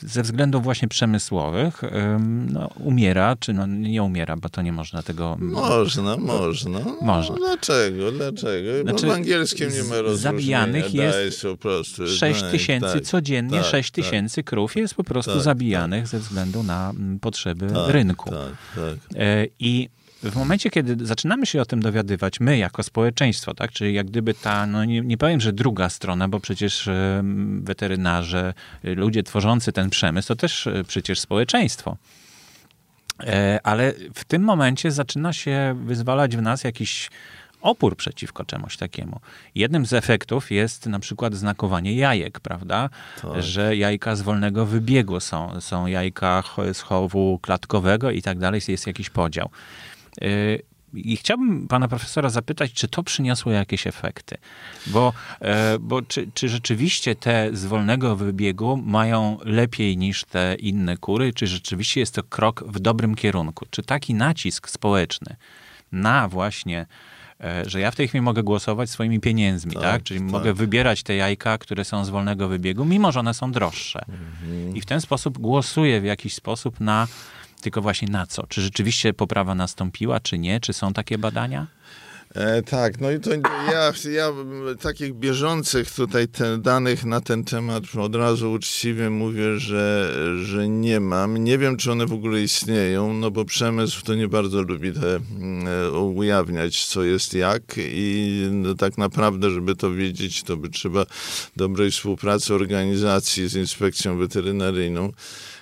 Ze 0.02 0.22
względu 0.22 0.60
właśnie 0.60 0.88
przemysłowych 0.88 1.82
no, 2.48 2.68
umiera, 2.84 3.36
czy 3.40 3.52
no, 3.52 3.66
nie 3.66 4.02
umiera, 4.02 4.36
bo 4.36 4.48
to 4.48 4.62
nie 4.62 4.72
można 4.72 5.02
tego... 5.02 5.36
Można, 5.40 6.16
można. 6.16 6.80
Można. 7.02 7.36
Dlaczego? 7.36 8.12
Dlaczego? 8.12 8.82
Znaczy, 8.82 9.06
bo 9.06 9.12
w 9.12 9.14
angielskim 9.14 9.70
nie 9.70 9.82
ma 9.82 10.00
rozróżnienia. 10.00 10.16
Zabijanych 10.16 10.94
jest 10.94 11.42
po 11.42 11.56
prostu, 11.56 12.06
6 12.08 12.42
tysięcy 12.50 12.92
tak, 12.92 13.02
codziennie, 13.02 13.58
tak, 13.58 13.66
6 13.66 13.90
tak. 13.90 14.04
tysięcy 14.04 14.36
tak, 14.36 14.44
krów 14.44 14.76
jest 14.76 14.94
po 14.94 15.04
prostu 15.04 15.32
tak, 15.32 15.42
zabijanych 15.42 16.02
tak. 16.02 16.08
ze 16.08 16.18
względu 16.18 16.62
na 16.62 16.92
potrzeby 17.20 17.66
rynku. 17.86 18.30
E, 19.16 19.46
I 19.58 19.88
w 20.22 20.36
momencie, 20.36 20.70
kiedy 20.70 21.06
zaczynamy 21.06 21.46
się 21.46 21.60
o 21.60 21.64
tym 21.64 21.82
dowiadywać, 21.82 22.40
my 22.40 22.58
jako 22.58 22.82
społeczeństwo, 22.82 23.54
tak, 23.54 23.72
czyli 23.72 23.94
jak 23.94 24.06
gdyby 24.06 24.34
ta, 24.34 24.66
no 24.66 24.84
nie, 24.84 25.00
nie 25.00 25.18
powiem, 25.18 25.40
że 25.40 25.52
druga 25.52 25.88
strona, 25.88 26.28
bo 26.28 26.40
przecież 26.40 26.88
weterynarze, 27.60 28.54
ludzie 28.84 29.22
tworzący 29.22 29.72
ten 29.72 29.90
przemysł, 29.90 30.28
to 30.28 30.36
też 30.36 30.66
e, 30.66 30.84
przecież 30.84 31.20
społeczeństwo. 31.20 31.96
E, 33.20 33.60
ale 33.62 33.92
w 34.14 34.24
tym 34.24 34.42
momencie 34.42 34.90
zaczyna 34.90 35.32
się 35.32 35.82
wyzwalać 35.84 36.36
w 36.36 36.42
nas 36.42 36.64
jakiś 36.64 37.10
opór 37.60 37.96
przeciwko 37.96 38.44
czemuś 38.44 38.76
takiemu. 38.76 39.20
Jednym 39.54 39.86
z 39.86 39.92
efektów 39.92 40.50
jest 40.50 40.86
na 40.86 40.98
przykład 40.98 41.34
znakowanie 41.34 41.94
jajek, 41.94 42.40
prawda? 42.40 42.90
Tak. 43.22 43.42
Że 43.42 43.76
jajka 43.76 44.16
z 44.16 44.22
wolnego 44.22 44.66
wybiegu 44.66 45.20
są, 45.20 45.60
są 45.60 45.86
jajka 45.86 46.42
z 46.72 46.80
chowu 46.80 47.38
klatkowego 47.42 48.10
i 48.10 48.22
tak 48.22 48.38
dalej, 48.38 48.60
jest 48.68 48.86
jakiś 48.86 49.10
podział. 49.10 49.50
Y, 50.22 50.62
I 50.94 51.16
chciałbym 51.16 51.68
pana 51.68 51.88
profesora 51.88 52.30
zapytać, 52.30 52.72
czy 52.72 52.88
to 52.88 53.02
przyniosło 53.02 53.52
jakieś 53.52 53.86
efekty? 53.86 54.36
Bo, 54.86 55.12
e, 55.40 55.78
bo 55.78 56.02
czy, 56.02 56.28
czy 56.34 56.48
rzeczywiście 56.48 57.14
te 57.14 57.50
z 57.52 57.66
wolnego 57.66 58.16
wybiegu 58.16 58.76
mają 58.76 59.38
lepiej 59.44 59.96
niż 59.96 60.24
te 60.24 60.54
inne 60.54 60.96
kury? 60.96 61.32
Czy 61.32 61.46
rzeczywiście 61.46 62.00
jest 62.00 62.14
to 62.14 62.22
krok 62.22 62.64
w 62.66 62.78
dobrym 62.78 63.14
kierunku? 63.14 63.66
Czy 63.70 63.82
taki 63.82 64.14
nacisk 64.14 64.68
społeczny 64.68 65.36
na 65.92 66.28
właśnie 66.28 66.86
e, 67.40 67.70
że 67.70 67.80
ja 67.80 67.90
w 67.90 67.96
tej 67.96 68.08
chwili 68.08 68.22
mogę 68.22 68.42
głosować 68.42 68.90
swoimi 68.90 69.20
pieniędzmi, 69.20 69.72
tak? 69.72 69.82
tak? 69.82 70.02
Czyli 70.02 70.20
tak. 70.20 70.28
mogę 70.28 70.54
wybierać 70.54 71.02
te 71.02 71.14
jajka, 71.14 71.58
które 71.58 71.84
są 71.84 72.04
z 72.04 72.08
wolnego 72.08 72.48
wybiegu, 72.48 72.84
mimo 72.84 73.12
że 73.12 73.20
one 73.20 73.34
są 73.34 73.52
droższe. 73.52 74.00
Mhm. 74.08 74.76
I 74.76 74.80
w 74.80 74.86
ten 74.86 75.00
sposób 75.00 75.38
głosuję 75.38 76.00
w 76.00 76.04
jakiś 76.04 76.34
sposób 76.34 76.80
na 76.80 77.06
tylko 77.66 77.82
właśnie 77.82 78.08
na 78.08 78.26
co? 78.26 78.46
Czy 78.46 78.62
rzeczywiście 78.62 79.14
poprawa 79.14 79.54
nastąpiła, 79.54 80.20
czy 80.20 80.38
nie? 80.38 80.60
Czy 80.60 80.72
są 80.72 80.92
takie 80.92 81.18
badania? 81.18 81.66
E, 82.34 82.62
tak, 82.62 83.00
no 83.00 83.10
i 83.10 83.20
to 83.20 83.30
ja, 83.72 83.92
ja 84.10 84.32
takich 84.80 85.14
bieżących 85.14 85.90
tutaj 85.90 86.28
ten, 86.28 86.62
danych 86.62 87.04
na 87.04 87.20
ten 87.20 87.44
temat 87.44 87.84
od 87.96 88.14
razu 88.14 88.52
uczciwie 88.52 89.10
mówię, 89.10 89.58
że, 89.58 90.12
że 90.42 90.68
nie 90.68 91.00
mam. 91.00 91.36
Nie 91.36 91.58
wiem, 91.58 91.76
czy 91.76 91.92
one 91.92 92.06
w 92.06 92.12
ogóle 92.12 92.42
istnieją, 92.42 93.12
no 93.12 93.30
bo 93.30 93.44
przemysł 93.44 94.02
to 94.02 94.14
nie 94.14 94.28
bardzo 94.28 94.62
lubi 94.62 94.92
te, 94.92 95.16
e, 95.16 95.90
ujawniać, 95.90 96.86
co 96.86 97.02
jest 97.02 97.34
jak 97.34 97.62
i 97.78 98.48
no, 98.50 98.74
tak 98.74 98.98
naprawdę, 98.98 99.50
żeby 99.50 99.76
to 99.76 99.92
wiedzieć, 99.92 100.42
to 100.42 100.56
by 100.56 100.68
trzeba 100.68 101.06
dobrej 101.56 101.90
współpracy 101.90 102.54
organizacji 102.54 103.48
z 103.48 103.54
inspekcją 103.54 104.18
weterynaryjną. 104.18 105.12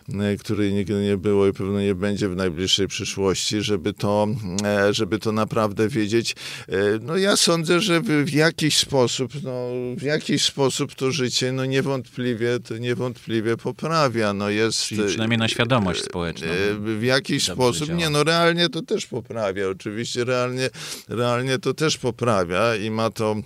E, 0.08 0.36
której 0.36 0.72
nigdy 0.72 1.02
nie 1.02 1.16
było 1.16 1.46
i 1.46 1.52
pewno 1.52 1.80
nie 1.80 1.94
będzie 1.94 2.28
w 2.28 2.36
najbliższej 2.36 2.88
przyszłości, 2.88 3.62
żeby 3.62 3.92
to, 3.92 4.26
e, 4.64 4.94
żeby 4.94 5.18
to 5.18 5.32
naprawdę 5.32 5.88
wiedzieć. 5.88 6.34
E, 6.68 6.76
no 7.02 7.16
ja 7.16 7.36
sądzę, 7.36 7.80
że 7.80 8.00
w, 8.00 8.32
jakiś 8.32 8.76
sposób, 8.76 9.32
no, 9.42 9.68
w 9.96 10.02
jakiś 10.02 10.44
sposób 10.44 10.94
to 10.94 11.10
życie 11.10 11.52
no 11.52 11.64
niewątpliwie, 11.64 12.60
to 12.60 12.78
niewątpliwie 12.78 13.56
poprawia. 13.56 14.32
No 14.32 14.48
jest, 14.48 14.82
Czyli 14.82 15.02
przynajmniej 15.06 15.38
na 15.38 15.48
świadomość 15.48 16.04
społeczną. 16.04 16.48
W 16.78 17.02
jakiś 17.02 17.44
sposób, 17.44 17.88
działa. 17.88 18.00
nie 18.00 18.10
no 18.10 18.24
realnie 18.24 18.68
to 18.68 18.82
też 18.82 19.06
poprawia. 19.06 19.68
Oczywiście 19.68 20.24
realnie, 20.24 20.70
realnie 21.08 21.58
to 21.58 21.74
też 21.74 21.98
poprawia 21.98 22.76
i 22.76 22.90
ma 22.90 23.10
to 23.10 23.36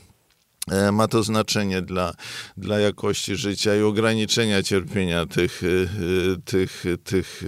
ma 0.92 1.08
to 1.08 1.22
znaczenie 1.22 1.82
dla, 1.82 2.14
dla 2.56 2.78
jakości 2.78 3.36
życia 3.36 3.76
i 3.76 3.82
ograniczenia 3.82 4.62
cierpienia 4.62 5.26
tych, 5.26 5.62
e, 5.64 6.36
tych, 6.44 6.84
tych, 7.04 7.42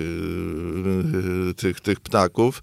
e, 1.51 1.55
tych, 1.55 1.81
tych 1.81 2.01
ptaków. 2.01 2.63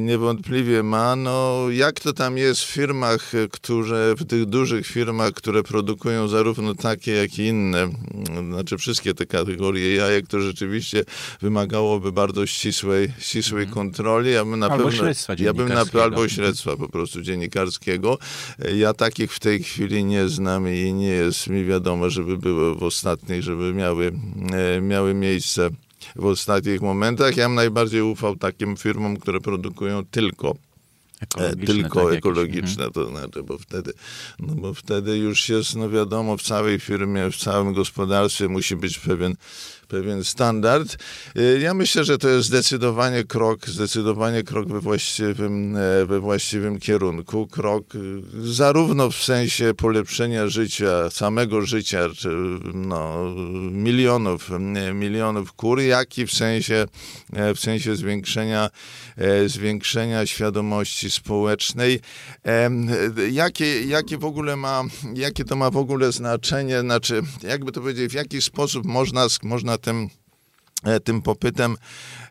Niewątpliwie 0.00 0.82
ma. 0.82 1.16
No, 1.16 1.66
jak 1.70 2.00
to 2.00 2.12
tam 2.12 2.38
jest 2.38 2.60
w 2.60 2.66
firmach, 2.66 3.32
które, 3.50 4.14
w 4.14 4.24
tych 4.24 4.44
dużych 4.44 4.86
firmach, 4.86 5.32
które 5.32 5.62
produkują 5.62 6.28
zarówno 6.28 6.74
takie, 6.74 7.12
jak 7.12 7.38
i 7.38 7.42
inne, 7.42 7.88
znaczy 8.50 8.78
wszystkie 8.78 9.14
te 9.14 9.26
kategorie 9.26 9.94
jajek, 9.94 10.26
to 10.26 10.40
rzeczywiście 10.40 11.04
wymagałoby 11.40 12.12
bardzo 12.12 12.46
ścisłej, 12.46 13.12
ścisłej 13.18 13.62
mm. 13.62 13.74
kontroli. 13.74 14.32
Ja 14.32 14.44
bym 14.44 14.58
na 14.58 14.66
albo 14.66 14.84
pewno, 14.84 14.98
śledztwa 14.98 15.34
ja 15.38 15.54
bym 15.54 15.68
na, 15.68 15.84
albo 16.02 16.28
śledztwa 16.28 16.76
po 16.76 16.88
prostu 16.88 17.22
dziennikarskiego. 17.22 18.18
Ja 18.74 18.94
takich 18.94 19.32
w 19.32 19.40
tej 19.40 19.62
chwili 19.62 19.75
nie 20.04 20.28
znam 20.28 20.68
i 20.68 20.92
nie 20.94 21.08
jest 21.08 21.46
mi 21.46 21.64
wiadomo, 21.64 22.10
żeby 22.10 22.38
były 22.38 22.74
w 22.74 22.82
ostatnich, 22.82 23.42
żeby 23.42 23.74
miały, 23.74 24.12
e, 24.52 24.80
miały 24.80 25.14
miejsce 25.14 25.70
w 26.16 26.24
ostatnich 26.24 26.80
momentach. 26.80 27.36
Ja 27.36 27.46
bym 27.46 27.54
najbardziej 27.54 28.02
ufał 28.02 28.36
takim 28.36 28.76
firmom, 28.76 29.16
które 29.16 29.40
produkują 29.40 30.04
tylko 30.04 30.56
Ekologiczne, 31.20 31.74
tylko 31.74 32.04
tak, 32.04 32.14
ekologiczne, 32.14 32.84
jakieś. 32.84 32.86
Mhm. 32.86 32.92
to 32.92 33.06
znaczy, 33.06 33.42
bo 33.42 33.58
wtedy, 33.58 33.92
no 34.38 34.54
bo 34.54 34.74
wtedy 34.74 35.18
już 35.18 35.48
jest, 35.48 35.76
no 35.76 35.90
wiadomo, 35.90 36.36
w 36.36 36.42
całej 36.42 36.80
firmie, 36.80 37.30
w 37.30 37.36
całym 37.36 37.74
gospodarstwie 37.74 38.48
musi 38.48 38.76
być 38.76 38.98
pewien 38.98 39.36
pewien 39.88 40.24
standard. 40.24 40.96
Y, 41.38 41.60
ja 41.60 41.74
myślę, 41.74 42.04
że 42.04 42.18
to 42.18 42.28
jest 42.28 42.48
zdecydowanie 42.48 43.24
krok, 43.24 43.68
zdecydowanie 43.68 44.42
krok 44.42 44.68
we 44.68 44.80
właściwym, 44.80 45.76
e, 45.76 46.06
we 46.06 46.20
właściwym 46.20 46.78
kierunku. 46.78 47.46
Krok 47.46 47.94
y, 47.94 48.22
zarówno 48.52 49.10
w 49.10 49.16
sensie 49.16 49.74
polepszenia 49.74 50.48
życia, 50.48 51.10
samego 51.10 51.62
życia, 51.62 52.00
no, 52.74 53.34
milionów, 53.70 54.50
milionów 54.94 55.52
kur, 55.52 55.80
jak 55.80 56.18
i 56.18 56.26
w 56.26 56.32
sensie, 56.32 56.86
e, 57.32 57.54
w 57.54 57.60
sensie 57.60 57.96
zwiększenia, 57.96 58.70
e, 59.16 59.48
zwiększenia 59.48 60.26
świadomości 60.26 61.10
społecznej. 61.10 62.00
Jakie, 63.30 63.82
jakie 63.82 64.18
w 64.18 64.24
ogóle 64.24 64.56
ma, 64.56 64.82
jakie 65.14 65.44
to 65.44 65.56
ma 65.56 65.70
w 65.70 65.76
ogóle 65.76 66.12
znaczenie, 66.12 66.80
znaczy, 66.80 67.22
jakby 67.42 67.72
to 67.72 67.80
powiedzieć, 67.80 68.10
w 68.12 68.14
jaki 68.14 68.42
sposób 68.42 68.84
można, 68.84 69.26
można 69.42 69.75
tym, 69.78 70.08
e, 70.84 71.00
tym 71.00 71.22
popytem, 71.22 71.76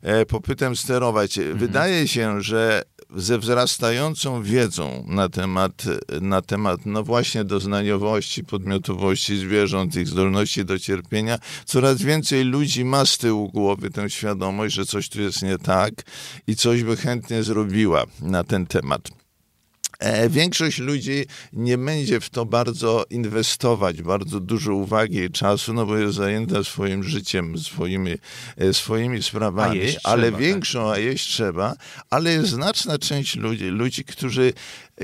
e, 0.02 0.26
popytem 0.26 0.76
sterować. 0.76 1.38
Mhm. 1.38 1.58
Wydaje 1.58 2.08
się, 2.08 2.42
że 2.42 2.84
ze 3.16 3.40
wzrastającą 3.40 4.44
wiedzą 4.44 5.06
na 5.08 5.30
temat, 5.30 5.84
na 6.22 6.42
temat 6.42 6.86
no 6.86 7.04
właśnie 7.04 7.44
doznaniowości, 7.44 8.44
podmiotowości 8.44 9.38
zwierząt, 9.38 9.96
ich 9.96 10.08
zdolności 10.08 10.66
do 10.66 10.80
cierpienia, 10.80 11.40
coraz 11.66 12.02
więcej 12.02 12.44
ludzi 12.44 12.86
ma 12.86 13.06
z 13.06 13.18
tyłu 13.18 13.50
głowy 13.50 13.90
tę 13.90 14.10
świadomość, 14.10 14.76
że 14.76 14.86
coś 14.86 15.10
tu 15.10 15.22
jest 15.22 15.42
nie 15.42 15.58
tak 15.58 15.94
i 16.48 16.56
coś 16.56 16.84
by 16.84 16.98
chętnie 16.98 17.44
zrobiła 17.44 18.04
na 18.22 18.44
ten 18.44 18.66
temat. 18.66 19.25
E, 20.00 20.30
większość 20.30 20.80
ludzi 20.80 21.26
nie 21.54 21.78
będzie 21.78 22.20
w 22.20 22.30
to 22.30 22.46
bardzo 22.46 23.06
inwestować, 23.10 24.02
bardzo 24.02 24.40
dużo 24.40 24.74
uwagi 24.74 25.18
i 25.18 25.30
czasu, 25.30 25.74
no 25.74 25.86
bo 25.86 25.98
jest 25.98 26.16
zajęta 26.16 26.64
swoim 26.64 27.04
życiem, 27.04 27.58
swoimi, 27.58 28.16
e, 28.58 28.74
swoimi 28.74 29.24
sprawami, 29.24 29.80
ale 30.04 30.24
trzeba, 30.24 30.38
tak. 30.38 30.48
większą, 30.48 30.86
tak. 30.86 30.96
a 30.96 31.00
jeść 31.00 31.28
trzeba, 31.28 31.76
ale 32.10 32.32
jest 32.34 32.50
znaczna 32.50 32.98
część 32.98 33.36
ludzi, 33.36 33.66
ludzi, 33.66 34.04
którzy 34.04 34.54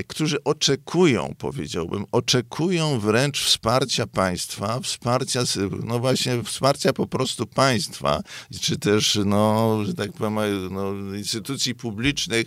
którzy 0.06 0.44
oczekują, 0.44 1.34
powiedziałbym, 1.38 2.04
oczekują 2.12 3.00
wręcz 3.00 3.44
wsparcia 3.44 4.06
państwa, 4.06 4.80
wsparcia, 4.80 5.42
no 5.84 5.98
właśnie, 5.98 6.42
wsparcia 6.42 6.92
po 6.92 7.06
prostu 7.06 7.46
państwa, 7.46 8.22
czy 8.60 8.78
też, 8.78 9.18
no, 9.24 9.78
że 9.84 9.94
tak 9.94 10.12
powiem, 10.12 10.34
no, 10.70 10.94
instytucji 11.16 11.74
publicznych, 11.74 12.46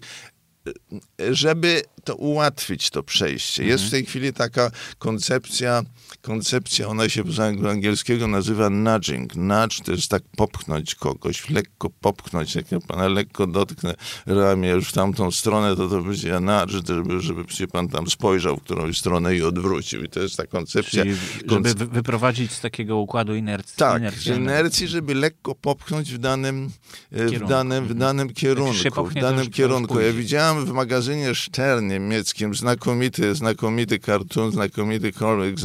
żeby 1.32 1.84
to 2.04 2.16
ułatwić 2.16 2.90
to 2.90 3.04
przejście. 3.04 3.64
Jest 3.64 3.84
w 3.84 3.92
tej 3.92 4.06
chwili 4.06 4.34
taka 4.34 4.72
koncepcja, 4.98 5.84
koncepcja, 6.26 6.88
ona 6.88 7.10
się 7.10 7.24
z 7.28 7.40
angielskiego 7.66 8.28
nazywa 8.28 8.70
nudging. 8.70 9.36
Nudge 9.36 9.82
to 9.82 9.92
jest 9.92 10.08
tak 10.08 10.24
popchnąć 10.38 10.96
kogoś, 10.96 11.50
lekko 11.50 11.90
popchnąć, 11.90 12.56
jak 12.56 12.72
ja 12.72 12.80
pana 12.80 13.08
lekko 13.08 13.48
dotknę 13.48 13.96
ramię 14.26 14.70
już 14.70 14.90
w 14.90 14.92
tamtą 14.94 15.32
stronę, 15.32 15.76
to 15.76 15.90
to 15.90 16.02
będzie 16.02 16.30
ja 16.30 16.40
nudge, 16.40 16.72
żeby, 16.88 17.22
żeby 17.22 17.54
się 17.54 17.68
pan 17.68 17.88
tam 17.88 18.10
spojrzał 18.10 18.58
w 18.58 18.62
którąś 18.62 18.98
stronę 18.98 19.36
i 19.36 19.42
odwrócił. 19.42 20.04
I 20.04 20.10
to 20.10 20.20
jest 20.20 20.38
ta 20.38 20.48
koncepcja. 20.48 21.04
Czyli, 21.04 21.16
żeby 21.50 21.74
wyprowadzić 21.74 22.52
z 22.52 22.62
takiego 22.62 22.98
układu 22.98 23.36
inercji. 23.36 23.76
Tak, 23.78 24.28
inercji, 24.28 24.88
żeby 24.88 25.16
lekko 25.16 25.56
popchnąć 25.56 26.14
w 26.14 26.18
danym, 26.18 26.70
kierunku. 27.12 27.46
w 27.46 27.50
danym, 27.50 27.88
w 27.88 27.94
danym 27.94 28.34
kierunku. 28.34 29.06
W 29.06 29.14
danym 29.14 29.50
kierunku. 29.50 30.00
Ja 30.00 30.14
widziałem 30.14 30.66
w 30.66 30.72
magazynie 30.72 31.36
Stern 31.36 31.88
niemieckim 31.88 32.56
znakomity, 32.56 33.36
znakomity 33.36 34.00
kartun, 34.00 34.52
znakomity 34.52 35.12
komiks 35.12 35.64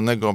znanego 0.00 0.34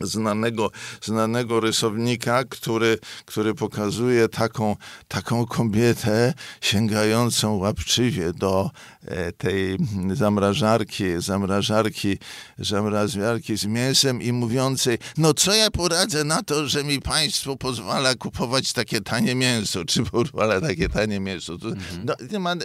znanego, 0.00 0.70
znanego 1.02 1.60
rysownika, 1.60 2.44
który, 2.44 2.98
który 3.24 3.54
pokazuje 3.54 4.28
taką, 4.28 4.76
taką 5.08 5.46
kobietę 5.46 6.34
sięgającą 6.60 7.56
łapczywie 7.56 8.32
do 8.32 8.70
e, 9.04 9.32
tej 9.32 9.76
zamrażarki, 10.12 11.04
zamrażarki, 11.18 12.18
zamrażarki 12.58 13.56
z 13.56 13.64
mięsem 13.64 14.22
i 14.22 14.32
mówiącej, 14.32 14.98
no 15.16 15.34
co 15.34 15.54
ja 15.54 15.70
poradzę 15.70 16.24
na 16.24 16.42
to, 16.42 16.68
że 16.68 16.84
mi 16.84 17.00
państwo 17.00 17.56
pozwala 17.56 18.14
kupować 18.14 18.72
takie 18.72 19.00
tanie 19.00 19.34
mięso, 19.34 19.84
czy 19.84 20.02
pozwala 20.02 20.60
takie 20.60 20.88
tanie 20.88 21.20
mięso. 21.20 21.52
Mhm. 21.52 21.80
no, 22.04 22.14
e, 22.52 22.56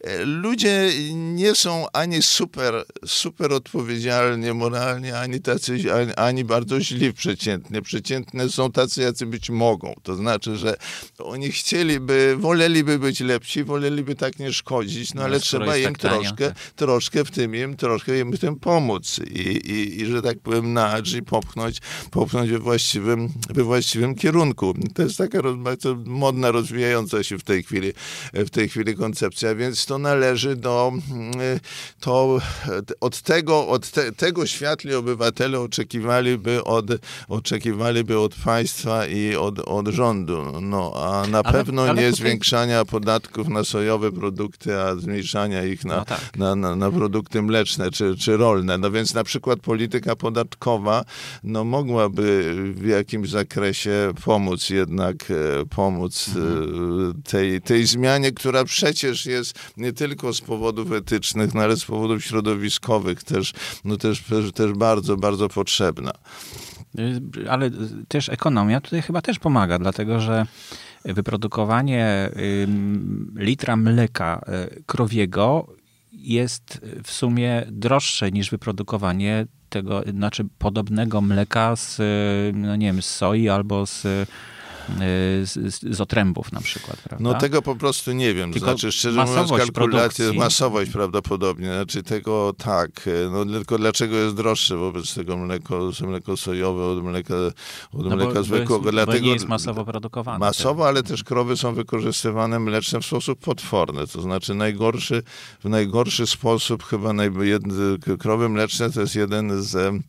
e, 0.00 0.24
ludzie 0.24 0.90
nie 1.12 1.54
są 1.54 1.86
ani 1.92 2.22
super, 2.22 2.84
super 3.06 3.52
odpowiedzialni 3.52 4.52
moralnie, 4.52 5.18
ani 5.18 5.40
tacy, 5.40 5.94
ani, 5.94 6.14
ani 6.14 6.44
bardzo 6.44 6.71
bardzo 6.72 6.84
źli 6.84 7.12
przeciętnie. 7.12 7.82
Przeciętne 7.82 8.48
są 8.48 8.72
tacy, 8.72 9.02
jacy 9.02 9.26
być 9.26 9.50
mogą. 9.50 9.94
To 10.02 10.14
znaczy, 10.14 10.56
że 10.56 10.76
oni 11.18 11.52
chcieliby, 11.52 12.36
woleliby 12.38 12.98
być 12.98 13.20
lepsi, 13.20 13.64
woleliby 13.64 14.14
tak 14.14 14.38
nie 14.38 14.52
szkodzić, 14.52 15.14
no, 15.14 15.20
no 15.20 15.24
ale 15.24 15.40
trzeba 15.40 15.76
im 15.76 15.84
tak 15.84 15.98
troszkę, 15.98 16.48
tak. 16.48 16.56
troszkę 16.76 17.24
w 17.24 17.30
tym 17.30 17.54
im, 17.54 17.76
troszkę 17.76 18.18
im 18.18 18.32
w 18.32 18.38
tym 18.38 18.56
pomóc 18.56 19.20
i, 19.30 19.40
i, 19.40 20.00
i 20.00 20.06
że 20.06 20.22
tak 20.22 20.38
powiem 20.38 20.72
nać 20.72 21.12
i 21.12 21.22
popchnąć, 21.22 21.78
popchnąć 22.10 22.50
we 22.50 22.58
właściwym, 22.58 23.28
we 23.50 23.64
właściwym 23.64 24.14
kierunku. 24.14 24.74
To 24.94 25.02
jest 25.02 25.18
taka 25.18 25.42
bardzo 25.42 25.94
modna, 26.04 26.50
rozwijająca 26.50 27.22
się 27.22 27.38
w 27.38 27.44
tej 27.44 27.62
chwili, 27.62 27.92
w 28.32 28.50
tej 28.50 28.68
chwili 28.68 28.94
koncepcja, 28.94 29.54
więc 29.54 29.86
to 29.86 29.98
należy 29.98 30.56
do, 30.56 30.92
to 32.00 32.40
od 33.00 33.22
tego, 33.22 33.68
od 33.68 33.90
te, 33.90 34.12
tego 34.12 34.46
światli 34.46 34.94
obywatele 34.94 35.60
oczekiwaliby 35.60 36.61
od, 36.64 36.86
oczekiwaliby 37.28 38.18
od 38.18 38.34
państwa 38.34 39.06
i 39.06 39.36
od, 39.36 39.58
od 39.58 39.88
rządu. 39.88 40.44
No, 40.60 40.92
a 40.96 41.26
na 41.26 41.38
ale, 41.38 41.52
pewno 41.52 41.82
ale 41.82 41.94
nie 41.94 42.10
tutaj... 42.10 42.12
zwiększania 42.12 42.84
podatków 42.84 43.48
na 43.48 43.64
sojowe 43.64 44.12
produkty, 44.12 44.80
a 44.80 44.96
zmniejszania 44.96 45.64
ich 45.64 45.84
na, 45.84 45.96
no 45.96 46.04
tak. 46.04 46.36
na, 46.36 46.54
na, 46.54 46.76
na, 46.76 46.90
produkty 46.90 47.42
mleczne 47.42 47.90
czy, 47.90 48.16
czy 48.16 48.36
rolne. 48.36 48.78
No 48.78 48.90
więc 48.90 49.14
na 49.14 49.24
przykład 49.24 49.60
polityka 49.60 50.16
podatkowa 50.16 51.04
no, 51.44 51.64
mogłaby 51.64 52.54
w 52.74 52.86
jakimś 52.86 53.28
zakresie 53.28 54.12
pomóc 54.24 54.70
jednak, 54.70 55.30
e, 55.30 55.66
pomóc 55.66 56.30
e, 56.36 56.40
mhm. 56.40 57.22
tej, 57.22 57.60
tej 57.60 57.86
zmianie, 57.86 58.32
która 58.32 58.64
przecież 58.64 59.26
jest 59.26 59.58
nie 59.76 59.92
tylko 59.92 60.32
z 60.32 60.40
powodów 60.40 60.92
etycznych, 60.92 61.54
no, 61.54 61.60
ale 61.60 61.76
z 61.76 61.84
powodów 61.84 62.24
środowiskowych 62.24 63.24
też, 63.24 63.52
no, 63.84 63.96
też, 63.96 64.22
też 64.54 64.72
bardzo, 64.72 65.16
bardzo 65.16 65.48
potrzebna. 65.48 66.12
Y, 66.98 67.50
ale 67.50 67.70
też 68.08 68.28
ekonomia 68.28 68.80
tutaj 68.80 69.02
chyba 69.02 69.22
też 69.22 69.38
pomaga, 69.38 69.78
dlatego 69.78 70.20
że 70.20 70.46
wyprodukowanie 71.04 72.30
litra 73.36 73.76
mleka 73.76 74.44
y, 74.78 74.82
krowiego 74.86 75.66
jest 76.12 76.80
w 77.04 77.10
sumie 77.10 77.66
droższe 77.70 78.30
niż 78.30 78.50
wyprodukowanie 78.50 79.46
tego, 79.68 80.02
znaczy 80.10 80.44
podobnego 80.58 81.20
mleka 81.20 81.76
z, 81.76 82.00
no 82.56 82.76
nie 82.76 82.86
wiem, 82.86 83.02
z 83.02 83.06
soi 83.06 83.48
albo 83.48 83.86
z 83.86 84.06
z, 85.44 85.80
z 85.96 86.00
otrębów 86.00 86.52
na 86.52 86.60
przykład, 86.60 86.96
prawda? 86.96 87.30
No 87.30 87.38
tego 87.38 87.62
po 87.62 87.76
prostu 87.76 88.12
nie 88.12 88.34
wiem. 88.34 88.52
Tylko 88.52 88.66
znaczy, 88.66 88.92
szczerze 88.92 89.24
mówiąc, 89.24 89.50
kalkulacje, 89.50 89.72
produkcji. 89.72 90.38
masowość 90.38 90.90
prawdopodobnie. 90.90 91.66
Znaczy 91.66 92.02
tego 92.02 92.54
tak. 92.58 93.08
No 93.30 93.44
tylko 93.44 93.78
dlaczego 93.78 94.16
jest 94.16 94.36
droższe 94.36 94.76
wobec 94.76 95.14
tego 95.14 95.36
mleko, 95.36 95.90
mleko 96.06 96.36
sojowe 96.36 96.84
od 96.84 97.04
mleka, 97.04 97.34
od 97.92 98.06
no 98.06 98.16
mleka 98.16 98.34
bo, 98.34 98.42
zwykłego. 98.42 98.78
Bo 98.78 98.84
jest, 98.84 98.94
dlatego, 98.94 99.26
nie 99.26 99.32
jest 99.32 99.48
masowo 99.48 99.84
produkowane. 99.84 100.38
Masowo, 100.38 100.88
ale 100.88 101.02
też 101.02 101.24
krowy 101.24 101.56
są 101.56 101.74
wykorzystywane 101.74 102.58
mleczne 102.58 103.00
w 103.00 103.06
sposób 103.06 103.38
potworny. 103.38 104.06
To 104.06 104.22
znaczy 104.22 104.54
najgorszy, 104.54 105.22
w 105.64 105.68
najgorszy 105.68 106.26
sposób 106.26 106.84
chyba 106.84 107.12
naj, 107.12 107.30
jed, 107.40 107.62
krowy 108.18 108.48
mleczne 108.48 108.90
to 108.90 109.00
jest 109.00 109.14
jeden 109.14 109.62
z 109.62 110.02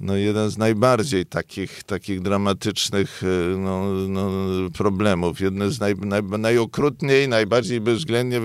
no, 0.00 0.16
jeden 0.16 0.50
z 0.50 0.58
najbardziej 0.58 1.26
takich, 1.26 1.82
takich 1.82 2.20
dramatycznych 2.20 3.22
e, 3.22 3.56
no, 3.56 3.84
no, 4.08 4.30
problemów. 4.70 5.40
Jeden 5.40 5.70
z 5.70 5.80
naj, 5.80 5.94
naj, 5.94 6.22
najokrutniej, 6.22 7.28
najbardziej 7.28 7.80
bezwzględnie 7.80 8.40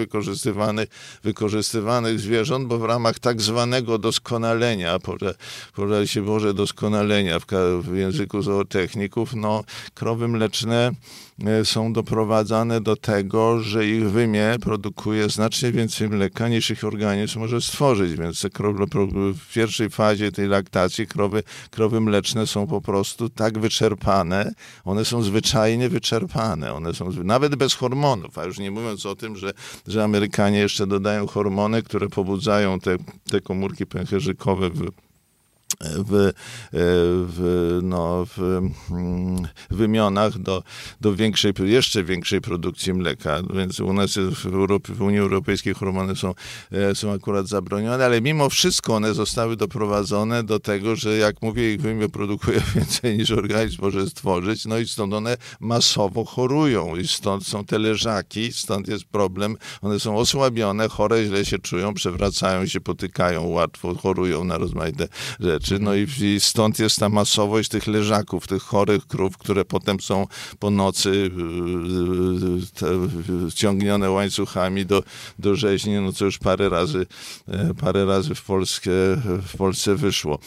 wykorzystywanych, 1.23 2.19
zwierząt, 2.19 2.67
bo 2.67 2.77
w 2.77 2.83
ramach 2.83 3.19
tak 3.19 3.41
zwanego 3.41 3.97
doskonalenia, 3.97 4.97
pożal 5.75 6.07
się 6.07 6.21
Boże 6.21 6.53
doskonalenia 6.53 7.39
w, 7.39 7.45
w 7.81 7.95
języku 7.95 8.41
zootechników, 8.41 9.33
no, 9.33 9.63
krowy 9.93 10.27
mleczne 10.27 10.91
są 11.63 11.93
doprowadzane 11.93 12.81
do 12.81 12.95
tego, 12.95 13.59
że 13.59 13.87
ich 13.87 14.09
wymie 14.09 14.55
produkuje 14.61 15.29
znacznie 15.29 15.71
więcej 15.71 16.09
mleka 16.09 16.47
niż 16.47 16.71
ich 16.71 16.83
organizm 16.83 17.39
może 17.39 17.61
stworzyć, 17.61 18.15
więc 18.15 18.45
w 19.35 19.53
pierwszej 19.53 19.89
fazie 19.89 20.31
tej 20.31 20.47
laktacji 20.47 21.07
krowy, 21.07 21.43
krowy 21.71 22.01
mleczne 22.01 22.47
są 22.47 22.67
po 22.67 22.81
prostu 22.81 23.29
tak 23.29 23.59
wyczerpane, 23.59 24.51
one 24.85 25.05
są 25.05 25.21
zwyczajnie 25.21 25.89
wyczerpane, 25.89 26.73
one 26.73 26.93
są 26.93 27.11
nawet 27.23 27.55
bez 27.55 27.73
hormonów, 27.73 28.37
a 28.37 28.45
już 28.45 28.59
nie 28.59 28.71
mówiąc 28.71 29.05
o 29.05 29.15
tym, 29.15 29.35
że, 29.35 29.53
że 29.87 30.03
Amerykanie 30.03 30.59
jeszcze 30.59 30.87
dodają 30.87 31.27
hormony, 31.27 31.83
które 31.83 32.09
pobudzają 32.09 32.79
te, 32.79 32.97
te 33.31 33.41
komórki 33.41 33.85
pęcherzykowe 33.85 34.69
w 34.69 35.04
w, 35.81 36.13
e, 36.15 36.31
w, 37.27 37.79
no, 37.83 38.25
w 38.25 38.39
mm, 38.91 39.47
wymionach 39.69 40.39
do, 40.39 40.63
do 41.01 41.15
większej, 41.15 41.53
jeszcze 41.63 42.03
większej 42.03 42.41
produkcji 42.41 42.93
mleka. 42.93 43.41
Więc 43.53 43.79
u 43.79 43.93
nas 43.93 44.13
w, 44.13 44.45
Europie, 44.45 44.93
w 44.93 45.01
Unii 45.01 45.19
Europejskiej 45.19 45.73
hormony 45.73 46.15
są, 46.15 46.33
e, 46.71 46.95
są 46.95 47.11
akurat 47.11 47.47
zabronione, 47.47 48.05
ale 48.05 48.21
mimo 48.21 48.49
wszystko 48.49 48.95
one 48.95 49.13
zostały 49.13 49.55
doprowadzone 49.55 50.43
do 50.43 50.59
tego, 50.59 50.95
że 50.95 51.17
jak 51.17 51.41
mówię, 51.41 51.73
ich 51.73 51.81
wymio 51.81 52.09
produkuje 52.09 52.61
więcej 52.75 53.17
niż 53.17 53.31
organizm 53.31 53.81
może 53.81 54.09
stworzyć, 54.09 54.65
no 54.65 54.77
i 54.77 54.87
stąd 54.87 55.13
one 55.13 55.37
masowo 55.59 56.25
chorują 56.25 56.95
i 56.95 57.07
stąd 57.07 57.47
są 57.47 57.65
te 57.65 57.79
leżaki, 57.79 58.53
stąd 58.53 58.87
jest 58.87 59.05
problem. 59.05 59.57
One 59.81 59.99
są 59.99 60.17
osłabione, 60.17 60.89
chore, 60.89 61.25
źle 61.25 61.45
się 61.45 61.59
czują, 61.59 61.93
przewracają 61.93 62.65
się, 62.65 62.81
potykają 62.81 63.47
łatwo, 63.47 63.95
chorują 63.95 64.43
na 64.43 64.57
rozmaite 64.57 65.07
rzeczy 65.39 65.54
rzeczy. 65.55 65.79
No 65.79 65.95
i, 65.95 66.07
i 66.21 66.39
stąd 66.39 66.79
jest 66.79 66.99
ta 66.99 67.09
masowość 67.09 67.69
tych 67.69 67.87
leżaków, 67.87 68.47
tych 68.47 68.63
chorych 68.63 69.07
krów, 69.07 69.37
które 69.37 69.65
potem 69.65 69.99
są 69.99 70.27
po 70.59 70.69
nocy 70.69 71.09
y, 71.09 71.13
y, 72.85 73.47
y, 73.47 73.51
ciągnione 73.51 74.09
łańcuchami 74.09 74.85
do, 74.85 75.03
do 75.39 75.55
rzeźni, 75.55 75.93
no 75.93 76.13
co 76.13 76.25
już 76.25 76.37
parę 76.37 76.69
razy, 76.69 77.05
e, 77.47 77.73
parę 77.73 78.05
razy 78.05 78.35
w, 78.35 78.43
Polskę, 78.43 78.91
w 79.25 79.57
Polsce 79.57 79.95
wyszło. 79.95 80.39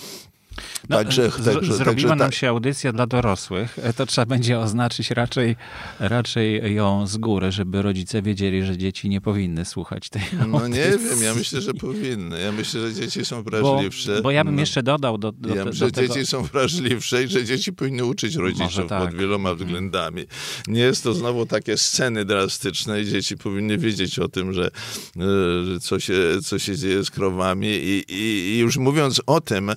No, 0.89 0.97
także, 0.97 1.31
także, 1.31 1.75
zrobiła 1.75 1.85
także, 1.85 2.09
nam 2.09 2.19
tak. 2.19 2.35
się 2.35 2.49
audycja 2.49 2.93
dla 2.93 3.07
dorosłych. 3.07 3.79
E, 3.83 3.93
to 3.93 4.07
trzeba 4.07 4.27
będzie 4.27 4.59
oznaczyć 4.59 5.11
raczej, 5.11 5.57
raczej 6.01 6.75
ją 6.75 7.07
z 7.07 7.17
góry, 7.17 7.53
żeby 7.53 7.83
rodzice 7.83 8.23
wiedzieli, 8.23 8.65
że 8.65 8.79
dzieci 8.79 9.09
nie 9.09 9.21
powinny 9.21 9.65
słuchać 9.65 10.09
tej 10.09 10.23
No 10.33 10.59
audycji. 10.59 10.71
nie 10.71 10.99
wiem, 10.99 11.23
ja 11.23 11.35
myślę, 11.35 11.61
że 11.61 11.75
powinny. 11.75 12.41
Ja 12.41 12.53
myślę, 12.53 12.81
że 12.81 12.95
dzieci 12.95 13.25
są 13.25 13.43
wrażliwsze. 13.43 14.17
Bo, 14.17 14.23
bo 14.23 14.31
ja 14.31 14.45
bym 14.45 14.55
no. 14.55 14.61
jeszcze 14.61 14.83
dodał 14.83 15.19
do, 15.19 15.33
do, 15.33 15.55
ja 15.55 15.65
do, 15.65 15.73
że 15.73 15.91
tego... 15.91 16.15
dzieci 16.15 16.27
są 16.27 16.43
wrażliwsze 16.43 17.25
i 17.25 17.29
że 17.29 17.45
dzieci 17.45 17.73
powinny 17.73 18.05
uczyć 18.05 18.35
rodziców 18.35 18.87
tak. 18.89 19.03
pod 19.03 19.15
wieloma 19.15 19.55
względami. 19.55 20.25
Nie 20.67 20.81
jest 20.81 21.05
to 21.05 21.15
znowu 21.15 21.47
takie 21.47 21.79
sceny 21.79 22.25
drastyczne 22.25 23.01
i 23.01 23.07
dzieci 23.07 23.37
powinny 23.37 23.79
wiedzieć 23.79 24.19
o 24.19 24.29
tym, 24.29 24.53
że, 24.53 24.67
e, 24.67 25.65
że 25.65 25.81
co, 25.81 26.01
się, 26.01 26.15
co 26.45 26.59
się 26.59 26.77
dzieje 26.77 27.05
z 27.05 27.11
krowami 27.11 27.69
i, 27.69 28.05
i, 28.09 28.55
i 28.55 28.59
już 28.59 28.77
mówiąc 28.77 29.23
o 29.27 29.41
tym, 29.41 29.71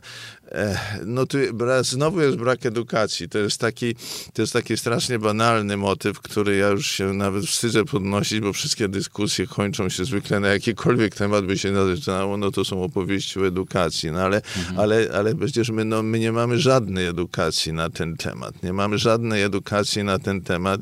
no 1.05 1.25
tu 1.25 1.37
znowu 1.81 2.21
jest 2.21 2.37
brak 2.37 2.65
edukacji. 2.65 3.29
To 3.29 3.37
jest, 3.37 3.59
taki, 3.59 3.95
to 4.33 4.41
jest 4.41 4.53
taki 4.53 4.77
strasznie 4.77 5.19
banalny 5.19 5.77
motyw, 5.77 6.19
który 6.19 6.57
ja 6.57 6.67
już 6.67 6.91
się 6.91 7.13
nawet 7.13 7.45
wstydzę 7.45 7.85
podnosić, 7.85 8.39
bo 8.39 8.53
wszystkie 8.53 8.87
dyskusje 8.87 9.47
kończą 9.47 9.89
się 9.89 10.05
zwykle 10.05 10.39
na 10.39 10.47
jakikolwiek 10.47 11.15
temat 11.15 11.45
by 11.45 11.57
się 11.57 11.95
zaczynało, 11.95 12.37
no 12.37 12.51
to 12.51 12.65
są 12.65 12.83
opowieści 12.83 13.39
o 13.39 13.47
edukacji. 13.47 14.11
No 14.11 14.21
ale, 14.21 14.37
mhm. 14.37 14.79
ale, 14.79 15.07
ale 15.13 15.35
przecież 15.35 15.69
my, 15.69 15.85
no, 15.85 16.03
my 16.03 16.19
nie 16.19 16.31
mamy 16.31 16.59
żadnej 16.59 17.07
edukacji 17.07 17.73
na 17.73 17.89
ten 17.89 18.17
temat. 18.17 18.63
Nie 18.63 18.73
mamy 18.73 18.97
żadnej 18.97 19.43
edukacji 19.43 20.03
na 20.03 20.19
ten 20.19 20.41
temat. 20.41 20.81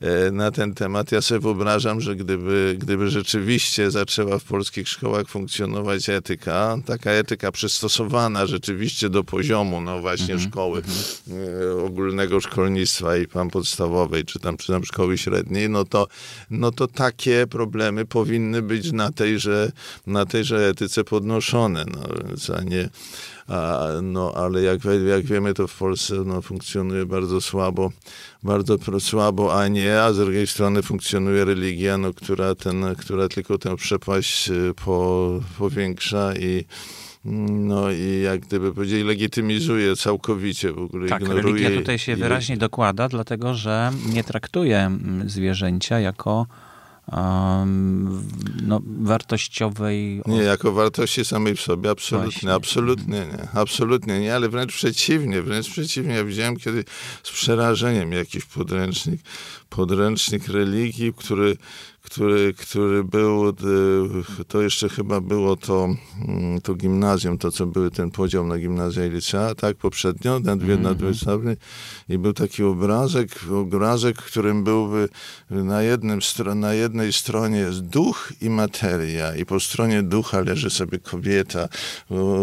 E, 0.00 0.30
na 0.30 0.50
ten 0.50 0.74
temat. 0.74 1.12
Ja 1.12 1.20
sobie 1.20 1.40
wyobrażam, 1.40 2.00
że 2.00 2.16
gdyby, 2.16 2.76
gdyby 2.78 3.10
rzeczywiście 3.10 3.90
zaczęła 3.90 4.38
w 4.38 4.44
polskich 4.44 4.88
szkołach 4.88 5.28
funkcjonować 5.28 6.08
etyka, 6.08 6.78
taka 6.86 7.10
etyka 7.10 7.52
przystosowana 7.52 8.46
rzeczywiście 8.46 9.09
do 9.10 9.24
poziomu, 9.24 9.80
no 9.80 10.00
właśnie 10.00 10.34
mm 10.34 10.46
-hmm. 10.46 10.48
szkoły 10.48 10.82
mm-hmm. 10.82 11.86
ogólnego 11.86 12.40
szkolnictwa 12.40 13.16
i 13.16 13.26
pan 13.26 13.50
podstawowej, 13.50 14.24
czy 14.24 14.38
tam, 14.38 14.56
czy 14.56 14.72
tam 14.72 14.84
szkoły 14.84 15.18
średniej, 15.18 15.70
no 15.70 15.84
to, 15.84 16.06
no 16.50 16.70
to 16.70 16.88
takie 16.88 17.46
problemy 17.46 18.06
powinny 18.06 18.62
być 18.62 18.92
na 18.92 19.12
tejże, 19.12 19.72
na 20.06 20.26
tejże 20.26 20.68
etyce 20.68 21.04
podnoszone, 21.04 21.84
no, 21.84 22.00
a 22.56 22.62
nie, 22.62 22.88
a, 23.48 23.88
no 24.02 24.32
ale 24.36 24.62
jak, 24.62 24.80
jak 25.08 25.24
wiemy, 25.24 25.54
to 25.54 25.68
w 25.68 25.78
Polsce 25.78 26.14
no, 26.14 26.42
funkcjonuje 26.42 27.06
bardzo 27.06 27.40
słabo, 27.40 27.92
bardzo 28.42 28.78
słabo, 29.00 29.60
a 29.60 29.68
nie, 29.68 30.02
a 30.02 30.12
z 30.12 30.16
drugiej 30.16 30.46
strony 30.46 30.82
funkcjonuje 30.82 31.44
religia, 31.44 31.98
no, 31.98 32.14
która, 32.14 32.54
ten, 32.54 32.84
która 32.98 33.28
tylko 33.28 33.58
tę 33.58 33.76
przepaść 33.76 34.50
y, 34.50 34.74
po, 34.84 35.40
powiększa 35.58 36.34
i 36.36 36.64
no 37.24 37.90
i 37.90 38.22
jak 38.24 38.40
gdyby 38.40 38.74
powiedzieli, 38.74 39.04
legitymizuje 39.04 39.96
całkowicie 39.96 40.72
w 40.72 40.78
ogóle. 40.78 41.08
Tak, 41.08 41.22
ignoruje 41.22 41.42
religia 41.42 41.78
tutaj 41.78 41.98
się 41.98 42.16
wyraźnie 42.16 42.56
dokłada, 42.56 43.08
dlatego 43.08 43.54
że 43.54 43.92
nie 44.12 44.24
traktuje 44.24 44.78
mm, 44.78 45.28
zwierzęcia 45.28 46.00
jako 46.00 46.46
um, 47.12 48.28
no, 48.62 48.80
wartościowej... 48.84 50.22
Nie, 50.26 50.42
jako 50.42 50.72
wartości 50.72 51.24
samej 51.24 51.56
w 51.56 51.60
sobie, 51.60 51.90
absolutnie, 51.90 52.30
Właśnie. 52.30 52.52
absolutnie 52.52 53.18
nie, 53.18 53.48
absolutnie 53.60 54.20
nie, 54.20 54.34
ale 54.34 54.48
wręcz 54.48 54.74
przeciwnie, 54.74 55.42
wręcz 55.42 55.70
przeciwnie. 55.70 56.14
Ja 56.14 56.24
widziałem 56.24 56.56
kiedy 56.56 56.84
z 57.22 57.30
przerażeniem 57.30 58.12
jakiś 58.12 58.44
podręcznik, 58.44 59.20
podręcznik 59.68 60.48
religii, 60.48 61.12
który 61.12 61.56
który, 62.10 62.54
który 62.54 63.04
był, 63.04 63.48
y, 63.48 64.44
to 64.48 64.62
jeszcze 64.62 64.88
chyba 64.88 65.20
było 65.20 65.56
to, 65.56 65.88
mm, 66.28 66.60
to 66.60 66.74
gimnazjum, 66.74 67.38
to 67.38 67.50
co 67.50 67.66
były 67.66 67.90
ten 67.90 68.10
podział 68.10 68.46
na 68.46 68.58
gimnazja 68.58 69.06
i 69.06 69.10
licea, 69.10 69.54
tak, 69.54 69.76
poprzednio, 69.76 70.40
na 70.40 70.56
dwie, 70.56 70.74
mm 70.74 70.84
-hmm. 70.84 70.88
na 70.88 70.94
dwie 70.94 71.14
stopnie. 71.14 71.56
I 72.08 72.18
był 72.18 72.32
taki 72.32 72.62
obrazek, 72.62 73.28
obrazek, 73.50 74.22
w 74.22 74.26
którym 74.26 74.64
byłby 74.64 75.08
na, 75.50 75.82
jednym, 75.82 76.20
na 76.54 76.74
jednej 76.74 77.12
stronie 77.12 77.58
jest 77.58 77.80
duch 77.80 78.32
i 78.40 78.50
materia 78.50 79.36
i 79.36 79.44
po 79.44 79.60
stronie 79.60 80.02
ducha 80.02 80.40
leży 80.40 80.70
sobie 80.70 80.98
kobieta, 80.98 81.68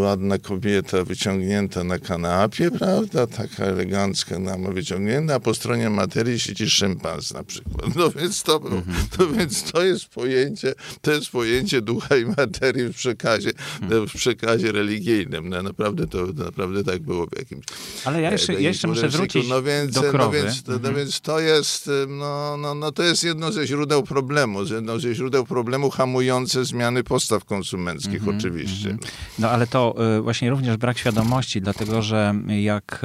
ładna 0.01 0.38
kobieta 0.38 1.03
wyciągnięta 1.03 1.84
na 1.84 1.99
kanapie, 1.99 2.72
prawda, 2.72 3.28
taka 3.28 3.63
elegancka 3.63 4.39
nama 4.39 4.70
wyciągnięta, 4.70 5.36
a 5.36 5.39
po 5.39 5.53
stronie 5.53 5.89
materii 5.89 6.39
siedzi 6.39 6.70
szympans 6.70 7.34
na 7.34 7.43
przykład. 7.43 7.95
No 7.95 8.11
więc 8.11 8.43
to, 8.43 8.57
mm 8.57 8.82
-hmm. 8.82 9.18
to 9.18 9.28
więc 9.28 9.57
to 9.64 9.84
jest 9.84 10.05
pojęcie, 10.05 10.74
to 11.01 11.12
jest 11.12 11.30
pojęcie 11.30 11.82
ducha 11.82 12.18
i 12.18 12.26
materii 12.26 12.84
w 12.84 12.95
przekazie, 12.95 13.51
w 13.82 14.14
przekazie 14.14 14.72
religijnym. 14.72 15.49
No, 15.49 15.64
naprawdę 15.64 16.08
to 16.08 16.26
naprawdę 16.26 16.84
tak 16.84 17.01
było 17.01 17.28
w 17.28 17.39
jakimś. 17.39 17.66
Ale 18.05 18.22
ja 18.22 18.32
jeszcze, 18.32 18.53
jeszcze 18.53 18.88
muszę 18.88 19.10
wrócić 19.10 19.47
no 19.49 19.64
więc, 19.64 19.93
do 19.93 20.01
krowy. 20.01 20.38
No 20.38 20.43
więc, 20.43 20.60
mhm. 20.60 20.80
no 20.84 20.93
więc 20.93 21.22
to 21.22 21.39
jest, 21.39 21.89
no, 22.08 22.58
no, 22.58 22.76
no 22.76 22.91
to 22.91 23.03
jest 23.03 23.24
jedno 23.24 23.51
ze 23.51 23.68
źródeł 23.68 24.03
problemu, 24.03 24.64
jedno 24.64 24.99
ze 24.99 25.16
źródeł 25.16 25.45
problemu 25.45 25.89
hamujące 25.89 26.66
zmiany 26.66 27.03
postaw 27.03 27.45
konsumenckich 27.45 28.20
mhm, 28.20 28.38
oczywiście. 28.38 28.89
Mhm. 28.89 29.12
No 29.39 29.49
ale 29.49 29.68
to 29.68 29.95
y, 30.18 30.22
właśnie 30.22 30.49
również 30.49 30.78
brak 30.78 30.97
świadomości, 30.97 31.62
dlatego 31.62 32.01
że 32.01 32.36
jak, 32.47 33.01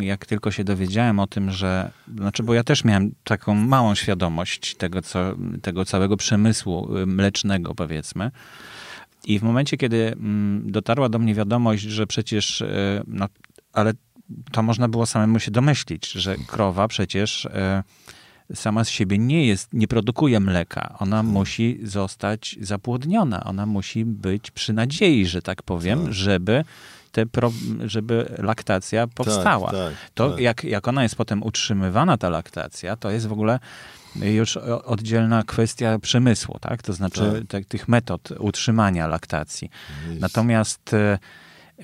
jak 0.00 0.26
tylko 0.26 0.50
się 0.50 0.64
dowiedziałem 0.64 1.18
o 1.18 1.26
tym, 1.26 1.50
że, 1.50 1.90
znaczy 2.16 2.42
bo 2.42 2.54
ja 2.54 2.64
też 2.64 2.84
miałem 2.84 3.14
taką 3.24 3.54
małą 3.54 3.94
świadomość 3.94 4.74
tego, 4.74 5.02
co, 5.02 5.34
tego 5.62 5.81
tego 5.82 5.90
całego 5.90 6.16
przemysłu 6.16 6.96
y, 6.96 7.06
mlecznego, 7.06 7.74
powiedzmy. 7.74 8.30
I 9.24 9.38
w 9.38 9.42
momencie, 9.42 9.76
kiedy 9.76 10.12
mm, 10.12 10.72
dotarła 10.72 11.08
do 11.08 11.18
mnie 11.18 11.34
wiadomość, 11.34 11.82
że 11.82 12.06
przecież, 12.06 12.60
y, 12.60 13.02
no, 13.06 13.26
ale 13.72 13.92
to 14.52 14.62
można 14.62 14.88
było 14.88 15.06
samemu 15.06 15.38
się 15.38 15.50
domyślić, 15.50 16.12
że 16.12 16.36
krowa 16.36 16.88
przecież 16.88 17.46
e, 17.46 17.82
sama 18.54 18.84
z 18.84 18.88
siebie 18.88 19.18
nie 19.18 19.46
jest, 19.46 19.72
nie 19.72 19.88
produkuje 19.88 20.40
mleka. 20.40 20.96
Ona 20.98 21.16
hmm. 21.16 21.32
musi 21.32 21.78
zostać 21.82 22.56
zapłodniona. 22.60 23.44
Ona 23.44 23.66
musi 23.66 24.04
być 24.04 24.50
przy 24.50 24.72
nadziei, 24.72 25.26
że 25.26 25.42
tak 25.42 25.62
powiem, 25.62 26.04
tak. 26.04 26.12
żeby 26.12 26.64
te 27.12 27.26
pro, 27.26 27.52
żeby 27.84 28.36
laktacja 28.38 29.06
tak, 29.06 29.14
powstała. 29.14 29.70
Tak, 29.70 29.78
tak, 29.78 30.10
to 30.14 30.38
Jak, 30.38 30.64
jak 30.64 30.88
ona 30.88 31.02
jest 31.02 31.16
potem 31.16 31.42
utrzymywana, 31.42 32.16
ta 32.16 32.28
laktacja, 32.28 32.96
to 32.96 33.10
jest 33.10 33.26
w 33.26 33.32
ogóle 33.32 33.58
już 34.16 34.56
oddzielna 34.56 35.42
kwestia 35.42 35.98
przemysłu, 35.98 36.58
tak? 36.60 36.82
To 36.82 36.92
znaczy 36.92 37.44
tak. 37.48 37.64
tych 37.64 37.88
metod 37.88 38.30
utrzymania 38.38 39.06
laktacji. 39.06 39.70
Jest. 40.08 40.20
Natomiast 40.20 40.94
e, 40.94 41.18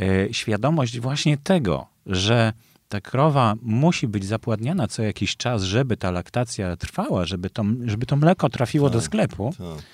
e, 0.01 0.35
świadomość 0.35 1.01
właśnie 1.01 1.37
tego, 1.37 1.87
że 2.07 2.53
ta 2.89 3.01
krowa 3.01 3.55
musi 3.62 4.09
być 4.09 4.24
zapładniana 4.24 4.89
co 4.89 5.03
jakiś 5.03 5.37
czas, 5.37 5.62
żeby 5.62 5.97
ta 5.97 6.11
laktacja 6.11 6.76
trwała, 6.76 7.24
żeby 7.24 7.51
to, 7.51 7.64
żeby 7.85 8.07
to 8.07 8.16
mleko 8.16 8.49
trafiło 8.49 8.89
tak, 8.89 8.99
do 8.99 9.01
sklepu, 9.01 9.55
tak. 9.59 9.85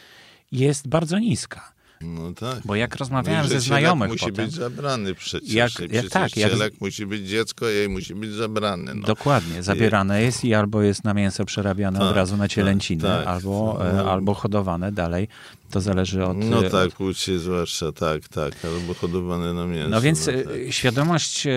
jest 0.53 0.89
bardzo 0.89 1.19
niska. 1.19 1.74
No 2.05 2.33
tak. 2.33 2.59
Bo 2.65 2.75
jak 2.75 2.97
rozmawiałem 2.97 3.43
no 3.43 3.49
ze 3.49 3.61
znajomych 3.61 4.11
musi 4.11 4.27
potem, 4.27 4.47
być 4.47 4.55
zabrany 4.55 5.15
przecież. 5.15 5.53
Jak, 5.53 5.71
przecież 5.71 6.09
tak, 6.09 6.37
jak, 6.37 6.53
musi 6.81 7.07
być 7.07 7.29
dziecko, 7.29 7.69
jej 7.69 7.89
musi 7.89 8.15
być 8.15 8.31
zabrany. 8.31 8.95
No. 8.95 9.07
Dokładnie, 9.07 9.63
zabierane 9.63 10.23
jest 10.23 10.45
i 10.45 10.55
albo 10.55 10.83
jest 10.83 11.05
na 11.05 11.15
mięso 11.15 11.45
przerabiane 11.45 11.99
tak, 11.99 12.09
od 12.09 12.17
razu 12.17 12.37
na 12.37 12.49
cielęciny, 12.49 13.03
tak, 13.03 13.19
tak. 13.19 13.27
albo, 13.27 13.81
no. 13.97 14.11
albo 14.13 14.35
hodowane 14.35 14.93
dalej 14.93 15.29
to 15.75 15.81
zależy 15.81 16.25
od... 16.25 16.37
No 16.39 16.63
tak, 16.63 16.91
płcie 16.91 17.39
zwłaszcza, 17.39 17.93
tak, 17.93 18.29
tak, 18.29 18.55
albo 18.65 18.95
hodowane 18.95 19.55
na 19.55 19.67
mięso. 19.67 19.89
No 19.89 20.01
więc 20.01 20.27
no 20.27 20.33
tak. 20.33 20.47
E, 20.69 20.73
świadomość 20.73 21.47
e, 21.47 21.51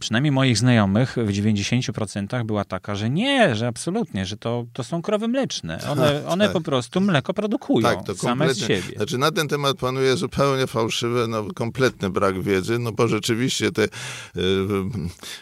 przynajmniej 0.00 0.32
moich 0.32 0.58
znajomych 0.58 1.16
w 1.16 1.28
90% 1.28 2.44
była 2.44 2.64
taka, 2.64 2.94
że 2.94 3.10
nie, 3.10 3.54
że 3.54 3.66
absolutnie, 3.66 4.26
że 4.26 4.36
to, 4.36 4.66
to 4.72 4.84
są 4.84 5.02
krowy 5.02 5.28
mleczne. 5.28 5.80
One, 5.90 6.02
tak, 6.12 6.32
one 6.32 6.44
tak. 6.44 6.52
po 6.52 6.60
prostu 6.60 7.00
mleko 7.00 7.34
produkują 7.34 7.82
tak, 7.82 8.04
to 8.04 8.14
same 8.14 8.54
z 8.54 8.58
siebie. 8.58 8.96
Znaczy 8.96 9.18
na 9.18 9.32
ten 9.32 9.48
temat 9.48 9.76
panuje 9.76 10.16
zupełnie 10.16 10.66
fałszywy, 10.66 11.28
no 11.28 11.44
kompletny 11.54 12.10
brak 12.10 12.42
wiedzy, 12.42 12.78
no 12.78 12.92
bo 12.92 13.08
rzeczywiście 13.08 13.72
te 13.72 13.84
y, 13.84 13.88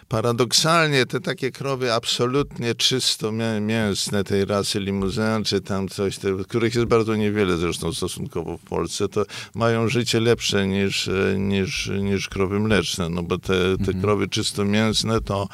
paradoksalnie 0.09 1.07
te 1.07 1.20
takie 1.20 1.51
krowy 1.51 1.93
absolutnie 1.93 2.74
czysto 2.74 3.33
mięsne 3.61 4.24
tej 4.24 4.45
rasy 4.45 4.81
limuzyn, 4.81 5.45
czy 5.45 5.61
tam 5.61 5.89
coś, 5.89 6.18
te, 6.18 6.29
których 6.49 6.74
jest 6.74 6.87
bardzo 6.87 7.16
niewiele 7.16 7.57
zresztą 7.57 7.93
stosunkowo 7.93 8.16
w 8.59 8.69
Polsce, 8.69 9.09
to 9.09 9.25
mają 9.55 9.89
życie 9.89 10.21
lepsze 10.21 10.67
niż, 10.67 11.11
niż, 11.37 11.91
niż 12.01 12.29
krowy 12.29 12.61
mleczne, 12.61 13.09
no 13.09 13.23
bo 13.23 13.39
te, 13.39 13.55
te 13.55 13.73
mhm. 13.73 14.01
krowy 14.01 14.29
czysto 14.29 14.64
mięsne 14.64 15.21
to, 15.21 15.49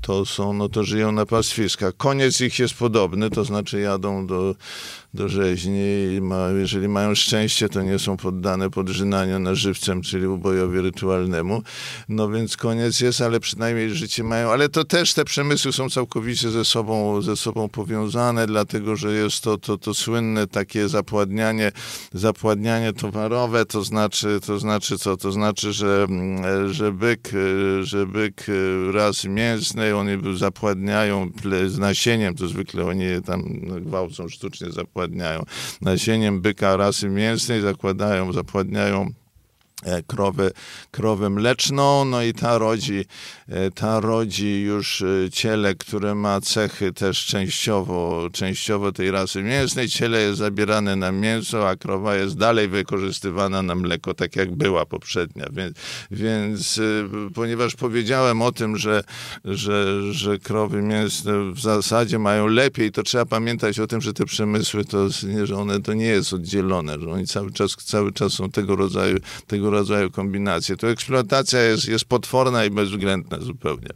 to 0.00 0.26
są, 0.26 0.52
no 0.52 0.68
to 0.68 0.84
żyją 0.84 1.12
na 1.12 1.26
pastwiskach. 1.26 1.96
Koniec 1.96 2.40
ich 2.40 2.58
jest 2.58 2.74
podobny, 2.74 3.30
to 3.30 3.44
znaczy 3.44 3.80
jadą 3.80 4.26
do, 4.26 4.54
do 5.14 5.28
rzeźni 5.28 6.14
i 6.16 6.20
ma, 6.20 6.48
jeżeli 6.50 6.88
mają 6.88 7.14
szczęście, 7.14 7.68
to 7.68 7.82
nie 7.82 7.98
są 7.98 8.16
poddane 8.16 8.70
podrzynaniu 8.70 9.38
na 9.38 9.54
żywcem, 9.54 10.02
czyli 10.02 10.26
ubojowi 10.26 10.80
rytualnemu. 10.80 11.62
No 12.08 12.30
więc 12.30 12.56
koniec 12.56 13.00
jest, 13.00 13.20
ale 13.20 13.40
przynajmniej 13.40 13.90
życie 13.90 14.24
mają. 14.24 14.50
Ale 14.50 14.68
to 14.68 14.84
też 14.84 15.14
te 15.14 15.24
przemysły 15.24 15.72
są 15.72 15.90
całkowicie 15.90 16.50
ze 16.50 16.64
sobą, 16.64 17.22
ze 17.22 17.36
sobą 17.36 17.68
powiązane, 17.68 18.46
dlatego 18.46 18.96
że 18.96 19.12
jest 19.12 19.40
to, 19.40 19.58
to, 19.58 19.78
to 19.78 19.94
słynne 19.94 20.46
takie 20.46 20.88
zapładnianie, 20.88 21.72
zapładnianie 22.12 22.92
towarowe, 22.92 23.64
to 23.66 23.82
znaczy, 23.82 24.40
to 24.46 24.58
znaczy 24.58 24.98
co? 24.98 25.16
To 25.16 25.32
znaczy, 25.32 25.72
że, 25.72 26.06
że 26.70 26.92
byk, 26.92 27.30
że 27.82 28.06
byk 28.06 28.46
raz 28.92 29.24
mięsny, 29.24 29.96
oni 29.96 30.38
zapładniają 30.38 31.30
z 31.66 31.78
nasieniem, 31.78 32.34
to 32.34 32.48
zwykle 32.48 32.84
oni 32.84 33.04
tam 33.26 33.42
gwałcą 33.80 34.28
sztucznie 34.28 34.70
zapładniają 34.70 34.99
zapładniają. 35.00 35.42
Nasieniem 35.80 36.40
byka 36.40 36.76
rasy 36.76 37.08
mięsnej 37.08 37.60
zakładają, 37.60 38.32
zapładniają 38.32 39.10
E, 39.84 40.02
krowę, 40.02 40.50
krowę 40.90 41.30
mleczną, 41.30 42.04
no 42.04 42.22
i 42.22 42.32
ta 42.32 42.58
rodzi, 42.58 43.04
e, 43.48 43.70
ta 43.70 44.00
rodzi 44.00 44.60
już 44.60 45.02
e, 45.02 45.30
ciele, 45.30 45.74
które 45.74 46.14
ma 46.14 46.40
cechy 46.40 46.92
też 46.92 47.26
częściowo, 47.26 48.28
częściowo 48.32 48.92
tej 48.92 49.10
rasy 49.10 49.42
mięsnej. 49.42 49.88
Ciele 49.88 50.20
jest 50.20 50.38
zabierane 50.38 50.96
na 50.96 51.12
mięso, 51.12 51.68
a 51.68 51.76
krowa 51.76 52.16
jest 52.16 52.36
dalej 52.36 52.68
wykorzystywana 52.68 53.62
na 53.62 53.74
mleko, 53.74 54.14
tak 54.14 54.36
jak 54.36 54.54
była 54.54 54.86
poprzednia. 54.86 55.46
Więc, 55.52 55.76
więc 56.10 56.80
ponieważ 57.34 57.74
powiedziałem 57.74 58.42
o 58.42 58.52
tym, 58.52 58.76
że, 58.76 59.04
że, 59.44 60.12
że 60.12 60.38
krowy 60.38 60.82
mięsne 60.82 61.52
w 61.52 61.60
zasadzie 61.60 62.18
mają 62.18 62.46
lepiej, 62.46 62.92
to 62.92 63.02
trzeba 63.02 63.26
pamiętać 63.26 63.80
o 63.80 63.86
tym, 63.86 64.00
że 64.00 64.12
te 64.12 64.24
przemysły, 64.24 64.84
to, 64.84 65.08
że 65.44 65.56
one 65.56 65.82
to 65.82 65.94
nie 65.94 66.06
jest 66.06 66.32
oddzielone, 66.32 67.00
że 67.00 67.10
oni 67.10 67.26
cały 67.26 67.52
czas, 67.52 67.76
cały 67.76 68.12
czas 68.12 68.32
są 68.32 68.50
tego 68.50 68.76
rodzaju, 68.76 69.18
tego 69.46 69.69
rodzaju 69.70 70.10
kombinacje. 70.10 70.76
To 70.76 70.90
eksploatacja 70.90 71.60
jest, 71.62 71.88
jest 71.88 72.04
potworna 72.04 72.64
i 72.64 72.70
bezwzględna 72.70 73.40
zupełnie. 73.40 73.88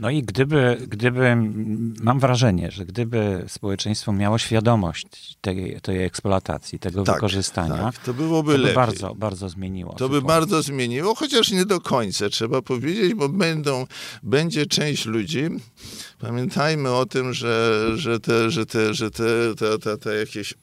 No 0.00 0.10
i 0.10 0.22
gdyby, 0.22 0.76
gdyby, 0.88 1.36
mam 2.02 2.20
wrażenie, 2.20 2.70
że 2.70 2.86
gdyby 2.86 3.44
społeczeństwo 3.48 4.12
miało 4.12 4.38
świadomość 4.38 5.06
tej, 5.40 5.80
tej 5.82 6.04
eksploatacji, 6.04 6.78
tego 6.78 7.02
tak, 7.02 7.14
wykorzystania, 7.14 7.76
tak, 7.76 7.98
to 7.98 8.14
byłoby 8.14 8.52
to 8.52 8.58
by 8.58 8.62
lepiej. 8.62 8.74
bardzo, 8.74 9.14
bardzo 9.14 9.48
zmieniło. 9.48 9.94
To 9.94 10.08
by 10.08 10.22
bardzo 10.22 10.62
zmieniło, 10.62 11.14
chociaż 11.14 11.50
nie 11.50 11.66
do 11.66 11.80
końca, 11.80 12.28
trzeba 12.28 12.62
powiedzieć, 12.62 13.14
bo 13.14 13.28
będą, 13.28 13.86
będzie 14.22 14.66
część 14.66 15.06
ludzi, 15.06 15.48
pamiętajmy 16.20 16.90
o 16.90 17.06
tym, 17.06 17.34
że, 17.34 17.86
że 17.94 18.20
te, 18.20 18.50
że 18.50 18.66
te, 18.66 18.94
że 18.94 19.10
te, 19.10 19.54
te, 19.58 19.78
te, 19.78 19.98
te 19.98 20.14
jakieś 20.14 20.54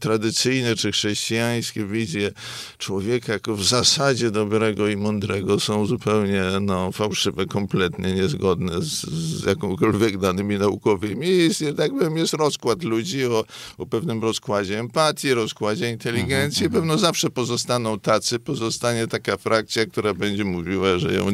tradycyjne 0.00 0.76
czy 0.76 0.92
chrześcijańskie 0.92 1.86
wizje 1.86 2.32
człowieka 2.78 3.32
jako 3.32 3.56
w 3.56 3.64
zasadzie 3.64 4.30
dobrego 4.30 4.88
i 4.88 4.96
mądrego 4.96 5.60
są 5.60 5.86
zupełnie 5.86 6.42
no, 6.60 6.92
fałszywe, 6.92 7.46
kompletnie 7.46 8.12
niezgodne 8.14 8.40
zgodne 8.40 8.82
z, 8.82 9.06
z 9.40 9.44
jakąkolwiek 9.44 10.18
danymi 10.18 10.58
naukowymi. 10.58 11.28
Jest, 11.28 11.64
tak 11.76 11.90
powiem, 11.90 12.16
jest 12.16 12.34
rozkład 12.34 12.84
ludzi 12.84 13.26
o, 13.26 13.44
o 13.78 13.86
pewnym 13.86 14.22
rozkładzie 14.22 14.78
empatii, 14.78 15.34
rozkładzie 15.34 15.90
inteligencji. 15.90 16.66
Mhm, 16.66 16.82
Pewno 16.82 16.98
zawsze 16.98 17.30
pozostaną 17.30 18.00
tacy, 18.00 18.38
pozostanie 18.38 19.06
taka 19.06 19.36
frakcja, 19.36 19.86
która 19.86 20.14
będzie 20.14 20.44
mówiła, 20.44 20.98
że, 20.98 21.14
ją, 21.14 21.26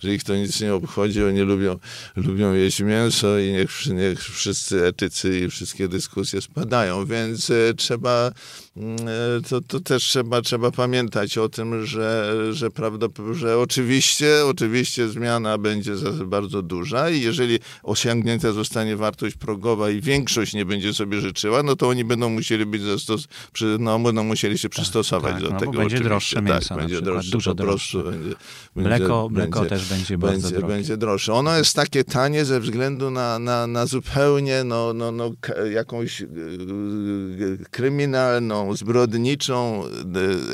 że 0.00 0.14
ich 0.14 0.24
to 0.24 0.36
nic 0.36 0.60
nie 0.60 0.74
obchodzi, 0.74 1.24
oni 1.24 1.40
lubią, 1.40 1.78
lubią 2.16 2.52
jeść 2.52 2.80
mięso 2.80 3.01
i 3.38 3.52
niech, 3.52 3.86
niech 3.86 4.24
wszyscy 4.24 4.86
etycy 4.86 5.40
i 5.40 5.50
wszystkie 5.50 5.88
dyskusje 5.88 6.40
spadają. 6.40 7.06
Więc 7.06 7.50
e, 7.50 7.74
trzeba 7.76 8.32
to, 9.48 9.60
to 9.60 9.80
też 9.80 10.04
trzeba, 10.04 10.42
trzeba 10.42 10.70
pamiętać 10.70 11.38
o 11.38 11.48
tym, 11.48 11.86
że, 11.86 12.34
że, 12.50 12.70
prawdopodobnie, 12.70 13.34
że 13.34 13.58
oczywiście, 13.58 14.46
oczywiście 14.46 15.08
zmiana 15.08 15.58
będzie 15.58 15.92
bardzo 16.24 16.62
duża 16.62 17.10
i 17.10 17.20
jeżeli 17.20 17.58
osiągnięta 17.82 18.52
zostanie 18.52 18.96
wartość 18.96 19.36
progowa 19.36 19.90
i 19.90 20.00
większość 20.00 20.54
nie 20.54 20.64
będzie 20.64 20.94
sobie 20.94 21.20
życzyła, 21.20 21.62
no 21.62 21.76
to 21.76 21.88
oni 21.88 22.04
będą 22.04 22.28
musieli 22.28 22.66
być 22.66 22.82
zastos, 22.82 23.28
no, 23.78 23.98
będą 23.98 24.24
musieli 24.24 24.58
się 24.58 24.68
tak, 24.68 24.72
przystosować 24.72 25.32
tak, 25.32 25.42
do 25.42 25.50
no, 25.50 25.60
tego. 25.60 25.72
Będzie 25.72 26.00
droższe 26.00 26.36
tak, 26.36 26.44
mięso 26.44 26.74
będzie 26.74 27.00
droższe, 27.00 27.30
dużo 27.30 27.54
droższe. 27.54 28.02
Będzie, 28.02 28.34
mleko, 28.76 29.28
będzie, 29.28 29.40
mleko 29.40 29.64
też 29.64 29.88
będzie 29.88 30.18
bardzo 30.18 30.42
będzie, 30.42 30.58
drogie. 30.58 30.74
Będzie 30.74 30.96
droższe. 30.96 31.32
Ono 31.32 31.58
jest 31.58 31.76
takie 31.76 32.04
tanie 32.04 32.44
ze 32.44 32.60
względu 32.60 33.10
na, 33.10 33.38
na, 33.38 33.66
na 33.66 33.86
zupełnie 33.86 34.64
no, 34.64 34.92
no, 34.92 35.12
no, 35.12 35.30
jakąś 35.72 36.20
y, 36.20 36.26
zbrodniczą 38.74 39.84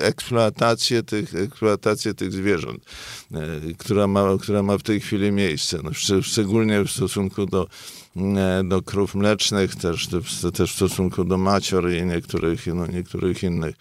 e, 0.01 0.05
eksploatację 0.05 1.03
tych, 1.03 1.35
eksploatację 1.35 2.15
tych 2.15 2.33
zwierząt, 2.33 2.85
e, 3.33 3.39
która 3.79 4.07
ma, 4.07 4.25
która 4.41 4.63
ma 4.63 4.79
w 4.79 4.83
tej 4.83 5.01
chwili 5.01 5.33
miejsce. 5.33 5.79
No, 5.85 5.91
szczególnie 6.23 6.85
w 6.85 6.91
stosunku 6.91 7.47
do, 7.47 7.69
e, 8.17 8.63
do 8.65 8.83
krów 8.83 9.15
mlecznych, 9.15 9.77
też, 9.77 10.09
też 10.55 10.73
w 10.73 10.77
stosunku 10.77 11.25
do 11.25 11.39
macior 11.39 11.93
i 11.93 12.03
niektórych, 12.03 12.67
no, 12.67 12.87
niektórych 12.87 13.43
innych, 13.43 13.77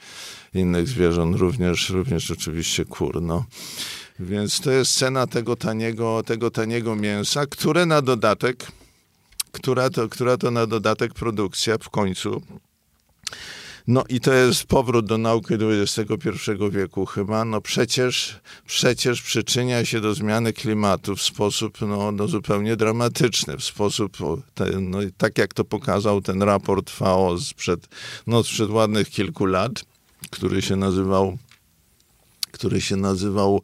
innych 0.54 0.88
zwierząt, 0.88 1.38
również, 1.38 1.90
również 1.90 2.32
oczywiście 2.32 2.86
kur. 2.86 3.22
No. 3.22 3.46
Więc 4.20 4.62
to 4.62 4.72
jest 4.72 4.96
cena 4.96 5.28
tego 5.28 5.56
taniego, 5.56 6.24
tego 6.26 6.52
taniego 6.52 6.96
mięsa, 6.96 7.46
które 7.46 7.86
na 7.86 8.02
dodatek, 8.02 8.68
która 9.52 9.90
to, 9.90 10.10
która 10.10 10.38
to 10.38 10.52
na 10.52 10.68
dodatek 10.68 11.14
produkcja 11.14 11.78
w 11.78 11.90
końcu 11.90 12.42
no 13.88 14.04
i 14.10 14.20
to 14.20 14.34
jest 14.34 14.66
powrót 14.66 15.06
do 15.06 15.18
nauki 15.18 15.54
XXI 15.54 16.52
wieku 16.72 17.06
chyba. 17.06 17.46
No 17.46 17.62
przecież, 17.62 18.40
przecież 18.66 19.22
przyczynia 19.22 19.86
się 19.86 20.02
do 20.02 20.14
zmiany 20.14 20.54
klimatu 20.54 21.16
w 21.16 21.22
sposób 21.22 21.82
no, 21.82 22.12
no 22.12 22.28
zupełnie 22.28 22.76
dramatyczny, 22.76 23.58
w 23.58 23.64
sposób, 23.64 24.18
no, 24.82 25.00
tak 25.18 25.38
jak 25.38 25.54
to 25.54 25.66
pokazał 25.66 26.22
ten 26.22 26.44
raport 26.44 26.90
FAO 26.90 27.40
sprzed, 27.40 27.88
no, 28.28 28.44
sprzed 28.44 28.70
ładnych 28.70 29.10
kilku 29.10 29.46
lat, 29.46 29.86
który 30.30 30.62
się 30.62 30.76
nazywał 30.76 31.38
który 32.52 32.82
się 32.82 32.96
nazywał 32.96 33.62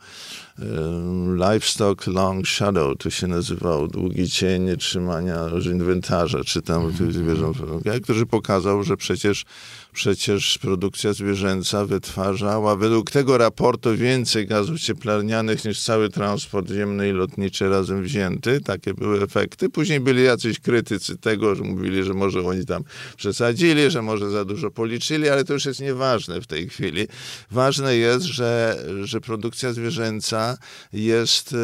Livestock 1.36 2.07
Long 2.07 2.47
Shadow, 2.47 2.97
to 2.97 3.09
się 3.09 3.28
nazywał 3.28 3.88
Długi 3.88 4.30
Cień 4.30 4.78
Trzymania 4.78 5.39
Inwentarza, 5.71 6.43
czy 6.43 6.61
tam 6.61 6.82
mm 6.82 6.93
-hmm. 6.93 7.11
zwierząt, 7.11 7.57
który 8.03 8.26
pokazał, 8.26 8.84
że 8.84 8.97
przecież 8.97 9.45
przecież 9.94 10.58
produkcja 10.58 11.14
zwierzęca 11.14 11.86
wytwarzała 11.86 12.76
według 12.76 13.12
tego 13.12 13.38
raportu 13.38 13.96
więcej 13.96 14.48
gazów 14.48 14.80
cieplarnianych 14.80 15.66
niż 15.66 15.82
cały 15.82 16.10
transport 16.10 16.70
ziemny 16.70 17.10
i 17.10 17.12
lotniczy 17.12 17.70
razem 17.70 18.04
wzięty. 18.04 18.62
Takie 18.62 18.94
były 18.94 19.22
efekty. 19.22 19.70
Później 19.70 20.00
byli 20.00 20.24
jacyś 20.24 20.60
krytycy 20.60 21.18
tego, 21.18 21.56
że 21.56 21.64
mówili, 21.64 22.04
że 22.04 22.14
może 22.14 22.41
oni 22.41 22.66
tam 22.66 22.84
przesadzili, 23.18 23.91
że 23.91 24.02
może 24.02 24.30
za 24.30 24.46
dużo 24.46 24.72
policzyli, 24.72 25.30
ale 25.30 25.44
to 25.44 25.54
już 25.54 25.66
jest 25.66 25.80
nieważne 25.80 26.41
w 26.41 26.48
tej 26.48 26.70
chwili. 26.70 27.08
Ważne 27.52 27.96
jest, 27.96 28.26
że, 28.26 28.84
że 29.04 29.22
produkcja 29.22 29.74
zwierzęca 29.74 30.58
jest, 30.94 31.56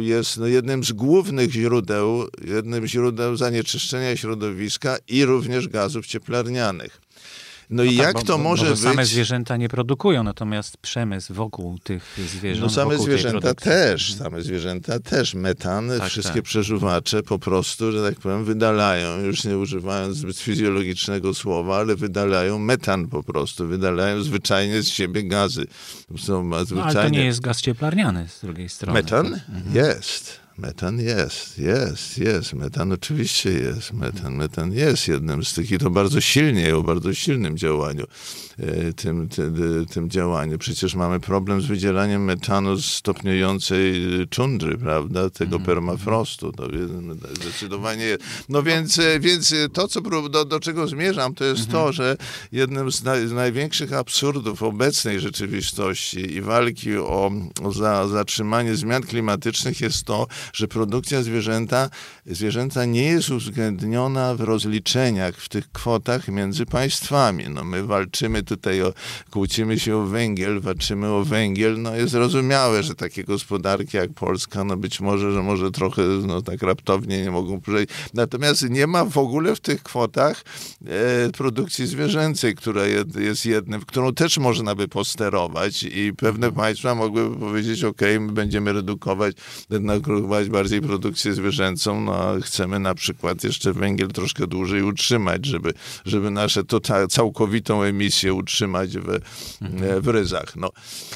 jest 0.00 0.36
no 0.36 0.46
jednym 0.46 0.84
z 0.84 0.92
głównych 0.92 1.50
źródeł, 1.50 2.28
jednym 2.44 2.86
źródeł 2.86 3.36
zanieczyszczenia 3.36 4.16
środowiska 4.16 4.96
i 5.08 5.24
również 5.24 5.68
gazów 5.68 6.06
cieplarnianych. 6.06 7.03
No, 7.74 7.84
no 7.84 7.90
i 7.90 7.96
tak, 7.96 8.06
jak 8.06 8.14
bo, 8.14 8.22
to 8.22 8.38
może 8.38 8.70
być... 8.70 8.80
Same 8.80 9.06
zwierzęta 9.06 9.56
nie 9.56 9.68
produkują, 9.68 10.22
natomiast 10.22 10.76
przemysł 10.76 11.34
wokół 11.34 11.78
tych 11.78 12.18
zwierząt... 12.28 12.62
No 12.62 12.70
same 12.70 12.98
zwierzęta 12.98 13.54
też, 13.54 14.10
mhm. 14.10 14.30
same 14.30 14.42
zwierzęta 14.42 15.00
też. 15.00 15.34
Metan, 15.34 15.90
tak, 15.98 16.08
wszystkie 16.08 16.34
tak. 16.34 16.44
przeżuwacze 16.44 17.22
po 17.22 17.38
prostu, 17.38 17.92
że 17.92 18.10
tak 18.10 18.20
powiem, 18.20 18.44
wydalają, 18.44 19.20
już 19.20 19.44
nie 19.44 19.58
używając 19.58 20.16
zbyt 20.16 20.38
fizjologicznego 20.38 21.34
słowa, 21.34 21.76
ale 21.76 21.96
wydalają 21.96 22.58
metan 22.58 23.08
po 23.08 23.22
prostu, 23.22 23.66
wydalają 23.66 24.22
zwyczajnie 24.22 24.82
z 24.82 24.88
siebie 24.88 25.24
gazy. 25.24 25.66
Są 26.18 26.64
zwyczajnie... 26.64 26.74
No, 26.74 26.84
ale 26.84 26.94
to 26.94 27.08
nie 27.08 27.24
jest 27.24 27.40
gaz 27.40 27.60
cieplarniany 27.60 28.28
z 28.28 28.40
drugiej 28.40 28.68
strony. 28.68 29.02
Metan? 29.02 29.26
Mhm. 29.26 29.74
Jest. 29.74 30.43
Metan 30.58 31.00
jest, 31.00 31.58
jest, 31.58 32.18
jest. 32.18 32.52
Metan 32.52 32.92
oczywiście 32.92 33.50
jest. 33.50 33.92
Metan, 33.92 34.34
metan 34.34 34.72
jest 34.72 35.08
jednym 35.08 35.44
z 35.44 35.54
tych 35.54 35.70
i 35.70 35.78
to 35.78 35.90
bardzo 35.90 36.20
silnie, 36.20 36.76
o 36.76 36.82
bardzo 36.82 37.14
silnym 37.14 37.56
działaniu. 37.56 38.04
E, 38.58 38.92
tym, 38.92 39.28
tym, 39.28 39.86
tym 39.90 40.10
działaniu. 40.10 40.58
Przecież 40.58 40.94
mamy 40.94 41.20
problem 41.20 41.60
z 41.60 41.66
wydzielaniem 41.66 42.24
metanu 42.24 42.76
z 42.76 42.84
stopniującej 42.84 44.04
czundry, 44.30 44.78
prawda, 44.78 45.30
tego 45.30 45.56
mm. 45.56 45.66
permafrostu. 45.66 46.52
To 46.52 46.66
zdecydowanie. 47.34 48.16
No 48.48 48.62
więc, 48.62 48.98
e, 48.98 49.20
więc 49.20 49.54
to, 49.72 49.88
co, 49.88 50.00
do, 50.28 50.44
do 50.44 50.60
czego 50.60 50.86
zmierzam, 50.86 51.34
to 51.34 51.44
jest 51.44 51.60
mm 51.60 51.68
-hmm. 51.68 51.72
to, 51.72 51.78
mhm. 51.78 51.92
że 51.94 52.16
jednym 52.52 52.92
z, 52.92 53.04
naj, 53.04 53.28
z, 53.28 53.32
największych 53.32 53.92
absurdów 53.92 54.62
obecnej 54.62 55.20
rzeczywistości 55.20 56.34
i 56.34 56.40
walki 56.40 56.96
o, 56.96 57.30
o 57.62 57.72
za, 57.72 58.08
zatrzymanie 58.08 58.74
zmian 58.74 59.02
klimatycznych 59.02 59.80
jest 59.80 60.04
to, 60.04 60.26
że 60.52 60.68
produkcja 60.68 61.22
zwierzęta, 61.22 61.90
zwierzęta 62.26 62.84
nie 62.84 63.04
jest 63.04 63.30
uwzględniona 63.30 64.34
w 64.34 64.40
rozliczeniach, 64.40 65.36
w 65.36 65.48
tych 65.48 65.72
kwotach 65.72 66.28
między 66.28 66.66
państwami. 66.66 67.44
No 67.48 67.64
my 67.64 67.82
walczymy 67.82 68.43
tutaj 68.44 68.82
o, 68.82 68.92
kłócimy 69.30 69.78
się 69.78 69.96
o 69.96 70.02
węgiel, 70.06 70.60
walczymy 70.60 71.08
o 71.08 71.24
węgiel, 71.24 71.82
no 71.82 71.96
jest 71.96 72.12
zrozumiałe, 72.12 72.82
że 72.82 72.94
takie 72.94 73.24
gospodarki 73.24 73.96
jak 73.96 74.12
Polska, 74.12 74.64
no 74.64 74.76
być 74.76 75.00
może, 75.00 75.32
że 75.32 75.42
może 75.42 75.70
trochę 75.70 76.02
no 76.26 76.42
tak 76.42 76.62
raptownie 76.62 77.22
nie 77.22 77.30
mogą 77.30 77.60
przejść. 77.60 77.88
Natomiast 78.14 78.70
nie 78.70 78.86
ma 78.86 79.04
w 79.04 79.18
ogóle 79.18 79.56
w 79.56 79.60
tych 79.60 79.82
kwotach 79.82 80.44
e, 80.86 81.30
produkcji 81.30 81.86
zwierzęcej, 81.86 82.54
która 82.54 82.82
jest 83.18 83.46
jednym, 83.46 83.80
którą 83.80 84.14
też 84.14 84.38
można 84.38 84.74
by 84.74 84.88
posterować 84.88 85.82
i 85.82 86.12
pewne 86.16 86.52
państwa 86.52 86.94
mogłyby 86.94 87.36
powiedzieć, 87.36 87.84
ok, 87.84 88.00
my 88.20 88.32
będziemy 88.32 88.72
redukować, 88.72 89.36
redukować 89.70 90.48
bardziej 90.48 90.80
produkcję 90.80 91.34
zwierzęcą, 91.34 92.00
no 92.00 92.14
a 92.14 92.40
chcemy 92.40 92.78
na 92.78 92.94
przykład 92.94 93.44
jeszcze 93.44 93.72
węgiel 93.72 94.08
troszkę 94.08 94.46
dłużej 94.46 94.82
utrzymać, 94.82 95.46
żeby, 95.46 95.74
żeby 96.04 96.30
nasze 96.30 96.64
to 96.64 96.80
całkowitą 97.08 97.82
emisję 97.82 98.33
utrzymać 98.34 98.98
w, 98.98 99.20
mhm. 99.62 100.00
w 100.02 100.08
ryzach. 100.08 100.56
No, 100.56 100.70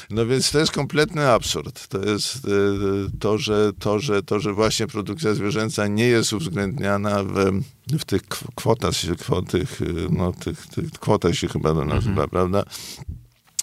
no 0.09 0.25
więc 0.25 0.51
to 0.51 0.59
jest 0.59 0.71
kompletny 0.71 1.29
absurd. 1.29 1.87
To 1.87 2.05
jest 2.05 2.35
e, 2.35 2.49
to, 3.19 3.37
że, 3.37 3.71
to, 3.79 3.99
że, 3.99 4.23
to, 4.23 4.39
że 4.39 4.53
właśnie 4.53 4.87
produkcja 4.87 5.33
zwierzęca 5.33 5.87
nie 5.87 6.05
jest 6.05 6.33
uwzględniana 6.33 7.23
w, 7.23 7.61
w 7.99 8.05
tych 8.05 8.21
kwotach, 8.55 8.93
kwotych, 9.19 9.79
no, 10.09 10.33
tych, 10.33 10.67
tych 10.67 10.91
kwotach 10.91 11.35
się 11.35 11.47
chyba 11.47 11.73
to 11.73 11.85
nazywa, 11.85 12.23
mhm. 12.23 12.29
prawda? 12.29 12.63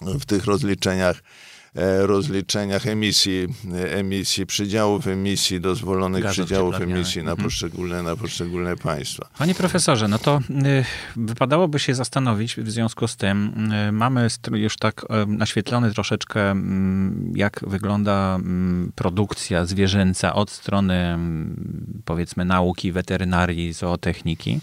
W 0.01 0.25
tych 0.25 0.45
rozliczeniach 0.45 1.21
E, 1.21 1.46
rozliczeniach 1.77 2.87
emisji, 2.87 3.47
e, 3.73 3.91
emisji 3.91 4.45
przydziałów 4.45 5.07
emisji, 5.07 5.61
dozwolonych 5.61 6.23
Gazów 6.23 6.45
przydziałów 6.45 6.81
emisji 6.81 7.23
na 7.23 7.31
mhm. 7.31 7.45
poszczególne, 7.45 8.03
na 8.03 8.15
poszczególne 8.15 8.77
państwa. 8.77 9.29
Panie 9.37 9.55
profesorze, 9.55 10.07
no 10.07 10.19
to 10.19 10.41
y, 10.65 10.85
wypadałoby 11.15 11.79
się 11.79 11.95
zastanowić 11.95 12.55
w 12.55 12.71
związku 12.71 13.07
z 13.07 13.15
tym, 13.15 13.71
y, 13.71 13.91
mamy 13.91 14.27
już 14.51 14.77
tak 14.77 15.03
y, 15.03 15.27
naświetlony 15.27 15.93
troszeczkę, 15.93 16.51
mm, 16.51 17.31
jak 17.35 17.59
wygląda 17.67 18.35
mm, 18.35 18.91
produkcja 18.95 19.65
zwierzęca 19.65 20.35
od 20.35 20.49
strony 20.49 20.93
mm, 20.93 22.01
powiedzmy 22.05 22.45
nauki, 22.45 22.91
weterynarii, 22.91 23.73
zootechniki. 23.73 24.59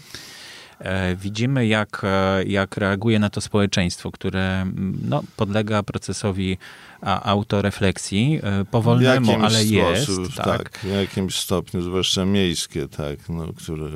E, 0.79 1.15
widzimy, 1.15 1.67
jak, 1.67 2.01
e, 2.03 2.43
jak 2.43 2.77
reaguje 2.77 3.19
na 3.19 3.29
to 3.29 3.41
społeczeństwo, 3.41 4.11
które 4.11 4.65
no, 5.09 5.23
podlega 5.37 5.83
procesowi 5.83 6.57
autorefleksji, 7.01 8.39
e, 8.43 8.65
powolnemu, 8.65 9.31
ale 9.31 9.49
sposób, 9.49 9.71
jest. 9.71 10.35
Tak. 10.37 10.45
tak, 10.45 10.79
w 10.79 10.91
jakimś 10.91 11.35
stopniu, 11.35 11.81
zwłaszcza 11.81 12.25
miejskie, 12.25 12.87
tak, 12.87 13.29
no, 13.29 13.53
które... 13.53 13.89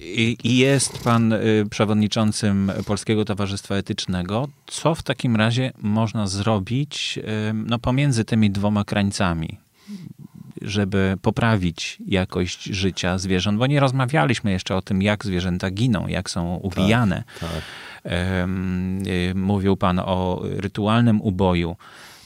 I, 0.00 0.36
I, 0.44 0.56
jest 0.56 0.98
pan 0.98 1.34
przewodniczącym 1.70 2.72
Polskiego 2.86 3.24
Towarzystwa 3.24 3.74
Etycznego. 3.74 4.48
Co 4.66 4.94
w 4.94 5.02
takim 5.02 5.36
razie 5.36 5.72
można 5.78 6.26
zrobić 6.26 7.18
no, 7.54 7.78
pomiędzy 7.78 8.24
tymi 8.24 8.50
dwoma 8.50 8.84
krańcami? 8.84 9.58
Żeby 10.62 11.16
poprawić 11.22 11.98
jakość 12.06 12.64
życia 12.64 13.18
zwierząt, 13.18 13.58
bo 13.58 13.66
nie 13.66 13.80
rozmawialiśmy 13.80 14.50
jeszcze 14.50 14.76
o 14.76 14.82
tym, 14.82 15.02
jak 15.02 15.24
zwierzęta 15.24 15.70
giną, 15.70 16.06
jak 16.06 16.30
są 16.30 16.54
ubijane. 16.54 17.24
Tak, 17.40 17.50
tak. 17.50 17.62
Mówił 19.34 19.76
pan 19.76 19.98
o 19.98 20.42
rytualnym 20.44 21.20
uboju. 21.20 21.76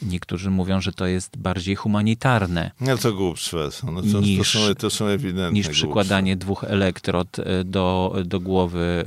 Niektórzy 0.02 0.50
mówią, 0.50 0.80
że 0.80 0.92
to 0.92 1.06
jest 1.06 1.36
bardziej 1.36 1.74
humanitarne. 1.76 2.70
No 2.80 2.98
to 2.98 3.12
głupstwo. 3.12 3.58
No 3.92 4.02
to, 4.02 4.20
niż, 4.20 4.52
to, 4.52 4.58
są, 4.58 4.74
to 4.74 4.90
są 4.90 5.06
ewidentne 5.06 5.52
Niż 5.52 5.68
przykładanie 5.68 6.36
dwóch 6.36 6.64
elektrod 6.64 7.38
e, 7.38 7.64
do, 7.64 8.14
do 8.24 8.40
głowy 8.40 9.04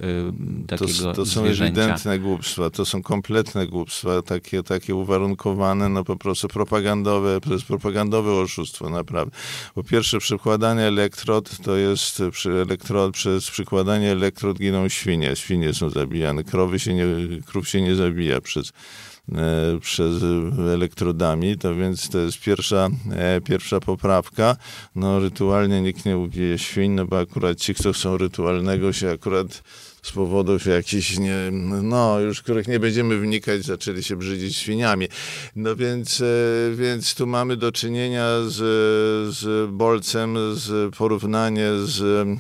e, 0.64 0.68
takiego 0.68 1.00
To, 1.04 1.14
to 1.14 1.26
są 1.26 1.42
zwierzęcia. 1.42 1.82
ewidentne 1.82 2.20
głupstwa. 2.20 2.70
To 2.70 2.86
są 2.86 3.02
kompletne 3.04 3.68
głupstwa, 3.68 4.22
takie, 4.22 4.64
takie 4.64 4.96
uwarunkowane, 4.96 5.90
no 5.90 6.04
po 6.04 6.16
prostu 6.16 6.48
propagandowe, 6.48 7.42
to 7.42 7.54
jest 7.54 7.66
propagandowe 7.66 8.32
oszustwo, 8.32 8.90
naprawdę. 8.90 9.36
Po 9.76 9.84
pierwsze, 9.84 10.20
przykładanie 10.20 10.82
elektrod 10.82 11.58
to 11.64 11.76
jest 11.76 12.22
przy 12.32 12.52
elektrod, 12.52 13.14
przez 13.14 13.52
przykładanie 13.52 14.12
elektrod 14.12 14.58
giną 14.58 14.90
świnie. 14.90 15.36
Świnie 15.36 15.74
są 15.74 15.90
zabijane. 15.90 16.44
Krowy 16.44 16.80
się 16.80 16.94
nie, 16.94 17.06
krów 17.46 17.70
się 17.70 17.82
nie 17.82 17.96
zabija 17.96 18.42
przez 18.42 18.72
przez 19.82 20.24
elektrodami, 20.74 21.58
to 21.58 21.76
więc 21.76 22.10
to 22.10 22.18
jest 22.18 22.40
pierwsza, 22.40 22.90
e, 23.12 23.42
pierwsza 23.42 23.80
poprawka. 23.80 24.58
No 24.96 25.20
rytualnie 25.20 25.82
nikt 25.82 26.06
nie 26.06 26.18
ubije 26.18 26.58
świń, 26.58 26.92
no 26.92 27.06
bo 27.06 27.20
akurat 27.20 27.58
ci, 27.58 27.76
kto 27.76 27.94
chcą 27.94 28.18
rytualnego 28.18 28.94
się 28.94 29.12
akurat 29.12 29.64
z 30.06 30.12
powodów 30.12 30.66
jakichś, 30.66 31.18
nie, 31.18 31.36
no 31.84 32.20
już 32.20 32.42
których 32.42 32.68
nie 32.68 32.80
będziemy 32.80 33.20
wnikać, 33.20 33.64
zaczęli 33.64 34.04
się 34.04 34.16
brzydzić 34.16 34.58
świniami. 34.58 35.08
No 35.56 35.76
więc, 35.76 36.22
e, 36.22 36.26
więc 36.76 37.16
tu 37.16 37.28
mamy 37.28 37.58
do 37.58 37.72
czynienia 37.72 38.28
z, 38.48 38.56
z 39.36 39.72
bolcem, 39.72 40.38
z 40.54 40.96
porównanie 40.96 41.70
z, 41.86 42.02
e, 42.02 42.38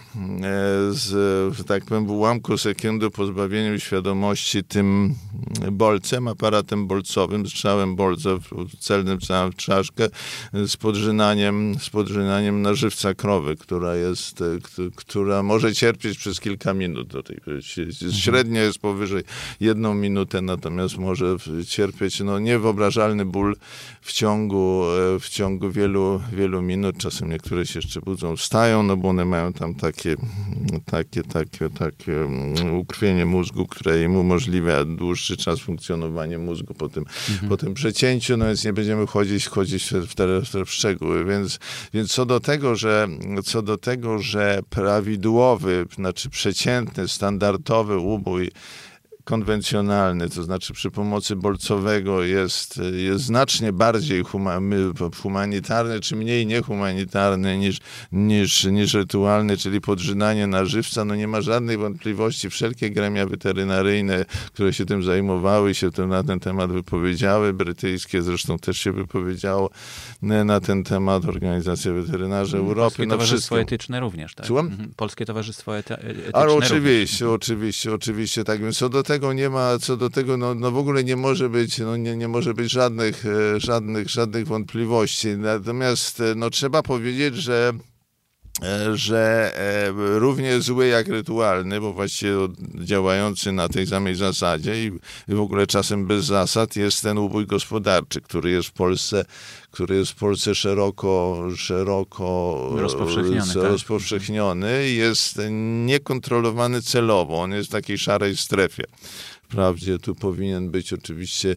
z, 0.94 1.68
tak 1.68 1.86
powiem, 1.86 2.06
w 2.06 2.12
ułamku 2.12 2.58
sekundy 2.58 3.10
pozbawieniem 3.10 3.80
świadomości 3.80 4.64
tym 4.64 5.16
bolcem, 5.72 6.28
aparatem 6.28 6.88
bolcowym, 6.88 7.48
strzałem 7.48 7.96
bolca, 7.96 8.30
celnym 8.80 9.22
strzałem 9.22 9.52
w 9.52 9.56
czaszkę, 9.56 10.08
z 10.54 10.76
z 11.80 11.90
podrzynaniem 11.90 12.62
na 12.62 12.74
żywca 12.74 13.14
krowy, 13.14 13.56
która 13.56 13.96
jest, 13.96 14.44
która 14.96 15.44
może 15.44 15.74
cierpieć 15.74 16.18
przez 16.18 16.40
kilka 16.40 16.74
minut 16.74 17.08
do 17.08 17.24
tej 17.24 17.38
Średnio 18.12 18.62
jest 18.62 18.80
powyżej 18.80 19.24
jedną 19.60 19.94
minutę, 19.94 20.42
natomiast 20.42 20.98
może 20.98 21.36
cierpieć 21.68 22.20
no, 22.20 22.40
niewyobrażalny 22.40 23.26
ból 23.26 23.56
w 24.02 24.14
ciągu, 24.14 24.84
e, 25.16 25.20
w 25.20 25.30
ciągu 25.30 25.72
wielu, 25.72 26.22
wielu 26.34 26.62
minut. 26.62 26.98
Czasem 26.98 27.30
niektóre 27.30 27.66
się 27.66 27.80
jeszcze 27.80 28.02
budzą, 28.02 28.36
wstają, 28.36 28.84
no 28.84 28.98
bo 28.98 29.10
one 29.10 29.26
mają 29.26 29.54
tam 29.54 29.76
takie, 29.76 30.16
takie, 30.86 31.24
takie, 31.24 31.70
takie 31.70 32.22
mm, 32.22 32.76
ukrwienie 32.76 33.26
mózgu, 33.26 33.66
które 33.66 34.04
im 34.04 34.16
umożliwia 34.16 34.86
dłuższy 34.86 35.38
czas 35.38 35.60
funkcjonowania 35.60 36.40
mózgu 36.40 36.74
po 36.74 36.90
tym, 36.90 37.06
mhm. 37.30 37.50
po 37.50 37.58
tym 37.58 37.74
przecięciu, 37.74 38.38
no 38.38 38.46
więc 38.46 38.66
nie 38.66 38.74
będziemy 38.74 39.08
chodzić, 39.08 39.48
chodzić 39.48 39.94
w, 40.08 40.16
te, 40.16 40.42
w 40.66 40.72
szczegóły. 40.72 41.26
Więc, 41.26 41.60
więc 41.94 42.12
co 42.12 42.26
do 42.26 42.40
tego, 42.40 42.76
że 42.76 43.08
co 43.44 43.62
do 43.62 43.78
tego, 43.78 44.20
że 44.20 44.60
prawidłowy, 44.70 45.86
znaczy 45.96 46.30
przeciętny, 46.30 47.08
standardowy 47.46 47.98
ubój 47.98 48.52
konwencjonalny, 49.26 50.30
to 50.30 50.44
znaczy 50.44 50.74
przy 50.74 50.92
pomocy 50.92 51.36
bolcowego 51.36 52.24
jest, 52.24 52.80
jest 52.94 53.26
znacznie 53.26 53.74
bardziej 53.74 54.24
humanitarny, 55.22 56.00
czy 56.00 56.16
mniej 56.16 56.46
niehumanitarny 56.46 57.58
niż, 57.58 57.78
niż, 58.12 58.64
niż 58.64 58.94
rytualny, 58.94 59.58
czyli 59.58 59.82
podrzynanie 59.82 60.48
na 60.48 60.66
żywca. 60.66 61.06
No 61.06 61.16
nie 61.16 61.28
ma 61.28 61.42
żadnej 61.42 61.78
wątpliwości. 61.78 62.50
Wszelkie 62.50 62.90
gremia 62.90 63.26
weterynaryjne, 63.26 64.26
które 64.54 64.74
się 64.74 64.86
tym 64.86 65.04
zajmowały, 65.04 65.74
się 65.74 65.92
tym 65.92 66.10
na 66.10 66.24
ten 66.24 66.40
temat 66.40 66.72
wypowiedziały, 66.72 67.54
brytyjskie 67.54 68.22
zresztą 68.22 68.60
też 68.60 68.78
się 68.78 68.92
wypowiedziało 68.92 69.70
na 70.22 70.60
ten 70.60 70.84
temat, 70.84 71.26
Organizacja 71.26 71.94
Weterynarza 71.94 72.58
Europy. 72.58 72.82
Polskie 72.82 73.06
no 73.06 73.16
Towarzystwo. 73.16 73.60
Etyczne 73.60 74.00
również, 74.00 74.36
tak? 74.36 74.46
Słucham? 74.46 74.66
Mhm. 74.66 74.94
Polskie 74.96 75.26
Towarzystwo 75.26 75.78
Etyczne 75.78 76.30
Ale 76.34 76.54
oczywiście, 76.54 77.26
również. 77.26 77.44
oczywiście, 77.44 77.94
oczywiście, 77.94 78.44
tak. 78.44 78.62
Więc 78.62 78.78
co 78.78 78.90
do 78.90 79.04
tego 79.04 79.15
tego 79.16 79.34
nie 79.34 79.50
ma, 79.50 79.80
co 79.80 79.98
do 79.98 80.10
tego 80.10 80.38
no, 80.38 80.56
no 80.56 80.72
w 80.72 80.78
ogóle 80.78 81.04
nie 81.04 81.16
może 81.16 81.50
być, 81.50 81.80
no 81.80 81.98
nie, 81.98 82.18
nie 82.18 82.28
może 82.28 82.54
być 82.54 82.72
żadnych, 82.72 83.26
e, 83.26 83.60
żadnych, 83.60 84.10
żadnych 84.10 84.48
wątpliwości. 84.48 85.28
Natomiast 85.38 86.20
e, 86.20 86.36
no, 86.36 86.50
trzeba 86.50 86.84
powiedzieć, 86.84 87.36
że 87.36 87.74
że 88.94 89.52
równie 89.98 90.62
zły 90.62 90.88
jak 90.88 91.08
rytualny, 91.08 91.82
bo 91.82 91.94
właściwie 91.94 92.34
działający 92.76 93.52
na 93.52 93.70
tej 93.70 93.88
samej 93.88 94.16
zasadzie 94.16 94.86
i 94.86 94.92
w 95.28 95.40
ogóle 95.40 95.68
czasem 95.68 96.06
bez 96.06 96.26
zasad 96.26 96.76
jest 96.76 97.02
ten 97.02 97.18
ubój 97.18 97.46
gospodarczy, 97.46 98.22
który 98.22 98.52
jest 98.52 98.70
w 98.70 98.72
Polsce, 98.72 99.26
który 99.72 99.96
jest 99.96 100.12
w 100.12 100.16
Polsce 100.16 100.56
szeroko, 100.56 101.44
szeroko 101.56 102.70
rozpowszechniony, 102.76 103.54
tak? 103.54 103.64
rozpowszechniony 103.64 104.90
jest 104.90 105.40
niekontrolowany 105.86 106.82
celowo. 106.82 107.42
On 107.42 107.52
jest 107.52 107.70
w 107.70 107.72
takiej 107.72 107.98
szarej 107.98 108.38
strefie. 108.38 108.84
Wprawdzie 109.56 110.00
tu 110.00 110.16
powinien 110.16 110.70
być 110.70 110.94
oczywiście 110.94 111.56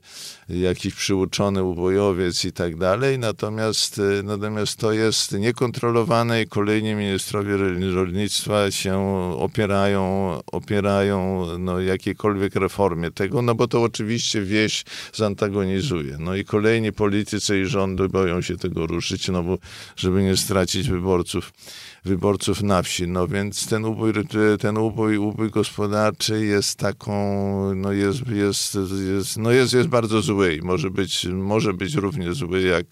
jakiś 0.49 0.95
przyuczony 0.95 1.63
ubojowiec 1.63 2.45
i 2.45 2.53
tak 2.53 2.77
dalej, 2.77 3.19
natomiast, 3.19 4.01
natomiast 4.25 4.77
to 4.77 4.93
jest 4.93 5.33
niekontrolowane 5.33 6.43
i 6.43 6.47
kolejni 6.47 6.95
ministrowie 6.95 7.57
rolnictwa 7.95 8.71
się 8.71 8.99
opierają, 9.39 10.33
opierają 10.47 11.47
no, 11.59 11.81
jakiejkolwiek 11.81 12.55
reformie 12.55 13.11
tego, 13.11 13.43
no 13.43 13.55
bo 13.55 13.69
to 13.69 13.83
oczywiście 13.83 14.43
wieś 14.43 14.85
zantagonizuje. 15.13 16.17
No 16.19 16.35
i 16.35 16.45
kolejni 16.45 16.93
politycy 16.93 17.61
i 17.61 17.65
rządy 17.65 18.09
boją 18.09 18.41
się 18.41 18.57
tego 18.57 18.87
ruszyć, 18.87 19.29
no 19.29 19.43
bo 19.43 19.59
żeby 19.97 20.23
nie 20.23 20.37
stracić 20.37 20.89
wyborców 20.89 21.53
wyborców 22.09 22.63
na 22.63 22.83
wsi. 22.83 23.09
No 23.09 23.29
więc 23.29 23.69
ten 23.69 23.85
ubój, 23.85 24.13
ten 24.61 24.79
ubój, 24.79 25.19
ubój 25.19 25.51
gospodarczy 25.51 26.45
jest 26.45 26.79
taką, 26.79 27.15
no 27.75 27.93
jest, 27.93 28.27
jest, 28.27 28.79
jest, 29.15 29.37
no 29.37 29.51
jest, 29.51 29.73
jest 29.73 29.89
bardzo 29.89 30.23
zły 30.23 30.55
i 30.55 30.63
może 30.63 30.91
być, 30.91 31.27
może 31.27 31.75
być 31.75 31.95
równie 31.95 32.33
zły 32.33 32.63
jak, 32.63 32.87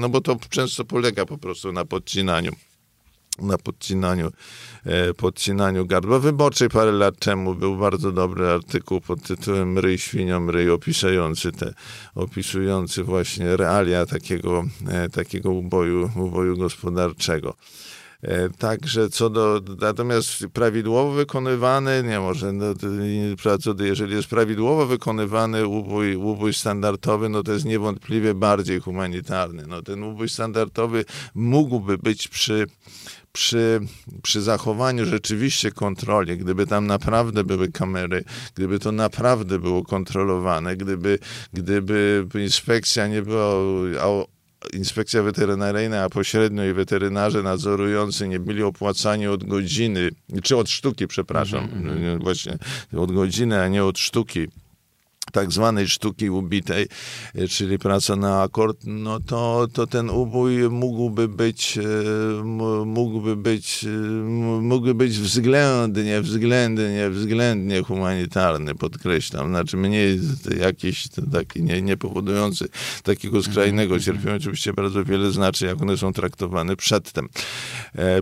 no 0.00 0.08
bo 0.08 0.20
to 0.20 0.36
często 0.50 0.84
polega 0.84 1.26
po 1.26 1.38
prostu 1.38 1.72
na 1.72 1.84
podcinaniu 1.84 2.52
na 3.42 3.58
podcinaniu, 3.58 4.32
e, 4.84 5.14
podcinaniu 5.14 5.86
gardła 5.86 6.18
wyborczej. 6.18 6.68
Parę 6.68 6.92
lat 6.92 7.18
temu 7.18 7.54
był 7.54 7.76
bardzo 7.76 8.12
dobry 8.12 8.48
artykuł 8.48 9.00
pod 9.00 9.22
tytułem 9.22 9.78
Ryj 9.78 9.98
świniom 9.98 10.50
ryj, 10.50 10.70
opisujący 10.70 11.52
te, 11.52 11.74
opisujący 12.14 13.04
właśnie 13.04 13.56
realia 13.56 14.06
takiego, 14.06 14.64
e, 14.88 15.08
takiego 15.08 15.50
uboju, 15.50 16.10
uboju 16.16 16.56
gospodarczego. 16.56 17.54
E, 18.22 18.50
także 18.50 19.08
co 19.08 19.30
do, 19.30 19.60
natomiast 19.80 20.46
prawidłowo 20.52 21.12
wykonywany, 21.12 22.04
nie 22.08 22.20
może, 22.20 22.52
no, 22.52 22.74
jeżeli 23.80 24.14
jest 24.14 24.28
prawidłowo 24.28 24.86
wykonywany 24.86 25.66
ubój, 25.66 26.16
ubój 26.16 26.54
standardowy, 26.54 27.28
no 27.28 27.42
to 27.42 27.52
jest 27.52 27.64
niewątpliwie 27.64 28.34
bardziej 28.34 28.80
humanitarny. 28.80 29.64
No 29.66 29.82
ten 29.82 30.02
ubój 30.02 30.28
standardowy 30.28 31.04
mógłby 31.34 31.98
być 31.98 32.28
przy, 32.28 32.66
przy, 33.32 33.80
przy 34.22 34.42
zachowaniu 34.42 35.04
rzeczywiście 35.06 35.70
kontroli, 35.70 36.38
gdyby 36.38 36.66
tam 36.66 36.86
naprawdę 36.86 37.44
były 37.44 37.72
kamery, 37.72 38.24
gdyby 38.54 38.78
to 38.78 38.92
naprawdę 38.92 39.58
było 39.58 39.84
kontrolowane, 39.84 40.76
gdyby, 40.76 41.18
gdyby 41.52 42.26
inspekcja 42.34 43.06
nie 43.06 43.22
była 43.22 43.54
inspekcja 44.72 45.22
weterynaryjna, 45.22 46.02
a 46.02 46.08
pośrednio 46.08 46.64
i 46.64 46.72
weterynarze 46.72 47.42
nadzorujący 47.42 48.28
nie 48.28 48.40
byli 48.40 48.62
opłacani 48.62 49.26
od 49.26 49.44
godziny, 49.44 50.10
czy 50.42 50.56
od 50.56 50.70
sztuki, 50.70 51.06
przepraszam, 51.06 51.68
mm 51.72 51.98
-hmm. 51.98 52.22
właśnie 52.22 52.58
od 52.96 53.12
godziny, 53.12 53.62
a 53.62 53.68
nie 53.68 53.84
od 53.84 53.98
sztuki 53.98 54.48
tak 55.32 55.52
zwanej 55.52 55.88
sztuki 55.88 56.30
ubitej, 56.30 56.86
e, 57.34 57.48
czyli 57.48 57.78
praca 57.78 58.16
na 58.16 58.42
akord, 58.42 58.78
no 58.86 59.20
to, 59.20 59.68
to 59.72 59.86
ten 59.86 60.10
ubój 60.10 60.68
mógłby 60.70 61.28
być, 61.28 61.78
e, 61.78 62.44
mógłby 62.84 63.36
być, 63.36 63.84
e, 63.84 63.88
mógłby 64.62 64.94
być 64.94 65.18
względnie, 65.18 66.20
względnie, 66.20 67.10
względnie 67.10 67.82
humanitarny, 67.82 68.74
podkreślam, 68.74 69.48
znaczy 69.48 69.76
mniej 69.76 70.20
jakiś 70.60 71.08
taki 71.32 71.62
nie, 71.62 71.82
nie 71.82 71.96
powodujący 71.96 72.68
takiego 73.02 73.42
skrajnego 73.42 73.94
mhm, 73.94 74.00
cierpienia. 74.02 74.36
Oczywiście 74.36 74.72
bardzo 74.72 75.04
wiele 75.04 75.30
znaczy, 75.30 75.66
jak 75.66 75.82
one 75.82 75.96
są 75.96 76.12
traktowane 76.12 76.76
przedtem. 76.76 77.28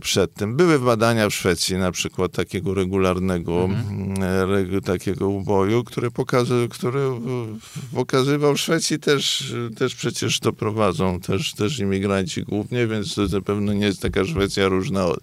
Przedtem. 0.00 0.56
Były 0.56 0.78
badania 0.78 1.28
w 1.28 1.34
Szwecji 1.34 1.76
na 1.76 1.92
przykład 1.92 2.32
takiego 2.32 2.74
regularnego, 2.74 3.64
mhm. 3.64 4.82
takiego 4.82 5.28
uboju, 5.28 5.84
które 5.84 6.10
pokazują, 6.10 6.68
które 6.68 6.95
który 6.96 7.46
pokazywał 7.94 8.54
w 8.54 8.60
Szwecji 8.60 8.98
też, 8.98 9.54
też 9.76 9.94
przecież 9.94 10.40
to 10.40 10.52
prowadzą 10.52 11.20
też, 11.20 11.54
też 11.54 11.78
imigranci 11.78 12.42
głównie, 12.42 12.86
więc 12.86 13.14
to 13.14 13.22
na 13.22 13.40
pewno 13.40 13.72
nie 13.72 13.86
jest 13.86 14.02
taka 14.02 14.24
Szwecja 14.24 14.68
różna 14.68 15.06
od, 15.06 15.20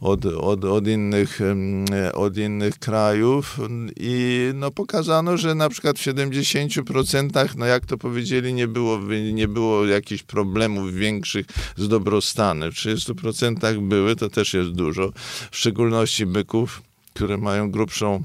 od, 0.00 0.26
od, 0.26 0.64
od, 0.64 0.88
innych, 0.88 1.40
od 2.14 2.36
innych 2.36 2.78
krajów 2.78 3.60
i 4.00 4.50
no 4.54 4.70
pokazano, 4.70 5.36
że 5.36 5.54
na 5.54 5.68
przykład 5.68 5.98
w 5.98 6.06
70% 6.06 7.48
no 7.56 7.66
jak 7.66 7.86
to 7.86 7.98
powiedzieli, 7.98 8.54
nie 8.54 8.68
było, 8.68 9.00
nie 9.32 9.48
było 9.48 9.86
jakichś 9.86 10.22
problemów 10.22 10.94
większych 10.94 11.46
z 11.76 11.88
dobrostanem. 11.88 12.72
W 12.72 12.74
30% 12.74 13.88
były, 13.88 14.16
to 14.16 14.30
też 14.30 14.54
jest 14.54 14.70
dużo, 14.70 15.12
w 15.50 15.56
szczególności 15.56 16.26
byków, 16.26 16.82
które 17.14 17.38
mają 17.38 17.70
grubszą 17.70 18.24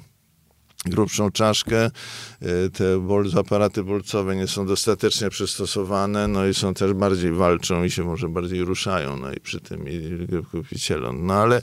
grubszą 0.85 1.31
czaszkę. 1.31 1.85
E, 1.85 2.69
te 2.69 2.99
bol, 2.99 3.25
aparaty 3.39 3.83
bolcowe 3.83 4.35
nie 4.35 4.47
są 4.47 4.65
dostatecznie 4.65 5.29
przystosowane, 5.29 6.27
no 6.27 6.47
i 6.47 6.53
są 6.53 6.73
też 6.73 6.93
bardziej 6.93 7.31
walczą 7.31 7.83
i 7.83 7.91
się 7.91 8.03
może 8.03 8.29
bardziej 8.29 8.63
ruszają, 8.63 9.17
no 9.17 9.33
i 9.33 9.39
przy 9.39 9.59
tym 9.59 9.89
i 9.89 10.27
kupicielom. 10.51 11.25
No 11.25 11.33
ale, 11.33 11.57
e, 11.57 11.61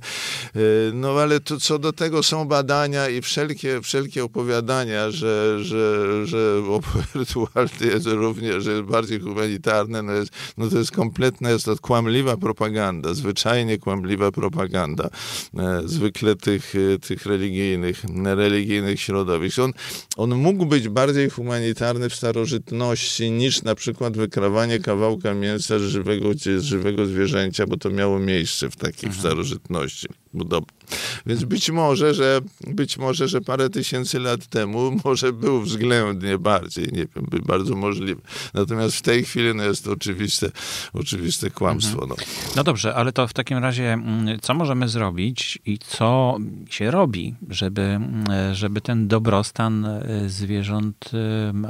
no 0.93 1.21
ale 1.21 1.41
to, 1.41 1.61
co 1.61 1.79
do 1.79 1.93
tego 1.93 2.23
są 2.23 2.45
badania 2.45 3.09
i 3.09 3.23
wszelkie, 3.23 3.81
wszelkie 3.83 4.25
opowiadania, 4.25 5.11
że, 5.11 5.65
że, 5.65 6.27
że 6.27 6.63
rytualny 7.15 7.87
jest 7.93 8.07
również, 8.07 8.65
że 8.65 8.73
jest 8.73 8.85
bardziej 8.85 9.21
humanitarne, 9.21 10.03
no, 10.03 10.13
jest, 10.13 10.33
no 10.59 10.69
to 10.69 10.79
jest 10.79 10.91
kompletna, 10.91 11.51
jest 11.51 11.65
to 11.65 11.77
kłamliwa 11.77 12.37
propaganda, 12.37 13.15
zwyczajnie 13.15 13.79
kłamliwa 13.79 14.33
propaganda. 14.33 15.11
E, 15.59 15.83
zwykle 15.85 16.37
tych, 16.37 16.75
tych 17.01 17.27
religijnych, 17.27 18.03
religijnych 18.25 19.01
środowisk. 19.09 19.59
On, 19.59 19.73
on 20.17 20.35
mógł 20.35 20.67
być 20.67 20.89
bardziej 20.89 21.31
humanitarny 21.31 22.09
w 22.09 22.15
starożytności 22.15 23.31
niż 23.31 23.63
na 23.63 23.75
przykład 23.75 24.17
wykrawanie 24.17 24.79
kawałka 24.79 25.35
mięsa 25.35 25.79
z 25.79 25.83
żywego, 25.83 26.35
z 26.35 26.63
żywego 26.63 27.07
zwierzęcia, 27.07 27.67
bo 27.67 27.77
to 27.77 27.91
miało 27.91 28.19
miejsce 28.19 28.71
w 28.71 28.77
takiej 28.77 29.11
w 29.11 29.17
starożytności. 29.17 30.09
Podobno. 30.39 30.79
Więc 31.27 31.45
być 31.45 31.71
może, 31.71 32.15
że 32.15 32.41
być 32.67 32.99
może, 32.99 33.29
że 33.29 33.41
parę 33.41 33.71
tysięcy 33.71 34.19
lat 34.19 34.47
temu 34.47 34.93
może 35.05 35.33
był 35.33 35.63
względnie 35.63 36.39
bardziej, 36.39 36.85
nie 36.85 37.07
wiem, 37.15 37.27
by 37.31 37.39
bardzo 37.39 37.77
możliwe. 37.77 38.21
Natomiast 38.55 38.97
w 38.97 39.03
tej 39.03 39.25
chwili 39.25 39.55
no 39.55 39.65
jest 39.65 39.85
to 39.85 39.93
oczywiste, 39.93 40.51
oczywiste 40.93 41.51
kłamstwo. 41.51 42.07
No. 42.07 42.15
no 42.57 42.65
dobrze, 42.65 42.95
ale 42.95 43.13
to 43.13 43.29
w 43.29 43.33
takim 43.33 43.59
razie 43.59 43.93
mm, 43.93 44.41
co 44.41 44.55
możemy 44.55 44.89
zrobić 44.89 45.59
i 45.67 45.79
co 45.79 46.39
się 46.71 46.91
robi, 46.91 47.35
żeby, 47.51 47.83
mm, 47.83 48.55
żeby 48.55 48.81
ten 48.81 49.09
dobrostan 49.09 49.85
e, 49.85 50.29
zwierząt 50.29 51.11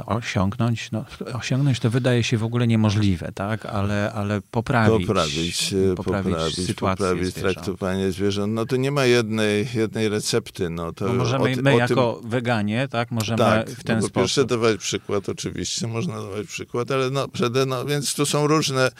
osiągnąć? 0.05 0.91
No, 0.91 1.05
osiągnąć 1.33 1.79
to 1.79 1.89
wydaje 1.89 2.23
się 2.23 2.37
w 2.37 2.43
ogóle 2.43 2.67
niemożliwe, 2.67 3.31
tak? 3.35 3.65
Ale, 3.65 4.13
ale 4.13 4.41
poprawić, 4.51 5.07
poprawić, 5.07 5.73
e, 5.73 5.95
poprawić, 5.95 6.33
poprawić 6.33 6.55
sytuację 6.55 7.05
poprawić 7.05 7.27
zwierząt. 7.27 7.53
traktowanie 7.53 8.11
zwierząt. 8.11 8.48
No 8.49 8.65
to 8.65 8.75
nie 8.75 8.91
ma 8.91 9.05
jednej, 9.05 9.67
jednej 9.73 10.09
recepty. 10.09 10.69
No, 10.69 10.93
to 10.93 11.07
no 11.07 11.13
możemy, 11.13 11.43
o, 11.43 11.61
my 11.61 11.73
o 11.73 11.77
jako 11.77 12.19
tym... 12.21 12.29
weganie, 12.29 12.87
tak, 12.91 13.11
możemy 13.11 13.37
tak, 13.37 13.69
w 13.69 13.83
ten 13.83 13.95
no, 13.95 14.01
sposób. 14.01 14.13
Pierwsze 14.23 14.45
dawać 14.45 14.77
przykład, 14.79 15.29
oczywiście, 15.29 15.87
można 15.87 16.15
dawać 16.15 16.47
przykład, 16.47 16.91
ale 16.91 17.09
no, 17.09 17.27
przede, 17.27 17.65
no 17.65 17.85
więc 17.85 18.13
tu 18.13 18.25
są 18.25 18.47
różne, 18.47 18.91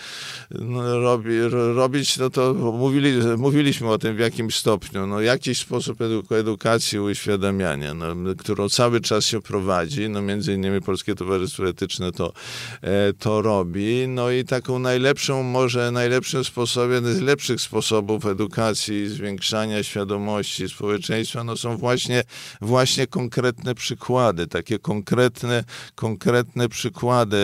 no, 0.51 0.99
robi, 0.99 1.39
robić, 1.73 2.17
no 2.17 2.29
to 2.29 2.53
mówili, 2.53 3.11
mówiliśmy 3.37 3.89
o 3.89 3.97
tym 3.97 4.15
w 4.15 4.19
jakimś 4.19 4.55
stopniu, 4.55 5.07
no 5.07 5.21
jakiś 5.21 5.59
sposób 5.59 6.01
eduk 6.01 6.31
edukacji, 6.31 6.99
uświadamiania, 6.99 7.93
no, 7.93 8.05
którą 8.37 8.69
cały 8.69 9.01
czas 9.01 9.25
się 9.25 9.41
prowadzi, 9.41 10.09
no 10.09 10.21
między 10.21 10.53
innymi 10.53 10.81
Polskie 10.81 11.15
Towarzystwo 11.15 11.67
Etyczne 11.67 12.11
to, 12.11 12.33
e, 12.81 13.13
to 13.13 13.41
robi, 13.41 14.05
no 14.07 14.31
i 14.31 14.43
taką 14.43 14.79
najlepszą, 14.79 15.43
może 15.43 15.91
najlepszym 15.91 16.43
sposobem, 16.43 17.13
z 17.13 17.21
lepszych 17.21 17.61
sposobów 17.61 18.25
edukacji, 18.25 19.09
zwiększania 19.39 19.83
świadomości 19.83 20.69
społeczeństwa, 20.69 21.43
no 21.43 21.57
są 21.57 21.77
właśnie, 21.77 22.23
właśnie 22.61 23.07
konkretne 23.07 23.75
przykłady, 23.75 24.47
takie 24.47 24.79
konkretne, 24.79 25.63
konkretne 25.95 26.69
przykłady 26.69 27.37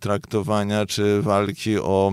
traktowania 0.00 0.86
czy 0.86 1.22
walki 1.22 1.78
o, 1.78 2.12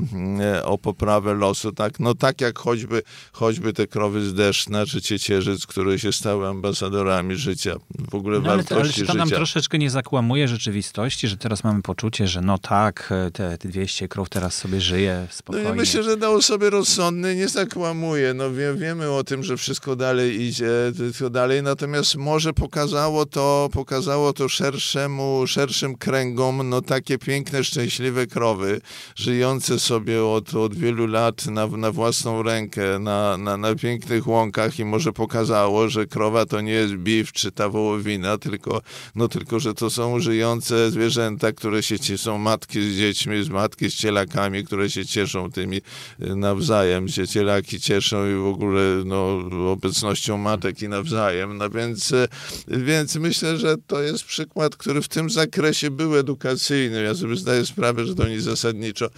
o 0.63 0.77
poprawę 0.77 1.33
losu, 1.33 1.71
tak, 1.71 1.99
no 1.99 2.15
tak 2.15 2.41
jak 2.41 2.59
choćby, 2.59 3.01
choćby 3.31 3.73
te 3.73 3.87
krowy 3.87 4.25
z 4.25 4.33
Deszna 4.33 4.85
czy 4.85 5.01
Ciecierzyc, 5.01 5.65
które 5.65 5.99
się 5.99 6.13
stały 6.13 6.47
ambasadorami 6.47 7.35
życia, 7.35 7.75
w 8.11 8.15
ogóle 8.15 8.39
no, 8.39 8.51
ale, 8.51 8.63
ale 8.69 8.89
czy 8.89 9.05
to 9.05 9.13
nam 9.13 9.29
troszeczkę 9.29 9.77
nie 9.77 9.89
zakłamuje 9.89 10.47
rzeczywistości, 10.47 11.27
że 11.27 11.37
teraz 11.37 11.63
mamy 11.63 11.81
poczucie, 11.81 12.27
że 12.27 12.41
no 12.41 12.57
tak, 12.57 13.13
te, 13.33 13.57
te 13.57 13.67
200 13.69 14.07
krów 14.07 14.29
teraz 14.29 14.55
sobie 14.55 14.81
żyje 14.81 15.27
spokojnie. 15.29 15.63
No 15.63 15.69
ja 15.69 15.75
myślę, 15.75 16.03
że 16.03 16.15
na 16.15 16.29
osoby 16.29 16.69
rozsądne 16.69 17.35
nie 17.35 17.47
zakłamuje, 17.47 18.33
no 18.33 18.51
wie, 18.51 18.72
wiemy 18.77 19.11
o 19.11 19.23
tym, 19.23 19.43
że 19.43 19.57
wszystko 19.57 19.95
dalej 19.95 20.41
idzie, 20.41 20.71
to 21.19 21.29
dalej, 21.29 21.63
natomiast 21.63 22.15
może 22.15 22.53
pokazało 22.53 23.25
to, 23.25 23.69
pokazało 23.71 24.33
to 24.33 24.49
szerszemu, 24.49 25.47
szerszym 25.47 25.95
kręgom, 25.95 26.69
no 26.69 26.81
takie 26.81 27.17
piękne, 27.17 27.63
szczęśliwe 27.63 28.27
krowy, 28.27 28.81
żyjące 29.15 29.79
sobie 29.79 30.25
od, 30.25 30.55
od 30.55 30.75
wielu 30.75 31.07
lat 31.07 31.45
na, 31.45 31.67
na 31.67 31.91
własną 31.91 32.43
rękę, 32.43 32.99
na, 32.99 33.37
na, 33.37 33.57
na 33.57 33.75
pięknych 33.75 34.27
łąkach 34.27 34.79
i 34.79 34.85
może 34.85 35.13
pokazało, 35.13 35.89
że 35.89 36.05
krowa 36.05 36.45
to 36.45 36.61
nie 36.61 36.71
jest 36.71 36.93
biw 36.93 37.31
czy 37.31 37.51
ta 37.51 37.69
wołowina, 37.69 38.37
tylko, 38.37 38.81
no 39.15 39.27
tylko, 39.27 39.59
że 39.59 39.73
to 39.73 39.89
są 39.89 40.19
żyjące 40.19 40.91
zwierzęta, 40.91 41.51
które 41.51 41.83
się 41.83 42.17
są 42.17 42.37
matki 42.37 42.81
z 42.81 42.97
dziećmi, 42.97 43.43
z 43.43 43.49
matki 43.49 43.89
z 43.89 43.95
cielakami, 43.95 44.63
które 44.63 44.89
się 44.89 45.05
cieszą 45.05 45.51
tymi 45.51 45.81
nawzajem, 46.19 47.07
się 47.07 47.27
cielaki 47.27 47.79
cieszą 47.79 48.29
i 48.31 48.35
w 48.35 48.45
ogóle 48.45 48.62
no, 49.05 49.39
obecnością 49.71 50.37
matek 50.37 50.81
i 50.81 50.89
nawzajem. 50.89 51.57
No 51.57 51.69
więc, 51.69 52.11
y, 52.11 52.27
więc 52.67 53.15
myślę, 53.15 53.57
że 53.57 53.75
to 53.87 54.01
jest 54.01 54.23
przykład, 54.23 54.75
który 54.75 55.01
w 55.01 55.07
tym 55.07 55.29
zakresie 55.29 55.91
był 55.91 56.17
edukacyjny. 56.17 57.03
Ja 57.03 57.15
sobie 57.15 57.35
zdaję 57.35 57.65
sprawę, 57.65 58.05
że 58.05 58.15
to 58.15 58.27
nic 58.27 58.41
zasadniczo, 58.41 59.09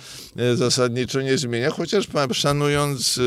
y, 0.54 0.58
zasadniczo 0.58 1.22
nie 1.22 1.38
zmienia, 1.38 1.70
chociaż 1.70 2.08
szanując, 2.32 3.20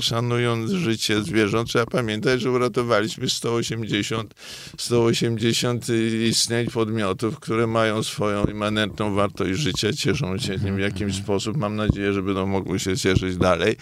szanując 0.00 0.70
życie 0.70 1.22
zwierząt, 1.22 1.68
trzeba 1.68 1.86
pamiętać, 1.86 2.40
że 2.40 2.50
uratowaliśmy 2.50 3.30
180, 3.30 4.34
180 4.78 5.86
istnień 6.28 6.66
podmiotów, 6.66 7.40
które 7.40 7.66
mają 7.66 8.02
swoją 8.02 8.44
immanentną 8.44 9.14
wartość 9.14 9.60
życia, 9.60 9.92
cieszą 9.92 10.38
się 10.38 10.56
nim 10.56 10.76
w 10.76 10.78
jakimś 10.78 11.14
sposób. 11.14 11.56
Mam 11.56 11.76
nadzieję, 11.76 12.12
że 12.12 12.22
będą 12.22 12.46
mogły 12.46 12.78
się 12.78 12.96
cieszyć 12.96 13.36
dalej. 13.36 13.76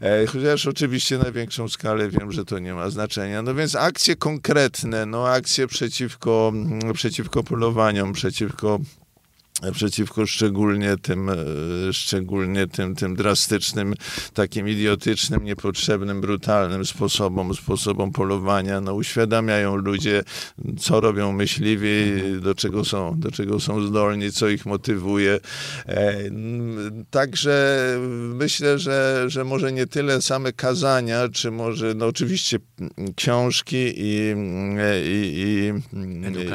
E, 0.00 0.26
chociaż 0.26 0.66
oczywiście 0.66 1.09
na 1.18 1.32
większą 1.32 1.68
skalę 1.68 2.08
wiem, 2.08 2.32
że 2.32 2.44
to 2.44 2.58
nie 2.58 2.74
ma 2.74 2.90
znaczenia. 2.90 3.42
No 3.42 3.54
więc 3.54 3.74
akcje 3.74 4.16
konkretne, 4.16 5.06
no 5.06 5.28
akcje 5.28 5.66
przeciwko, 5.66 6.52
przeciwko 6.94 7.42
polowaniom, 7.42 8.12
przeciwko 8.12 8.78
przeciwko 9.72 10.26
szczególnie 10.26 10.96
tym, 10.96 11.28
e, 11.28 11.34
szczególnie 11.92 12.66
tym, 12.66 12.94
tym 12.94 13.16
drastycznym, 13.16 13.94
takim 14.34 14.68
idiotycznym, 14.68 15.44
niepotrzebnym, 15.44 16.20
brutalnym 16.20 16.86
sposobom, 16.86 17.54
sposobom 17.54 18.12
polowania. 18.12 18.80
No, 18.80 18.94
uświadamiają 18.94 19.76
ludzie, 19.76 20.22
co 20.78 21.00
robią 21.00 21.32
myśliwi, 21.32 21.90
do 22.40 22.54
czego 22.54 22.84
są, 22.84 23.20
do 23.20 23.30
czego 23.30 23.60
są 23.60 23.86
zdolni, 23.86 24.32
co 24.32 24.48
ich 24.48 24.66
motywuje. 24.66 25.40
E, 25.86 26.14
także 27.10 27.96
myślę, 28.34 28.78
że, 28.78 29.24
że 29.26 29.44
może 29.44 29.72
nie 29.72 29.86
tyle 29.86 30.22
same 30.22 30.52
kazania, 30.52 31.28
czy 31.28 31.50
może, 31.50 31.94
no 31.94 32.06
oczywiście 32.06 32.58
książki 33.16 33.76
i, 33.76 34.34
i, 35.06 35.72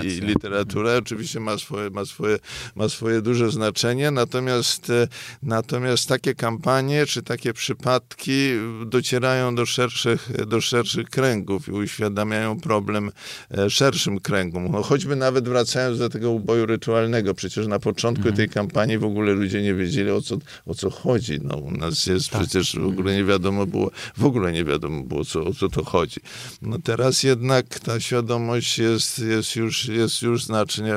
i, 0.04 0.08
i 0.08 0.22
literatura 0.22 0.96
oczywiście 0.98 1.40
ma 1.40 1.58
swoje, 1.58 1.90
ma 1.90 2.06
swoje, 2.06 2.38
ma 2.76 2.90
swoje 2.96 3.22
duże 3.22 3.52
znaczenie, 3.52 4.12
natomiast, 4.12 4.90
e, 4.90 5.08
natomiast 5.44 6.08
takie 6.08 6.36
kampanie 6.36 7.06
czy 7.06 7.24
takie 7.24 7.54
przypadki 7.54 8.50
docierają 8.86 9.56
do 9.56 9.66
szerszych, 9.66 10.46
do 10.48 10.62
szerszych 10.62 11.10
kręgów 11.10 11.68
i 11.68 11.72
uświadamiają 11.72 12.60
problem 12.60 13.12
e, 13.58 13.70
szerszym 13.70 14.20
kręgom. 14.20 14.72
No, 14.72 14.84
choćby 14.84 15.16
nawet 15.16 15.50
wracając 15.50 16.00
do 16.00 16.10
tego 16.10 16.32
uboju 16.32 16.66
rytualnego, 16.66 17.34
przecież 17.34 17.68
na 17.68 17.80
początku 17.80 18.28
mhm. 18.28 18.36
tej 18.36 18.50
kampanii 18.50 18.98
w 18.98 19.04
ogóle 19.04 19.34
ludzie 19.34 19.62
nie 19.62 19.74
wiedzieli 19.74 20.12
o 20.12 20.22
co, 20.22 20.38
o 20.66 20.76
co 20.76 20.90
chodzi. 20.90 21.40
No, 21.44 21.56
u 21.56 21.72
nas 21.72 22.06
jest 22.06 22.30
tak. 22.30 22.42
przecież 22.42 22.76
w 22.76 22.88
ogóle 22.88 23.16
nie 23.16 23.24
wiadomo 23.24 23.66
było, 23.66 23.92
w 24.18 24.26
ogóle 24.26 24.52
nie 24.52 24.64
wiadomo 24.64 25.04
było 25.04 25.26
co, 25.26 25.44
o 25.44 25.54
co 25.54 25.70
to 25.70 25.86
chodzi. 25.86 26.20
No 26.62 26.78
teraz 26.84 27.24
jednak 27.24 27.80
ta 27.80 28.00
świadomość 28.00 28.80
jest, 28.80 29.20
jest, 29.20 29.56
już, 29.56 29.86
jest 29.86 30.22
już 30.22 30.44
znacznie 30.44 30.94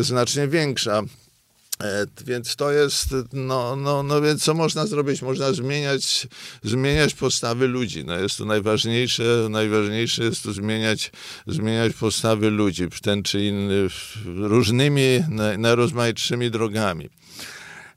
znacznie 0.00 0.48
większa. 0.48 1.02
E, 1.82 2.06
więc 2.24 2.56
to 2.56 2.72
jest, 2.72 3.14
no, 3.32 3.76
no, 3.76 4.02
no 4.02 4.20
więc 4.20 4.42
co 4.44 4.54
można 4.54 4.86
zrobić? 4.86 5.22
Można 5.22 5.52
zmieniać, 5.52 6.26
zmieniać 6.62 7.14
postawy 7.14 7.68
ludzi. 7.68 8.04
No 8.04 8.18
jest 8.18 8.38
to 8.38 8.44
najważniejsze, 8.44 9.46
najważniejsze 9.50 10.24
jest 10.24 10.42
to 10.42 10.52
zmieniać, 10.52 11.12
zmieniać 11.46 11.92
postawy 11.92 12.50
ludzi 12.50 12.88
ten 13.02 13.22
czy 13.22 13.44
inny, 13.44 13.88
różnymi, 14.26 15.24
najrozmaitszymi 15.58 16.50
drogami 16.50 17.08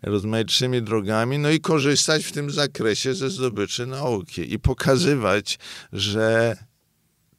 rozmaitszymi 0.04 0.82
drogami, 0.82 1.40
no 1.40 1.50
i 1.50 1.60
korzystać 1.60 2.26
w 2.26 2.32
tym 2.32 2.52
zakresie 2.52 3.14
ze 3.14 3.30
zdobyczy 3.30 3.86
nauki 3.86 4.54
i 4.54 4.60
pokazywać, 4.60 5.60
że 5.94 6.58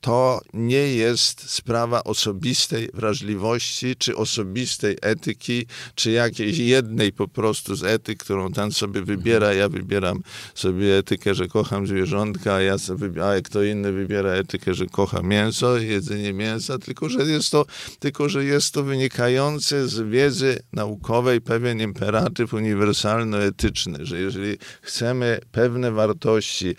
to 0.06 0.40
nie 0.54 0.94
jest 0.94 1.50
sprawa 1.50 2.04
osobistej 2.04 2.88
wrażliwości, 2.94 3.96
czy 3.96 4.16
osobistej 4.16 4.96
etyki, 5.02 5.66
czy 5.94 6.10
jakiejś 6.10 6.58
jednej 6.58 7.12
po 7.12 7.28
prostu 7.28 7.74
z 7.74 7.84
etyk, 7.84 8.18
którą 8.18 8.52
ten 8.52 8.72
sobie 8.72 9.02
wybiera. 9.02 9.54
Ja 9.54 9.68
wybieram 9.68 10.22
sobie 10.54 10.98
etykę, 10.98 11.34
że 11.34 11.48
kocham 11.48 11.86
zwierzątka, 11.86 12.54
a, 12.54 12.60
ja 12.60 12.78
sobie, 12.78 13.24
a 13.24 13.40
kto 13.40 13.62
inny 13.62 13.92
wybiera 13.92 14.30
etykę, 14.30 14.74
że 14.74 14.86
kocha 14.86 15.22
mięso, 15.22 15.78
jedzenie 15.78 16.32
mięsa, 16.32 16.78
tylko 16.78 17.08
że 17.08 17.22
jest 17.22 17.50
to, 17.50 17.66
tylko, 17.98 18.28
że 18.28 18.44
jest 18.44 18.74
to 18.74 18.82
wynikające 18.82 19.88
z 19.88 20.10
wiedzy 20.10 20.58
naukowej 20.72 21.40
pewien 21.40 21.80
imperatyw 21.80 22.54
uniwersalno-etyczny, 22.54 23.98
że 24.06 24.20
jeżeli 24.20 24.58
chcemy 24.82 25.40
pewne 25.52 25.92
wartości 25.92 26.76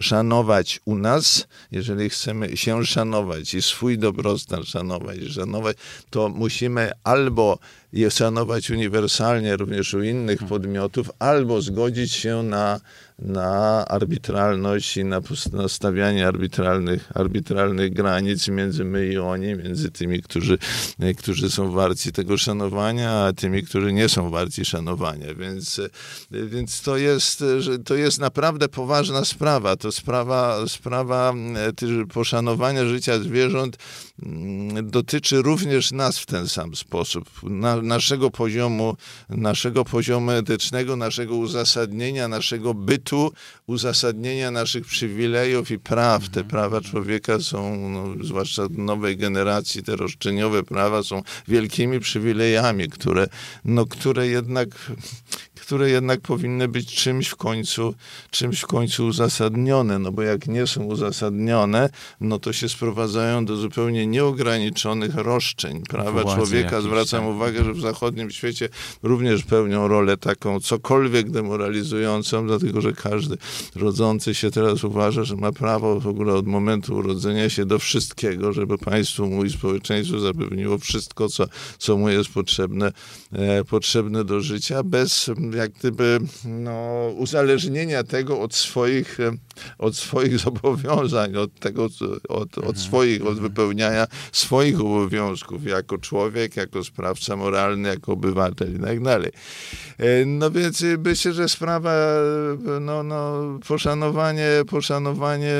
szanować 0.00 0.80
u 0.84 0.94
nas, 0.94 1.46
jeżeli 1.70 2.10
chcemy 2.10 2.56
się 2.56 2.86
szanować 2.86 3.54
i 3.54 3.62
swój 3.62 3.98
dobrostan 3.98 4.64
szanować, 4.64 5.18
szanować, 5.20 5.76
to 6.10 6.28
musimy 6.28 6.90
albo 7.04 7.58
i 7.92 8.10
szanować 8.10 8.70
uniwersalnie 8.70 9.56
również 9.56 9.94
u 9.94 10.02
innych 10.02 10.38
hmm. 10.38 10.48
podmiotów, 10.48 11.10
albo 11.18 11.62
zgodzić 11.62 12.12
się 12.12 12.42
na 12.42 12.80
na 13.18 13.84
arbitralność 13.88 14.96
i 14.96 15.04
na 15.04 15.20
nastawianie 15.52 16.26
arbitralnych, 16.26 17.10
arbitralnych 17.14 17.92
granic 17.92 18.48
między 18.48 18.84
my 18.84 19.06
i 19.06 19.18
oni, 19.18 19.54
między 19.54 19.90
tymi, 19.90 20.22
którzy, 20.22 20.58
którzy 21.18 21.50
są 21.50 21.70
warci 21.70 22.12
tego 22.12 22.38
szanowania, 22.38 23.12
a 23.12 23.32
tymi, 23.32 23.62
którzy 23.62 23.92
nie 23.92 24.08
są 24.08 24.30
warci 24.30 24.64
szanowania. 24.64 25.34
Więc, 25.34 25.80
więc 26.30 26.82
to, 26.82 26.96
jest, 26.96 27.44
to 27.84 27.94
jest 27.94 28.20
naprawdę 28.20 28.68
poważna 28.68 29.24
sprawa. 29.24 29.76
To 29.76 29.92
sprawa, 29.92 30.68
sprawa 30.68 31.34
poszanowania 32.12 32.84
życia 32.84 33.18
zwierząt 33.18 33.76
dotyczy 34.82 35.42
również 35.42 35.92
nas 35.92 36.18
w 36.18 36.26
ten 36.26 36.48
sam 36.48 36.76
sposób. 36.76 37.30
Na, 37.42 37.82
naszego 37.82 38.30
poziomu, 38.30 38.96
naszego 39.28 39.84
poziomu 39.84 40.30
etycznego, 40.30 40.96
naszego 40.96 41.36
uzasadnienia, 41.36 42.28
naszego 42.28 42.74
bytu 42.74 42.94
bytu, 43.04 43.32
uzasadnienia 43.66 44.50
naszych 44.50 44.86
przywilejów 44.86 45.70
i 45.70 45.78
praw. 45.78 46.22
Te 46.22 46.40
mhm. 46.40 46.46
prawa 46.46 46.80
człowieka 46.80 47.40
są, 47.40 47.88
no, 47.88 48.24
zwłaszcza 48.24 48.62
nowej 48.70 49.16
generacji, 49.16 49.82
te 49.82 49.96
roszczeniowe 49.96 50.62
prawa 50.62 51.02
są 51.02 51.22
wielkimi 51.48 52.00
przywilejami, 52.00 52.88
które, 52.88 53.26
no, 53.64 53.86
które 53.86 54.28
jednak 54.28 54.68
które 55.64 55.90
jednak 55.90 56.20
powinny 56.20 56.68
być 56.68 56.94
czymś 56.94 57.28
w 57.28 57.36
końcu, 57.36 57.94
czymś 58.30 58.60
w 58.60 58.66
końcu 58.66 59.06
uzasadnione, 59.06 59.98
no 59.98 60.12
bo 60.12 60.22
jak 60.22 60.46
nie 60.46 60.66
są 60.66 60.82
uzasadnione, 60.82 61.90
no 62.20 62.38
to 62.38 62.52
się 62.52 62.68
sprowadzają 62.68 63.44
do 63.44 63.56
zupełnie 63.56 64.06
nieograniczonych 64.06 65.14
roszczeń. 65.14 65.82
Prawa 65.82 66.22
Władzy 66.22 66.36
człowieka, 66.36 66.80
zwracam 66.80 67.20
tak. 67.20 67.30
uwagę, 67.30 67.64
że 67.64 67.72
w 67.72 67.80
zachodnim 67.80 68.30
świecie 68.30 68.68
również 69.02 69.42
pełnią 69.42 69.88
rolę 69.88 70.16
taką 70.16 70.60
cokolwiek 70.60 71.30
demoralizującą, 71.30 72.46
dlatego 72.46 72.80
że 72.80 72.92
każdy 72.92 73.36
rodzący 73.76 74.34
się 74.34 74.50
teraz 74.50 74.84
uważa, 74.84 75.24
że 75.24 75.36
ma 75.36 75.52
prawo 75.52 76.00
w 76.00 76.06
ogóle 76.06 76.34
od 76.34 76.46
momentu 76.46 76.94
urodzenia 76.96 77.50
się 77.50 77.66
do 77.66 77.78
wszystkiego, 77.78 78.52
żeby 78.52 78.78
państwu 78.78 79.26
mu 79.26 79.44
i 79.44 79.50
społeczeństwu 79.50 80.18
zapewniło 80.18 80.78
wszystko, 80.78 81.28
co, 81.28 81.44
co 81.78 81.96
mu 81.96 82.08
jest 82.08 82.30
potrzebne, 82.30 82.92
e, 83.32 83.64
potrzebne 83.64 84.24
do 84.24 84.40
życia, 84.40 84.82
bez 84.82 85.30
jak 85.56 85.72
gdyby 85.72 86.18
no, 86.44 87.08
uzależnienia 87.16 88.04
tego 88.04 88.40
od 88.40 88.54
swoich, 88.54 89.18
od 89.78 89.96
swoich 89.96 90.38
zobowiązań, 90.38 91.36
od 91.36 91.60
tego, 91.60 91.84
od, 91.84 91.92
od 92.28 92.56
mhm. 92.56 92.76
swoich, 92.76 93.22
od 93.22 93.28
mhm. 93.28 93.48
wypełniania 93.48 94.06
swoich 94.32 94.80
obowiązków 94.80 95.66
jako 95.66 95.98
człowiek, 95.98 96.56
jako 96.56 96.84
sprawca 96.84 97.36
moralny, 97.36 97.88
jako 97.88 98.12
obywatel 98.12 98.76
i 98.76 98.78
tak 98.78 99.02
dalej. 99.02 99.30
E, 99.98 100.26
no 100.26 100.50
więc 100.50 100.84
myślę, 101.04 101.32
że 101.32 101.48
sprawa, 101.48 101.92
no, 102.80 103.02
no, 103.02 103.42
poszanowanie, 103.68 104.48
poszanowanie, 104.70 105.54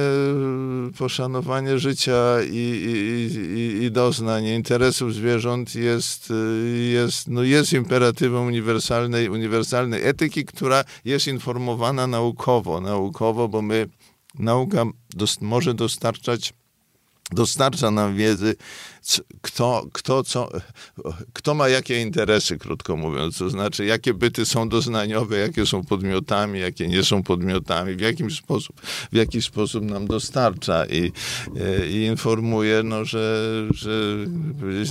poszanowanie 0.98 1.78
życia 1.78 2.42
i, 2.42 2.56
i, 2.56 3.38
i, 3.58 3.84
i 3.84 3.90
doznań, 3.90 4.44
interesów 4.44 5.14
zwierząt 5.14 5.74
jest, 5.74 6.32
jest, 6.92 7.28
no, 7.28 7.42
jest 7.42 7.72
imperatywem 7.72 8.46
uniwersalnej, 8.46 9.28
uniwersalnej 9.28 10.08
etyki, 10.08 10.44
która 10.44 10.84
jest 11.04 11.26
informowana 11.28 12.06
naukowo, 12.06 12.80
naukowo, 12.80 13.48
bo 13.48 13.62
my, 13.62 13.84
nauka 14.35 14.85
dost, 15.11 15.40
może 15.40 15.74
dostarczać 15.74 16.52
dostarcza 17.31 17.90
nam 17.90 18.16
wiedzy 18.16 18.56
kto, 19.43 19.86
kto, 19.93 20.24
co, 20.24 20.48
kto 21.32 21.55
ma 21.55 21.68
jakie 21.68 22.02
interesy, 22.02 22.59
krótko 22.59 22.97
mówiąc, 22.97 23.39
to 23.39 23.51
znaczy 23.51 23.85
jakie 23.85 24.14
byty 24.14 24.47
są 24.47 24.68
doznaniowe, 24.68 25.39
jakie 25.39 25.66
są 25.66 25.85
podmiotami, 25.85 26.60
jakie 26.60 26.89
nie 26.89 27.05
są 27.05 27.22
podmiotami, 27.22 27.94
w 27.94 28.01
jakim 28.01 28.31
sposób, 28.31 28.81
w 29.12 29.16
jaki 29.16 29.43
sposób 29.43 29.85
nam 29.85 30.06
dostarcza 30.06 30.86
i, 30.86 31.12
i 31.90 32.02
informuje, 32.02 32.82
no, 32.82 33.05
że, 33.05 33.48
że 33.74 33.90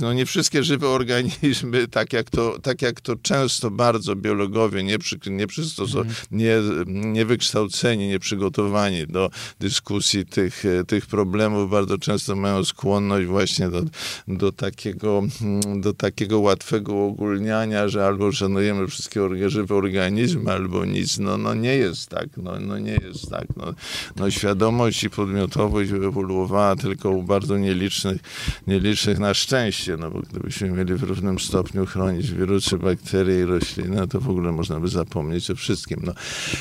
no, 0.02 0.12
nie 0.12 0.26
wszystkie 0.26 0.62
żywe 0.62 0.88
organizmy, 0.88 1.88
tak 1.88 2.12
jak 2.12 2.30
to, 2.30 2.58
tak 2.62 2.82
jak 2.82 3.00
to 3.00 3.16
często 3.16 3.70
bardzo 3.70 4.16
biologowie 4.16 4.82
nie, 4.84 4.98
przy, 4.98 5.18
nie, 5.26 5.46
mhm. 5.78 6.06
nie, 6.30 6.56
nie 6.86 7.26
wykształceni, 7.26 8.08
nie 8.08 8.18
przygotowani 8.18 9.06
do 9.06 9.30
dyskusji 9.60 10.26
tych, 10.26 10.64
tych 10.86 11.06
problemów, 11.06 11.70
bardzo 11.70 11.98
często 11.98 12.36
mają 12.36 12.64
skłonność 12.64 13.26
właśnie 13.26 13.68
do 13.68 13.82
do 14.28 14.52
takiego, 14.52 15.22
mm, 15.42 15.80
do 15.80 15.94
takiego 15.94 16.40
łatwego 16.40 17.06
ogólniania, 17.06 17.88
że 17.88 18.06
albo 18.06 18.32
szanujemy 18.32 18.86
wszystkie 18.86 19.50
żywe 19.50 19.74
organizmy, 19.74 20.52
albo 20.52 20.84
nic. 20.84 21.18
No, 21.18 21.38
no 21.38 21.54
nie 21.54 21.76
jest 21.76 22.08
tak. 22.08 22.28
No, 22.36 22.60
no 22.60 22.78
nie 22.78 22.98
jest 23.02 23.30
tak. 23.30 23.46
No, 23.56 23.74
no 24.16 24.30
świadomość 24.30 25.04
i 25.04 25.10
podmiotowość 25.10 25.90
ewoluowała 25.90 26.76
tylko 26.76 27.10
u 27.10 27.22
bardzo 27.22 27.58
nielicznych, 27.58 28.20
nielicznych 28.66 29.18
na 29.18 29.34
szczęście, 29.34 29.96
no 29.96 30.10
bo 30.10 30.20
gdybyśmy 30.20 30.70
mieli 30.70 30.94
w 30.94 31.02
równym 31.02 31.38
stopniu 31.38 31.86
chronić 31.86 32.32
wirusy, 32.32 32.78
bakterie 32.78 33.40
i 33.40 33.44
rośliny, 33.44 34.08
to 34.08 34.20
w 34.20 34.30
ogóle 34.30 34.52
można 34.52 34.80
by 34.80 34.88
zapomnieć 34.88 35.50
o 35.50 35.54
wszystkim. 35.54 36.00
No, 36.04 36.12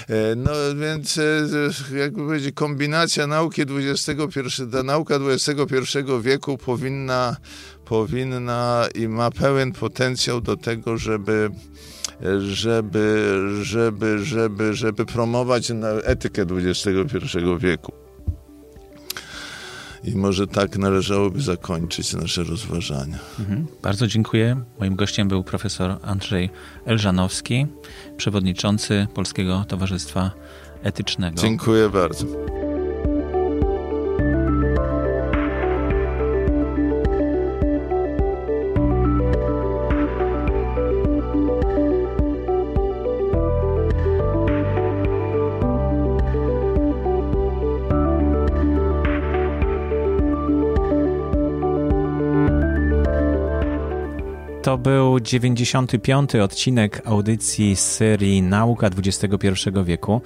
e, 0.10 0.36
no 0.36 0.52
więc 0.82 1.18
e, 1.18 1.50
jakby 1.98 2.22
powiedzieć, 2.22 2.56
kombinacja 2.56 3.28
nauki 3.28 3.62
XXI, 3.62 4.40
ta 4.72 4.84
nauka 4.84 5.16
XXI 5.16 5.98
wieku 6.22 6.58
powinna 6.58 7.33
powinna 7.86 8.88
i 8.96 9.08
ma 9.08 9.32
pełen 9.32 9.72
potencjał 9.72 10.42
do 10.42 10.58
tego, 10.58 10.98
żeby 10.98 11.50
żeby, 12.48 13.38
żeby, 13.62 14.26
żeby, 14.26 14.74
żeby 14.74 15.06
promować 15.06 15.72
etykę 16.04 16.42
XXI 16.42 17.38
wieku. 17.60 17.94
I 20.04 20.16
może 20.16 20.48
tak 20.48 20.78
należałoby 20.78 21.42
zakończyć 21.42 22.14
nasze 22.14 22.44
rozważania. 22.44 23.20
Mhm. 23.40 23.68
Bardzo 23.82 24.08
dziękuję. 24.08 24.64
Moim 24.80 24.96
gościem 24.96 25.28
był 25.28 25.44
profesor 25.44 25.98
Andrzej 26.02 26.50
Elżanowski, 26.86 27.68
przewodniczący 28.18 29.08
Polskiego 29.14 29.66
Towarzystwa 29.68 30.32
Etycznego. 30.84 31.42
Dziękuję 31.42 31.90
bardzo. 31.90 32.26
To 54.64 54.78
był 54.78 55.20
95. 55.20 56.36
odcinek 56.36 57.02
audycji 57.06 57.76
z 57.76 57.80
serii 57.80 58.42
Nauka 58.42 58.88
XXI 58.88 59.30
wieku. 59.84 60.22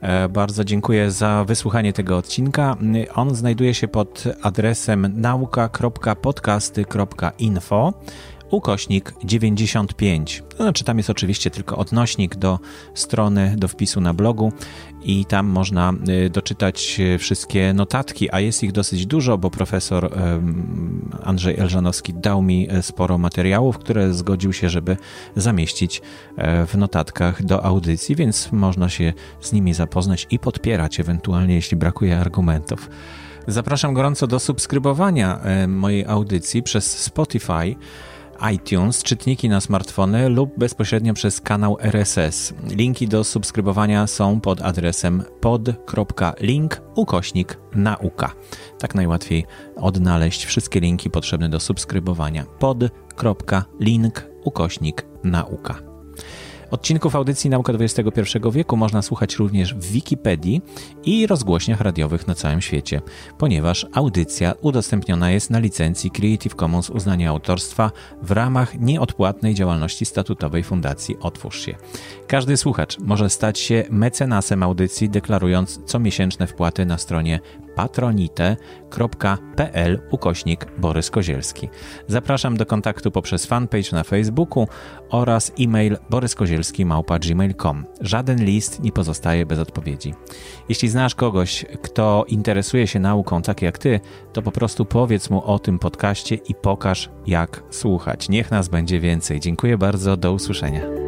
E, 0.00 0.28
bardzo 0.28 0.64
dziękuję 0.64 1.10
za 1.10 1.44
wysłuchanie 1.44 1.92
tego 1.92 2.16
odcinka. 2.16 2.76
On 3.14 3.34
znajduje 3.34 3.74
się 3.74 3.88
pod 3.88 4.24
adresem 4.42 5.20
nauka.podcasty.info 5.20 7.92
ukośnik 8.50 9.12
95. 9.24 10.42
To 10.48 10.56
znaczy, 10.62 10.84
tam 10.84 10.96
jest 10.96 11.10
oczywiście 11.10 11.50
tylko 11.50 11.76
odnośnik 11.76 12.36
do 12.36 12.58
strony, 12.94 13.54
do 13.56 13.68
wpisu 13.68 14.00
na 14.00 14.14
blogu 14.14 14.52
i 15.02 15.24
tam 15.24 15.46
można 15.46 15.92
y, 16.26 16.30
doczytać 16.30 17.00
y, 17.00 17.18
wszystkie 17.18 17.74
notatki, 17.74 18.30
a 18.32 18.40
jest 18.40 18.62
ich 18.62 18.72
dosyć 18.72 19.06
dużo, 19.06 19.38
bo 19.38 19.50
profesor 19.50 20.10
Andrzej 21.22 21.58
Elżanowski 21.58 22.14
dał 22.14 22.42
mi 22.42 22.72
y, 22.72 22.82
sporo 22.82 23.18
materiałów, 23.18 23.78
które 23.78 24.14
zgodził 24.14 24.52
się, 24.52 24.68
żeby 24.68 24.96
zamieścić 25.36 26.02
w 26.66 26.76
notatkach 26.76 27.44
do 27.44 27.64
audycji, 27.64 28.16
więc 28.16 28.52
można 28.52 28.88
się 28.88 29.12
z 29.40 29.52
nimi 29.52 29.74
zapoznać 29.74 30.26
i 30.30 30.38
podpierać 30.38 31.00
ewentualnie, 31.00 31.54
jeśli 31.54 31.76
brakuje 31.76 32.18
argumentów. 32.18 32.90
Zapraszam 33.46 33.94
gorąco 33.94 34.26
do 34.26 34.38
subskrybowania 34.38 35.40
mojej 35.68 36.06
audycji 36.06 36.62
przez 36.62 36.98
Spotify 36.98 37.76
iTunes, 38.54 39.02
czytniki 39.02 39.48
na 39.48 39.60
smartfony 39.60 40.28
lub 40.28 40.58
bezpośrednio 40.58 41.14
przez 41.14 41.40
kanał 41.40 41.76
RSS. 41.80 42.54
Linki 42.70 43.08
do 43.08 43.24
subskrybowania 43.24 44.06
są 44.06 44.40
pod 44.40 44.62
adresem 44.62 45.22
pod.link 45.40 46.82
ukośnik 46.94 47.58
nauka. 47.74 48.32
Tak 48.78 48.94
najłatwiej 48.94 49.44
odnaleźć 49.76 50.44
wszystkie 50.44 50.80
linki 50.80 51.10
potrzebne 51.10 51.48
do 51.48 51.60
subskrybowania. 51.60 52.44
pod.link 52.58 54.26
ukośnik 54.44 55.06
nauka. 55.24 55.87
Odcinków 56.70 57.16
audycji 57.16 57.50
Nauka 57.50 57.72
XXI 57.72 58.38
wieku 58.52 58.76
można 58.76 59.02
słuchać 59.02 59.36
również 59.36 59.74
w 59.74 59.92
Wikipedii 59.92 60.62
i 61.04 61.26
rozgłośniach 61.26 61.80
radiowych 61.80 62.26
na 62.26 62.34
całym 62.34 62.60
świecie, 62.60 63.00
ponieważ 63.38 63.86
audycja 63.92 64.54
udostępniona 64.60 65.30
jest 65.30 65.50
na 65.50 65.58
licencji 65.58 66.10
Creative 66.10 66.54
Commons 66.54 66.90
uznania 66.90 67.30
autorstwa 67.30 67.90
w 68.22 68.30
ramach 68.30 68.80
nieodpłatnej 68.80 69.54
działalności 69.54 70.04
statutowej 70.04 70.62
Fundacji 70.62 71.16
Otwórz 71.20 71.60
się. 71.60 71.74
Każdy 72.28 72.56
słuchacz 72.56 72.98
może 72.98 73.30
stać 73.30 73.58
się 73.58 73.84
mecenasem 73.90 74.62
audycji, 74.62 75.10
deklarując 75.10 75.80
comiesięczne 75.84 76.46
wpłaty 76.46 76.86
na 76.86 76.98
stronie 76.98 77.40
patronite.pl 77.76 80.00
ukośnik 80.10 80.66
Borys 80.78 81.10
Kozielski. 81.10 81.68
Zapraszam 82.06 82.56
do 82.56 82.66
kontaktu 82.66 83.10
poprzez 83.10 83.46
fanpage 83.46 83.88
na 83.92 84.04
Facebooku 84.04 84.68
oraz 85.10 85.52
e-mail 85.60 85.98
boryskozielski.gmail.com. 86.10 87.84
Żaden 88.00 88.44
list 88.44 88.82
nie 88.82 88.92
pozostaje 88.92 89.46
bez 89.46 89.58
odpowiedzi. 89.58 90.14
Jeśli 90.68 90.88
znasz 90.88 91.14
kogoś, 91.14 91.64
kto 91.82 92.24
interesuje 92.28 92.86
się 92.86 93.00
nauką 93.00 93.42
tak 93.42 93.62
jak 93.62 93.78
ty, 93.78 94.00
to 94.32 94.42
po 94.42 94.52
prostu 94.52 94.84
powiedz 94.84 95.30
mu 95.30 95.44
o 95.44 95.58
tym 95.58 95.78
podcaście 95.78 96.34
i 96.34 96.54
pokaż 96.54 97.10
jak 97.26 97.62
słuchać. 97.70 98.28
Niech 98.28 98.50
nas 98.50 98.68
będzie 98.68 99.00
więcej. 99.00 99.40
Dziękuję 99.40 99.78
bardzo, 99.78 100.16
do 100.16 100.32
usłyszenia. 100.32 101.07